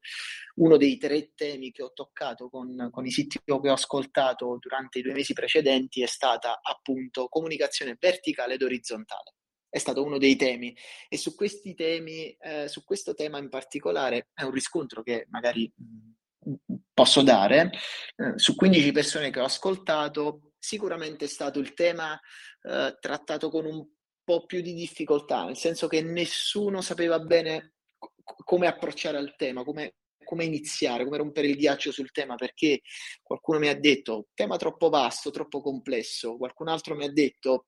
Uno 0.55 0.77
dei 0.77 0.97
tre 0.97 1.31
temi 1.33 1.71
che 1.71 1.81
ho 1.83 1.91
toccato 1.93 2.49
con, 2.49 2.89
con 2.91 3.05
i 3.05 3.11
siti 3.11 3.39
che 3.43 3.51
ho 3.51 3.59
ascoltato 3.73 4.57
durante 4.59 4.99
i 4.99 5.01
due 5.01 5.13
mesi 5.13 5.33
precedenti 5.33 6.03
è 6.03 6.07
stata 6.07 6.59
appunto 6.61 7.27
comunicazione 7.27 7.97
verticale 7.99 8.53
ed 8.55 8.61
orizzontale 8.61 9.33
è 9.72 9.78
stato 9.78 10.03
uno 10.03 10.17
dei 10.17 10.36
temi. 10.36 10.76
E 11.07 11.17
su 11.17 11.34
questi 11.34 11.74
temi, 11.74 12.36
eh, 12.39 12.67
su 12.67 12.84
questo 12.84 13.13
tema 13.13 13.39
in 13.39 13.49
particolare 13.49 14.28
è 14.34 14.43
un 14.43 14.51
riscontro 14.51 15.01
che 15.01 15.28
magari 15.30 15.72
mh, 15.74 16.76
posso 16.93 17.24
dare, 17.24 17.72
eh, 18.17 18.34
su 18.36 18.55
15 18.55 18.91
persone 18.91 19.32
che 19.32 19.39
ho 19.39 19.45
ascoltato, 19.45 20.51
sicuramente 20.59 21.26
è 21.26 21.28
stato 21.30 21.59
il 21.59 21.74
tema 21.74 22.19
eh, 22.61 22.97
trattato 22.99 23.49
con 23.49 23.65
un 23.65 23.88
po' 24.24 24.45
più 24.45 24.61
di 24.61 24.74
difficoltà, 24.74 25.45
nel 25.45 25.57
senso 25.57 25.88
che 25.88 26.01
nessuno 26.01 26.82
sapeva 26.82 27.19
bene 27.19 27.76
c- 27.97 28.43
come 28.43 28.67
approcciare 28.67 29.17
al 29.17 29.36
tema, 29.38 29.63
come, 29.63 29.95
come 30.22 30.43
iniziare, 30.43 31.05
come 31.05 31.17
rompere 31.17 31.47
il 31.47 31.55
ghiaccio 31.55 31.93
sul 31.93 32.11
tema, 32.11 32.36
perché 32.36 32.82
qualcuno 33.24 33.57
mi 33.59 33.69
ha 33.69 33.80
detto 33.80 34.28
tema 34.34 34.57
troppo 34.57 34.89
vasto, 34.89 35.32
troppo 35.32 35.61
complesso, 35.61 36.36
qualcun 36.36 36.67
altro 36.67 36.93
mi 36.95 37.05
ha 37.05 37.11
detto 37.11 37.67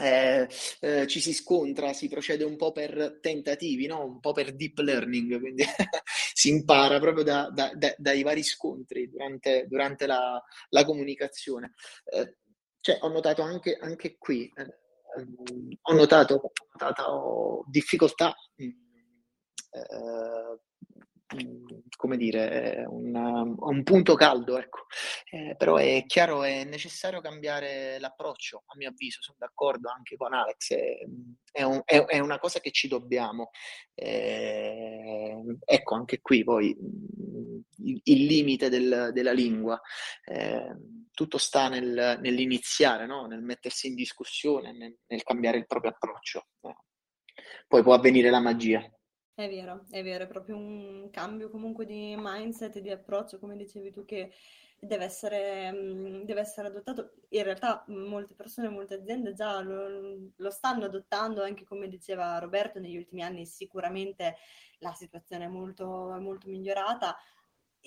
eh, 0.00 0.48
eh, 0.80 1.06
ci 1.06 1.20
si 1.20 1.32
scontra, 1.32 1.92
si 1.92 2.08
procede 2.08 2.44
un 2.44 2.56
po' 2.56 2.72
per 2.72 3.18
tentativi, 3.20 3.86
no? 3.86 4.04
un 4.04 4.20
po' 4.20 4.32
per 4.32 4.54
deep 4.54 4.78
learning, 4.78 5.38
quindi 5.38 5.64
si 6.32 6.48
impara 6.48 6.98
proprio 6.98 7.24
da, 7.24 7.50
da, 7.50 7.70
da, 7.74 7.94
dai 7.96 8.22
vari 8.22 8.42
scontri 8.42 9.08
durante, 9.08 9.66
durante 9.68 10.06
la, 10.06 10.42
la, 10.70 10.84
comunicazione. 10.84 11.74
Eh, 12.04 12.36
cioè, 12.80 12.98
ho 13.00 13.08
notato 13.08 13.42
anche, 13.42 13.76
anche 13.80 14.16
qui, 14.18 14.50
eh, 14.54 14.82
ho 15.80 15.92
notato, 15.92 16.34
ho 16.34 16.52
notato 16.72 17.64
difficoltà 17.68 18.34
mh, 18.56 18.64
eh, 19.70 20.58
come 21.96 22.16
dire, 22.16 22.84
un, 22.88 23.56
un 23.58 23.82
punto 23.82 24.14
caldo, 24.14 24.58
ecco. 24.58 24.86
Eh, 25.30 25.54
però 25.56 25.76
è 25.76 26.04
chiaro, 26.06 26.42
è 26.44 26.64
necessario 26.64 27.20
cambiare 27.20 27.98
l'approccio, 27.98 28.64
a 28.66 28.76
mio 28.76 28.90
avviso, 28.90 29.22
sono 29.22 29.38
d'accordo 29.38 29.90
anche 29.90 30.16
con 30.16 30.32
Alex, 30.34 30.74
è, 30.74 30.98
è, 31.50 31.62
un, 31.62 31.82
è, 31.84 32.04
è 32.04 32.18
una 32.18 32.38
cosa 32.38 32.60
che 32.60 32.70
ci 32.70 32.88
dobbiamo. 32.88 33.50
Eh, 33.94 35.42
ecco, 35.64 35.94
anche 35.94 36.20
qui 36.20 36.44
poi 36.44 36.76
il, 37.78 38.00
il 38.04 38.24
limite 38.24 38.68
del, 38.68 39.10
della 39.12 39.32
lingua, 39.32 39.80
eh, 40.24 40.76
tutto 41.10 41.38
sta 41.38 41.68
nel, 41.68 42.18
nell'iniziare, 42.20 43.06
no? 43.06 43.26
nel 43.26 43.40
mettersi 43.42 43.86
in 43.86 43.94
discussione, 43.94 44.72
nel, 44.72 44.96
nel, 45.06 45.22
cambiare 45.22 45.58
il 45.58 45.66
proprio 45.66 45.92
approccio. 45.92 46.48
poi 47.66 47.82
può 47.82 47.94
avvenire 47.94 48.30
la 48.30 48.40
magia. 48.40 48.84
È 49.36 49.48
vero, 49.48 49.84
è 49.90 50.00
vero, 50.04 50.24
è 50.24 50.26
proprio 50.28 50.56
un 50.56 51.08
cambio 51.10 51.50
comunque 51.50 51.84
di 51.84 52.14
mindset 52.16 52.76
e 52.76 52.80
di 52.80 52.90
approccio, 52.90 53.40
come 53.40 53.56
dicevi 53.56 53.90
tu, 53.90 54.04
che 54.04 54.32
deve 54.78 55.04
essere, 55.06 55.72
mm, 55.72 56.22
deve 56.22 56.40
essere 56.40 56.68
adottato. 56.68 57.14
In 57.30 57.42
realtà 57.42 57.84
molte 57.88 58.34
persone, 58.34 58.68
molte 58.68 58.94
aziende 58.94 59.32
già 59.32 59.60
lo, 59.60 60.30
lo, 60.36 60.50
stanno 60.50 60.84
adottando, 60.84 61.42
anche 61.42 61.64
come 61.64 61.88
diceva 61.88 62.38
Roberto, 62.38 62.78
negli 62.78 62.96
ultimi 62.96 63.22
anni 63.24 63.44
sicuramente 63.44 64.36
la 64.78 64.92
situazione 64.92 65.46
è 65.46 65.48
molto, 65.48 65.86
molto 66.20 66.48
migliorata. 66.48 67.16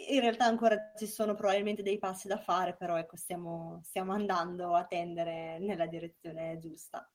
In 0.09 0.19
realtà 0.19 0.45
ancora 0.45 0.91
ci 0.97 1.07
sono 1.07 1.33
probabilmente 1.33 1.81
dei 1.81 1.97
passi 1.97 2.27
da 2.27 2.37
fare, 2.39 2.75
però 2.75 2.97
ecco, 2.97 3.15
stiamo, 3.15 3.79
stiamo 3.83 4.11
andando 4.11 4.75
a 4.75 4.83
tendere 4.85 5.59
nella 5.59 5.87
direzione 5.87 6.57
giusta. 6.59 7.09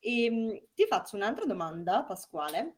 E, 0.00 0.24
ehm, 0.24 0.62
ti 0.74 0.84
faccio 0.86 1.14
un'altra 1.16 1.44
domanda, 1.44 2.02
Pasquale 2.04 2.76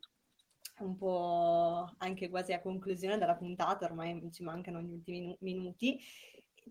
un 0.79 0.97
po' 0.97 1.89
anche 1.99 2.29
quasi 2.29 2.53
a 2.53 2.61
conclusione 2.61 3.19
della 3.19 3.37
puntata, 3.37 3.85
ormai 3.87 4.29
ci 4.33 4.43
mancano 4.43 4.81
gli 4.81 4.91
ultimi 4.91 5.37
minuti, 5.41 5.99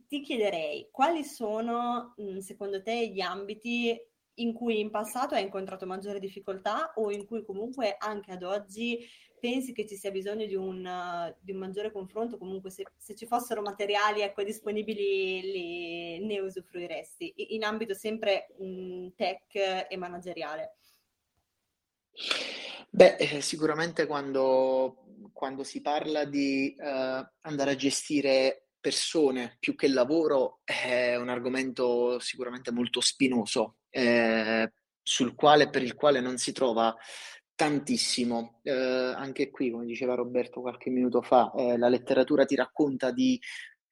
ti 0.08 0.22
chiederei 0.22 0.90
quali 0.92 1.24
sono 1.24 2.16
secondo 2.40 2.82
te 2.82 3.10
gli 3.10 3.22
ambiti 3.22 3.96
in 4.38 4.54
cui 4.54 4.80
in 4.80 4.90
passato 4.90 5.36
hai 5.36 5.44
incontrato 5.44 5.86
maggiore 5.86 6.20
difficoltà 6.20 6.94
o 6.96 7.12
in 7.12 7.26
cui 7.26 7.46
comunque 7.46 7.96
anche 7.98 8.32
ad 8.32 8.44
oggi 8.44 9.08
pensi 9.40 9.74
che 9.74 9.86
ci 9.86 9.98
sia 9.98 10.10
bisogno 10.10 10.46
di 10.46 10.56
un, 10.56 11.36
di 11.42 11.52
un 11.52 11.58
maggiore 11.58 11.92
confronto, 11.92 12.38
comunque 12.38 12.70
se, 12.72 12.86
se, 12.96 13.14
ci 13.14 13.26
fossero 13.26 13.62
materiali 13.62 14.22
ecco, 14.22 14.42
disponibili 14.42 15.42
li, 15.42 16.26
ne 16.26 16.40
usufruiresti, 16.40 17.34
in 17.54 17.66
ambito 17.66 17.94
sempre 17.94 18.48
mh, 18.58 19.08
tech 19.16 19.88
e 19.90 19.98
manageriale? 19.98 20.78
Beh, 22.96 23.16
eh, 23.16 23.42
sicuramente 23.42 24.06
quando, 24.06 25.06
quando 25.34 25.64
si 25.64 25.82
parla 25.82 26.26
di 26.26 26.76
eh, 26.76 27.28
andare 27.42 27.72
a 27.72 27.76
gestire 27.76 28.68
persone 28.80 29.58
più 29.60 29.74
che 29.74 29.88
lavoro 29.88 30.60
è 30.64 31.16
un 31.16 31.30
argomento 31.30 32.20
sicuramente 32.20 32.72
molto 32.72 33.02
spinoso, 33.02 33.78
eh, 33.90 34.72
sul 35.02 35.34
quale, 35.34 35.72
per 35.72 35.82
il 35.82 35.96
quale 35.96 36.20
non 36.20 36.38
si 36.38 36.52
trova 36.52 36.96
tantissimo. 37.56 38.60
Eh, 38.62 38.72
anche 38.72 39.50
qui, 39.50 39.72
come 39.72 39.86
diceva 39.88 40.14
Roberto 40.14 40.62
qualche 40.62 40.92
minuto 40.92 41.24
fa, 41.24 41.52
eh, 41.56 41.80
la 41.80 41.90
letteratura 41.90 42.46
ti 42.46 42.54
racconta 42.54 43.10
di 43.10 43.42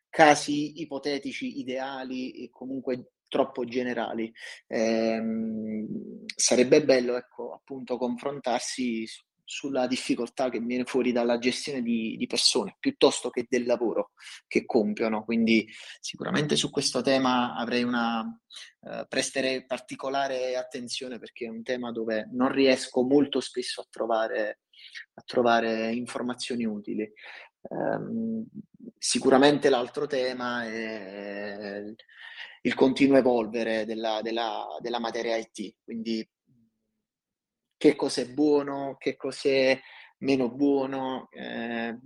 casi 0.10 0.80
ipotetici, 0.80 1.58
ideali 1.58 2.44
e 2.44 2.52
comunque 2.52 3.14
troppo 3.32 3.64
generali. 3.64 4.32
Eh, 4.68 5.22
sarebbe 6.36 6.84
bello, 6.84 7.16
ecco, 7.16 7.54
appunto, 7.54 7.98
confrontarsi 7.98 9.08
sulla 9.52 9.86
difficoltà 9.86 10.50
che 10.50 10.60
viene 10.62 10.86
fuori 10.86 11.12
dalla 11.12 11.38
gestione 11.38 11.82
di, 11.82 12.16
di, 12.18 12.26
persone 12.26 12.78
piuttosto 12.80 13.30
che 13.30 13.46
del 13.50 13.66
lavoro 13.66 14.12
che 14.48 14.66
compiono. 14.66 15.26
Quindi 15.26 15.68
sicuramente 16.00 16.56
su 16.56 16.70
questo 16.70 17.02
tema 17.02 17.56
avrei 17.56 17.84
una 17.84 18.24
eh, 18.82 19.06
presterei 19.10 19.66
particolare 19.66 20.56
attenzione 20.56 21.20
perché 21.20 21.46
è 21.46 21.50
un 21.50 21.64
tema 21.64 21.92
dove 21.92 22.30
non 22.32 22.50
riesco 22.50 23.04
molto 23.04 23.42
spesso 23.42 23.82
a 23.82 23.88
trovare, 23.90 24.62
a 25.16 25.22
trovare 25.26 25.92
informazioni 25.92 26.64
utili. 26.64 27.04
Eh, 27.04 27.14
sicuramente 28.98 29.70
l'altro 29.70 30.08
tema 30.08 30.64
è 30.66 31.84
il 32.62 32.74
continuo 32.76 33.18
evolvere 33.18 33.86
della, 33.86 34.22
della, 34.22 34.66
della 34.80 35.00
materia 35.00 35.36
IT, 35.36 35.76
quindi 35.84 36.28
che 37.78 37.96
cos'è 37.96 38.30
buono, 38.30 38.96
che 39.00 39.16
cos'è 39.16 39.80
meno 40.20 40.52
buono. 40.52 41.30
Eh, 41.32 41.98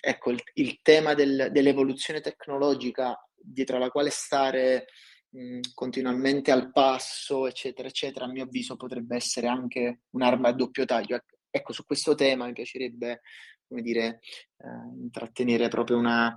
ecco, 0.00 0.30
il, 0.30 0.42
il 0.54 0.80
tema 0.80 1.14
del, 1.14 1.48
dell'evoluzione 1.52 2.20
tecnologica 2.20 3.18
dietro 3.34 3.76
la 3.76 3.90
quale 3.90 4.08
stare 4.08 4.86
mh, 5.28 5.60
continuamente 5.74 6.50
al 6.50 6.72
passo, 6.72 7.46
eccetera, 7.46 7.88
eccetera, 7.88 8.24
a 8.24 8.28
mio 8.28 8.44
avviso 8.44 8.76
potrebbe 8.76 9.16
essere 9.16 9.46
anche 9.46 10.00
un'arma 10.10 10.48
a 10.48 10.52
doppio 10.52 10.86
taglio. 10.86 11.16
Ecco, 11.16 11.36
ecco 11.50 11.72
su 11.74 11.84
questo 11.84 12.14
tema 12.14 12.46
mi 12.46 12.54
piacerebbe, 12.54 13.20
come 13.68 13.82
dire, 13.82 14.20
eh, 14.56 15.00
intrattenere 15.02 15.68
proprio 15.68 15.98
una, 15.98 16.34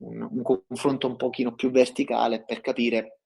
un, 0.00 0.28
un 0.30 0.42
confronto 0.42 1.06
un 1.06 1.16
pochino 1.16 1.54
più 1.54 1.70
verticale 1.70 2.44
per 2.44 2.60
capire 2.60 3.20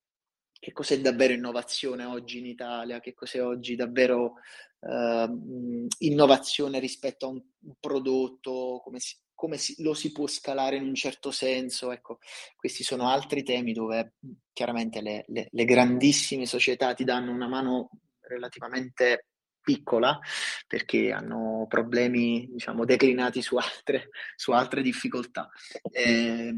che 0.64 0.72
cos'è 0.72 0.98
davvero 1.00 1.34
innovazione 1.34 2.04
oggi 2.04 2.38
in 2.38 2.46
Italia, 2.46 3.00
che 3.00 3.12
cos'è 3.12 3.42
oggi 3.42 3.76
davvero 3.76 4.36
uh, 4.78 5.86
innovazione 5.98 6.78
rispetto 6.78 7.26
a 7.26 7.28
un, 7.28 7.42
un 7.66 7.74
prodotto, 7.78 8.80
come, 8.82 8.98
si, 8.98 9.14
come 9.34 9.58
si, 9.58 9.82
lo 9.82 9.92
si 9.92 10.10
può 10.10 10.26
scalare 10.26 10.76
in 10.76 10.84
un 10.84 10.94
certo 10.94 11.30
senso. 11.30 11.92
Ecco, 11.92 12.18
questi 12.56 12.82
sono 12.82 13.10
altri 13.10 13.42
temi 13.42 13.74
dove 13.74 14.14
chiaramente 14.54 15.02
le, 15.02 15.24
le, 15.28 15.48
le 15.50 15.64
grandissime 15.64 16.46
società 16.46 16.94
ti 16.94 17.04
danno 17.04 17.30
una 17.30 17.48
mano 17.48 17.90
relativamente 18.20 19.26
piccola 19.64 20.20
perché 20.66 21.10
hanno 21.10 21.66
problemi 21.68 22.46
diciamo 22.52 22.84
declinati 22.84 23.40
su 23.40 23.56
altre, 23.56 24.10
su 24.36 24.52
altre 24.52 24.82
difficoltà. 24.82 25.48
Eh, 25.90 26.54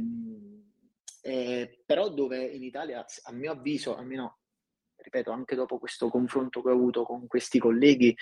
eh, 1.22 1.82
però 1.86 2.10
dove 2.10 2.44
in 2.44 2.62
Italia 2.62 3.04
a 3.22 3.32
mio 3.32 3.52
avviso 3.52 3.96
almeno 3.96 4.38
ripeto 4.96 5.30
anche 5.30 5.54
dopo 5.54 5.78
questo 5.78 6.08
confronto 6.08 6.62
che 6.62 6.70
ho 6.70 6.74
avuto 6.74 7.04
con 7.04 7.26
questi 7.26 7.58
colleghi 7.58 8.14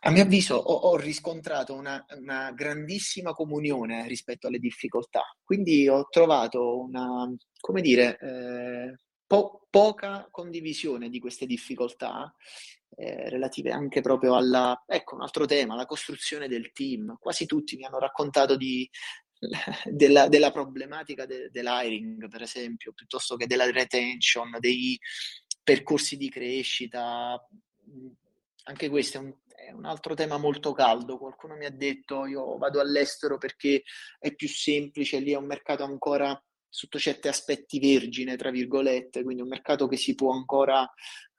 a 0.00 0.10
mio 0.10 0.22
avviso 0.22 0.54
ho, 0.54 0.74
ho 0.90 0.96
riscontrato 0.96 1.74
una, 1.74 2.04
una, 2.20 2.52
grandissima 2.52 3.32
comunione 3.32 4.06
rispetto 4.06 4.46
alle 4.46 4.58
difficoltà. 4.58 5.22
Quindi 5.42 5.88
ho 5.88 6.06
trovato 6.08 6.80
una 6.80 7.28
come 7.58 7.80
dire 7.80 8.18
eh, 8.20 8.98
po- 9.26 9.66
poca 9.68 10.28
condivisione 10.30 11.08
di 11.08 11.18
queste 11.18 11.46
difficoltà 11.46 12.32
eh, 12.94 13.28
relative 13.28 13.72
anche 13.72 14.00
proprio 14.00 14.36
alla, 14.36 14.84
ecco 14.86 15.16
un 15.16 15.22
altro 15.22 15.44
tema, 15.44 15.74
la 15.74 15.86
costruzione 15.86 16.48
del 16.48 16.72
team. 16.72 17.16
Quasi 17.18 17.46
tutti 17.46 17.76
mi 17.76 17.84
hanno 17.84 17.98
raccontato 17.98 18.56
di, 18.56 18.88
della, 19.84 20.28
della, 20.28 20.50
problematica 20.50 21.26
de, 21.26 21.50
dell'hiring, 21.50 22.28
per 22.28 22.42
esempio, 22.42 22.92
piuttosto 22.92 23.36
che 23.36 23.46
della 23.46 23.70
retention, 23.70 24.56
dei 24.58 24.98
percorsi 25.62 26.16
di 26.16 26.28
crescita. 26.30 27.40
Anche 28.68 28.88
questo 28.88 29.18
è 29.18 29.20
un, 29.20 29.34
è 29.54 29.72
un 29.72 29.84
altro 29.84 30.14
tema 30.14 30.38
molto 30.38 30.72
caldo. 30.72 31.18
Qualcuno 31.18 31.56
mi 31.56 31.66
ha 31.66 31.70
detto 31.70 32.26
io 32.26 32.56
vado 32.56 32.80
all'estero 32.80 33.38
perché 33.38 33.82
è 34.18 34.34
più 34.34 34.48
semplice, 34.48 35.18
lì 35.18 35.32
è 35.32 35.36
un 35.36 35.46
mercato 35.46 35.84
ancora 35.84 36.40
sotto 36.68 36.98
certi 36.98 37.28
aspetti 37.28 37.78
vergine, 37.78 38.36
tra 38.36 38.50
virgolette, 38.50 39.22
quindi 39.22 39.42
un 39.42 39.48
mercato 39.48 39.86
che 39.86 39.96
si 39.96 40.14
può 40.14 40.32
ancora 40.32 40.86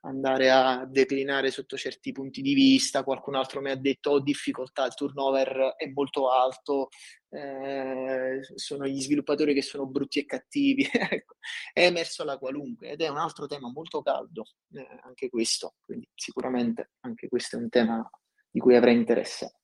andare 0.08 0.50
a 0.50 0.86
declinare 0.86 1.50
sotto 1.50 1.76
certi 1.76 2.12
punti 2.12 2.40
di 2.40 2.54
vista. 2.54 3.04
Qualcun 3.04 3.34
altro 3.34 3.60
mi 3.60 3.70
ha 3.70 3.76
detto 3.76 4.10
ho 4.10 4.20
difficoltà, 4.20 4.86
il 4.86 4.94
turnover 4.94 5.74
è 5.76 5.86
molto 5.88 6.30
alto, 6.30 6.88
eh, 7.28 8.40
sono 8.54 8.86
gli 8.86 9.00
sviluppatori 9.00 9.54
che 9.54 9.62
sono 9.62 9.86
brutti 9.86 10.18
e 10.18 10.24
cattivi. 10.24 10.86
Ecco, 11.10 11.36
è 11.72 11.86
emerso 11.86 12.22
la 12.24 12.38
qualunque 12.38 12.90
ed 12.90 13.00
è 13.00 13.08
un 13.08 13.16
altro 13.16 13.46
tema 13.46 13.70
molto 13.70 14.02
caldo, 14.02 14.44
eh, 14.72 14.86
anche 15.02 15.30
questo, 15.30 15.76
quindi 15.84 16.08
sicuramente 16.14 16.90
anche 17.00 17.28
questo 17.28 17.56
è 17.56 17.60
un 17.60 17.68
tema 17.68 18.10
di 18.50 18.60
cui 18.60 18.76
avrei 18.76 18.94
interesse 18.94 19.58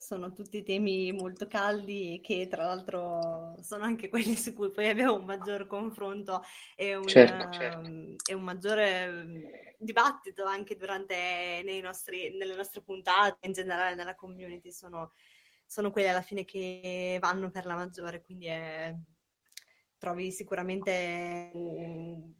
sono 0.00 0.32
tutti 0.32 0.62
temi 0.62 1.12
molto 1.12 1.46
caldi 1.46 2.20
che 2.22 2.48
tra 2.48 2.64
l'altro 2.64 3.54
sono 3.60 3.84
anche 3.84 4.08
quelli 4.08 4.34
su 4.34 4.54
cui 4.54 4.70
poi 4.70 4.88
abbiamo 4.88 5.16
un 5.16 5.26
maggior 5.26 5.66
confronto 5.66 6.42
e 6.74 6.96
un, 6.96 7.06
certo, 7.06 7.50
certo. 7.52 7.86
Um, 7.86 8.16
e 8.26 8.32
un 8.32 8.42
maggiore 8.42 9.69
dibattito 9.80 10.44
anche 10.44 10.76
durante 10.76 11.62
nostri, 11.82 12.36
nelle 12.36 12.54
nostre 12.54 12.82
puntate, 12.82 13.46
in 13.46 13.52
generale 13.52 13.94
nella 13.94 14.14
community, 14.14 14.70
sono, 14.70 15.12
sono 15.66 15.90
quelli 15.90 16.08
alla 16.08 16.22
fine 16.22 16.44
che 16.44 17.18
vanno 17.20 17.50
per 17.50 17.66
la 17.66 17.74
maggiore, 17.74 18.22
quindi 18.22 18.46
è, 18.46 18.94
trovi 19.98 20.30
sicuramente... 20.30 21.50
Um, 21.54 22.34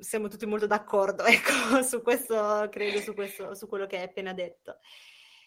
siamo 0.00 0.26
tutti 0.26 0.46
molto 0.46 0.66
d'accordo, 0.66 1.22
ecco, 1.24 1.82
su 1.82 2.02
questo, 2.02 2.68
credo, 2.70 3.00
su, 3.00 3.14
questo, 3.14 3.54
su 3.54 3.68
quello 3.68 3.86
che 3.86 3.98
hai 3.98 4.02
appena 4.04 4.32
detto. 4.32 4.78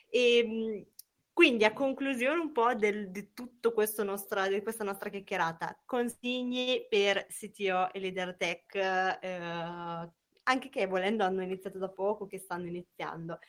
E 0.10 0.38
ehm, 0.38 0.86
quindi 1.34 1.66
a 1.66 1.74
conclusione 1.74 2.40
un 2.40 2.52
po' 2.52 2.76
del, 2.76 3.10
di 3.10 3.34
tutto 3.34 3.74
questo 3.74 4.04
nostra, 4.04 4.48
di 4.48 4.62
questa 4.62 4.84
nostra 4.84 5.10
chiacchierata, 5.10 5.82
consigli 5.84 6.86
per 6.88 7.26
CTO 7.26 7.92
e 7.92 8.00
leader 8.00 8.38
tech, 8.38 8.76
eh, 8.76 10.12
anche 10.44 10.70
che 10.70 10.88
volendo 10.88 11.24
hanno 11.24 11.42
iniziato 11.42 11.78
da 11.78 11.90
poco, 11.90 12.26
che 12.26 12.38
stanno 12.38 12.68
iniziando. 12.68 13.40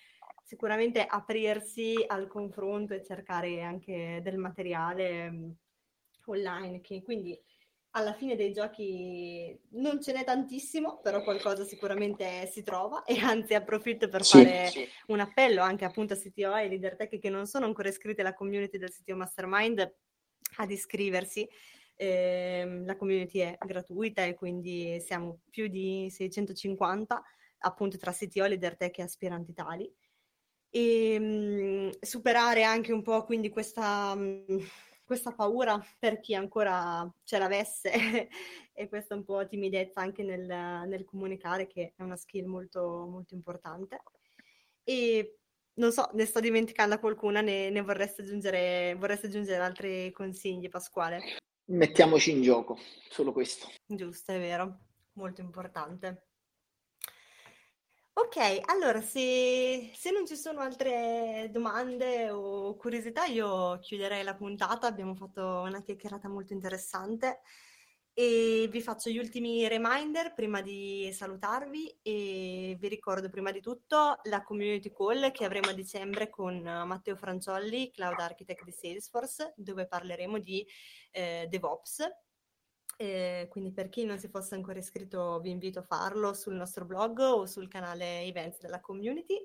Sicuramente 0.42 1.05
aprirsi 1.05 2.05
al 2.07 2.26
confronto 2.26 2.95
e 2.95 3.03
cercare 3.03 3.62
anche 3.62 4.20
del 4.22 4.36
materiale 4.36 5.28
um, 5.28 5.55
online, 6.26 6.80
che 6.80 7.03
quindi 7.03 7.38
alla 7.97 8.12
fine 8.14 8.34
dei 8.34 8.53
giochi 8.53 9.57
non 9.70 10.03
ce 10.03 10.12
n'è 10.12 10.24
tantissimo, 10.24 11.01
però 11.01 11.22
qualcosa 11.22 11.64
sicuramente 11.64 12.49
si 12.51 12.62
trova 12.62 13.05
e 13.05 13.20
anzi 13.20 13.55
approfitto 13.55 14.09
per 14.09 14.24
sì, 14.24 14.42
fare 14.42 14.66
sì. 14.68 14.88
un 15.07 15.20
appello 15.20 15.62
anche 15.62 15.84
appunto 15.84 16.14
a 16.14 16.16
CTO 16.16 16.57
e 16.57 16.68
Leader 16.68 16.97
Tech 16.97 17.18
che 17.18 17.30
non 17.30 17.47
sono 17.47 17.66
ancora 17.66 17.88
iscritti 17.88 18.20
alla 18.20 18.34
community 18.34 18.78
del 18.78 18.90
CTO 18.90 19.16
Mastermind 19.16 19.95
ad 20.57 20.70
iscriversi. 20.70 21.49
Eh, 21.97 22.82
la 22.84 22.97
community 22.97 23.38
è 23.38 23.57
gratuita 23.64 24.24
e 24.24 24.34
quindi 24.34 25.01
siamo 25.01 25.40
più 25.51 25.68
di 25.68 26.09
650 26.11 27.22
appunto 27.59 27.97
tra 27.97 28.12
CTO, 28.12 28.47
Leader 28.47 28.76
Tech 28.76 28.99
e 28.99 29.03
aspiranti 29.03 29.53
tali. 29.53 29.92
E 30.70 31.18
mh, 31.18 31.90
superare 32.01 32.64
anche 32.64 32.92
un 32.92 33.03
po' 33.03 33.24
quindi 33.24 33.49
questa... 33.51 34.14
Mh, 34.14 34.66
questa 35.05 35.32
paura 35.32 35.78
per 35.99 36.18
chi 36.20 36.34
ancora 36.34 37.09
ce 37.24 37.38
l'avesse 37.38 37.92
e 38.72 38.88
questa 38.88 39.14
un 39.14 39.22
po' 39.22 39.47
timidezza 39.47 40.01
anche 40.01 40.22
nel, 40.22 40.47
nel, 40.47 41.05
comunicare 41.05 41.66
che 41.66 41.92
è 41.95 42.03
una 42.03 42.16
skill 42.16 42.47
molto, 42.47 43.07
molto 43.09 43.34
importante. 43.34 44.03
E 44.82 45.38
non 45.74 45.92
so, 45.92 46.09
ne 46.14 46.24
sto 46.24 46.40
dimenticando 46.40 46.99
qualcuna, 46.99 47.40
ne, 47.40 47.68
ne 47.70 47.82
vorreste, 47.82 48.22
aggiungere, 48.22 48.95
vorreste 48.99 49.26
aggiungere 49.26 49.62
altri 49.62 50.11
consigli, 50.12 50.68
Pasquale? 50.68 51.20
Mettiamoci 51.66 52.30
in 52.30 52.42
gioco, 52.42 52.78
solo 53.08 53.32
questo. 53.32 53.68
Giusto, 53.86 54.32
è 54.32 54.38
vero, 54.38 54.78
molto 55.12 55.40
importante. 55.40 56.28
Ok, 58.16 58.60
allora 58.66 59.00
se, 59.00 59.90
se 59.94 60.10
non 60.10 60.26
ci 60.26 60.36
sono 60.36 60.60
altre 60.60 61.48
domande 61.50 62.30
o 62.30 62.76
curiosità, 62.76 63.24
io 63.24 63.78
chiuderei 63.80 64.22
la 64.22 64.36
puntata. 64.36 64.86
Abbiamo 64.86 65.14
fatto 65.14 65.42
una 65.42 65.82
chiacchierata 65.82 66.28
molto 66.28 66.52
interessante 66.52 67.40
e 68.14 68.68
vi 68.70 68.80
faccio 68.80 69.10
gli 69.10 69.18
ultimi 69.18 69.66
reminder 69.68 70.32
prima 70.32 70.62
di 70.62 71.10
salutarvi 71.12 71.98
e 72.00 72.76
vi 72.78 72.88
ricordo 72.88 73.28
prima 73.28 73.50
di 73.50 73.60
tutto 73.60 74.20
la 74.22 74.42
community 74.42 74.92
call 74.92 75.32
che 75.32 75.44
avremo 75.44 75.70
a 75.70 75.74
dicembre 75.74 76.30
con 76.30 76.62
Matteo 76.62 77.16
Franciolli, 77.16 77.90
Cloud 77.90 78.20
Architect 78.20 78.64
di 78.64 78.70
Salesforce, 78.70 79.52
dove 79.56 79.86
parleremo 79.86 80.38
di 80.38 80.66
eh, 81.10 81.46
DevOps 81.50 82.08
eh, 82.96 83.48
quindi 83.50 83.72
per 83.72 83.88
chi 83.88 84.04
non 84.04 84.18
si 84.18 84.28
fosse 84.28 84.54
ancora 84.54 84.78
iscritto 84.78 85.40
vi 85.40 85.50
invito 85.50 85.80
a 85.80 85.82
farlo 85.82 86.32
sul 86.32 86.54
nostro 86.54 86.84
blog 86.84 87.18
o 87.18 87.46
sul 87.46 87.68
canale 87.68 88.22
events 88.22 88.60
della 88.60 88.80
community. 88.80 89.42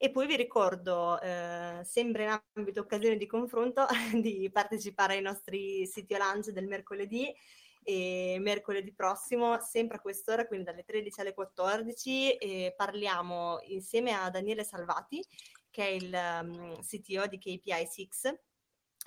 E 0.00 0.10
poi 0.10 0.26
vi 0.26 0.36
ricordo, 0.36 1.20
eh, 1.20 1.80
sempre 1.82 2.22
in 2.24 2.40
ambito 2.54 2.80
occasione 2.80 3.16
di 3.16 3.26
confronto, 3.26 3.84
di 4.14 4.48
partecipare 4.52 5.14
ai 5.14 5.22
nostri 5.22 5.86
siti 5.86 6.14
lunch 6.16 6.50
del 6.50 6.68
mercoledì 6.68 7.34
e 7.82 8.36
mercoledì 8.40 8.92
prossimo, 8.92 9.60
sempre 9.60 9.96
a 9.96 10.00
quest'ora, 10.00 10.46
quindi 10.46 10.66
dalle 10.66 10.84
13 10.84 11.20
alle 11.20 11.34
14, 11.34 12.36
e 12.36 12.74
parliamo 12.76 13.58
insieme 13.68 14.12
a 14.12 14.30
Daniele 14.30 14.64
Salvati, 14.64 15.24
che 15.70 15.84
è 15.84 15.90
il 15.90 16.12
um, 16.42 16.80
CTO 16.80 17.26
di 17.26 17.38
KPI 17.38 17.86
6, 17.86 18.08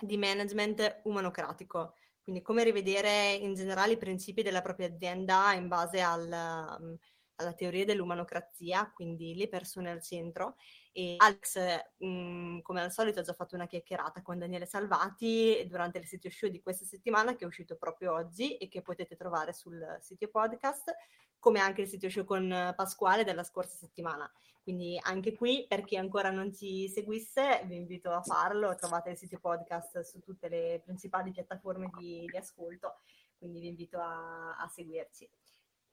di 0.01 0.17
management 0.17 1.01
umanocratico. 1.03 1.95
Quindi 2.21 2.41
come 2.41 2.63
rivedere 2.63 3.33
in 3.33 3.55
generale 3.55 3.93
i 3.93 3.97
principi 3.97 4.43
della 4.43 4.61
propria 4.61 4.87
azienda 4.87 5.53
in 5.53 5.67
base 5.67 6.01
al, 6.01 6.77
um, 6.79 6.97
alla 7.35 7.53
teoria 7.53 7.85
dell'umanocrazia, 7.85 8.91
quindi 8.93 9.35
le 9.35 9.47
persone 9.47 9.91
al 9.91 10.01
centro. 10.01 10.55
E 10.93 11.15
Alex, 11.17 11.57
mh, 11.97 12.07
mm, 12.07 12.59
come 12.61 12.81
al 12.81 12.91
solito, 12.91 13.19
ha 13.19 13.23
già 13.23 13.33
fatto 13.33 13.55
una 13.55 13.65
chiacchierata 13.65 14.21
con 14.21 14.37
Daniele 14.37 14.65
Salvati 14.65 15.65
durante 15.67 15.99
il 15.99 16.05
sito 16.05 16.29
show 16.29 16.49
di 16.49 16.61
questa 16.61 16.85
settimana, 16.85 17.35
che 17.35 17.45
è 17.45 17.47
uscito 17.47 17.77
proprio 17.77 18.13
oggi 18.13 18.57
e 18.57 18.67
che 18.67 18.81
potete 18.81 19.15
trovare 19.15 19.53
sul 19.53 19.97
sito 20.01 20.27
podcast, 20.27 20.93
come 21.39 21.59
anche 21.59 21.81
il 21.81 21.87
sito 21.87 22.09
show 22.09 22.25
con 22.25 22.73
Pasquale 22.75 23.23
della 23.23 23.43
scorsa 23.43 23.77
settimana. 23.77 24.29
Quindi 24.63 24.99
anche 25.01 25.33
qui, 25.33 25.65
per 25.67 25.83
chi 25.83 25.97
ancora 25.97 26.29
non 26.29 26.53
ci 26.53 26.87
seguisse, 26.87 27.63
vi 27.65 27.77
invito 27.77 28.11
a 28.11 28.21
farlo. 28.21 28.75
Trovate 28.75 29.09
il 29.09 29.17
sito 29.17 29.39
podcast 29.39 30.01
su 30.01 30.19
tutte 30.19 30.49
le 30.49 30.81
principali 30.83 31.31
piattaforme 31.31 31.89
di, 31.97 32.25
di 32.29 32.37
ascolto, 32.37 32.99
quindi 33.37 33.59
vi 33.59 33.67
invito 33.67 33.97
a, 33.97 34.55
a, 34.57 34.67
seguirci. 34.67 35.27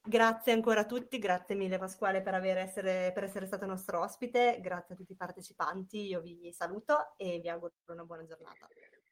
Grazie 0.09 0.53
ancora 0.53 0.81
a 0.81 0.85
tutti, 0.87 1.19
grazie 1.19 1.55
mille 1.55 1.77
Pasquale 1.77 2.23
per, 2.23 2.35
essere, 2.37 3.13
per 3.13 3.25
essere 3.25 3.45
stato 3.45 3.67
nostro 3.67 4.01
ospite, 4.01 4.59
grazie 4.59 4.95
a 4.95 4.97
tutti 4.97 5.13
i 5.13 5.17
partecipanti, 5.17 6.07
io 6.07 6.23
vi 6.23 6.51
saluto 6.51 7.13
e 7.19 7.41
vi 7.43 7.49
auguro 7.51 7.75
una 7.89 8.05
buona 8.05 8.25
giornata. 8.25 8.67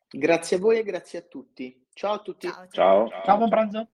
Grazie 0.09 0.57
a 0.57 0.61
voi 0.61 0.79
e 0.79 0.83
grazie 0.85 1.19
a 1.19 1.23
tutti. 1.23 1.87
Ciao 1.93 2.15
a 2.15 2.19
tutti. 2.21 2.47
Ciao, 2.47 2.67
ciao. 2.71 3.09
ciao. 3.11 3.23
ciao 3.25 3.37
buon 3.37 3.51
pranzo. 3.51 3.85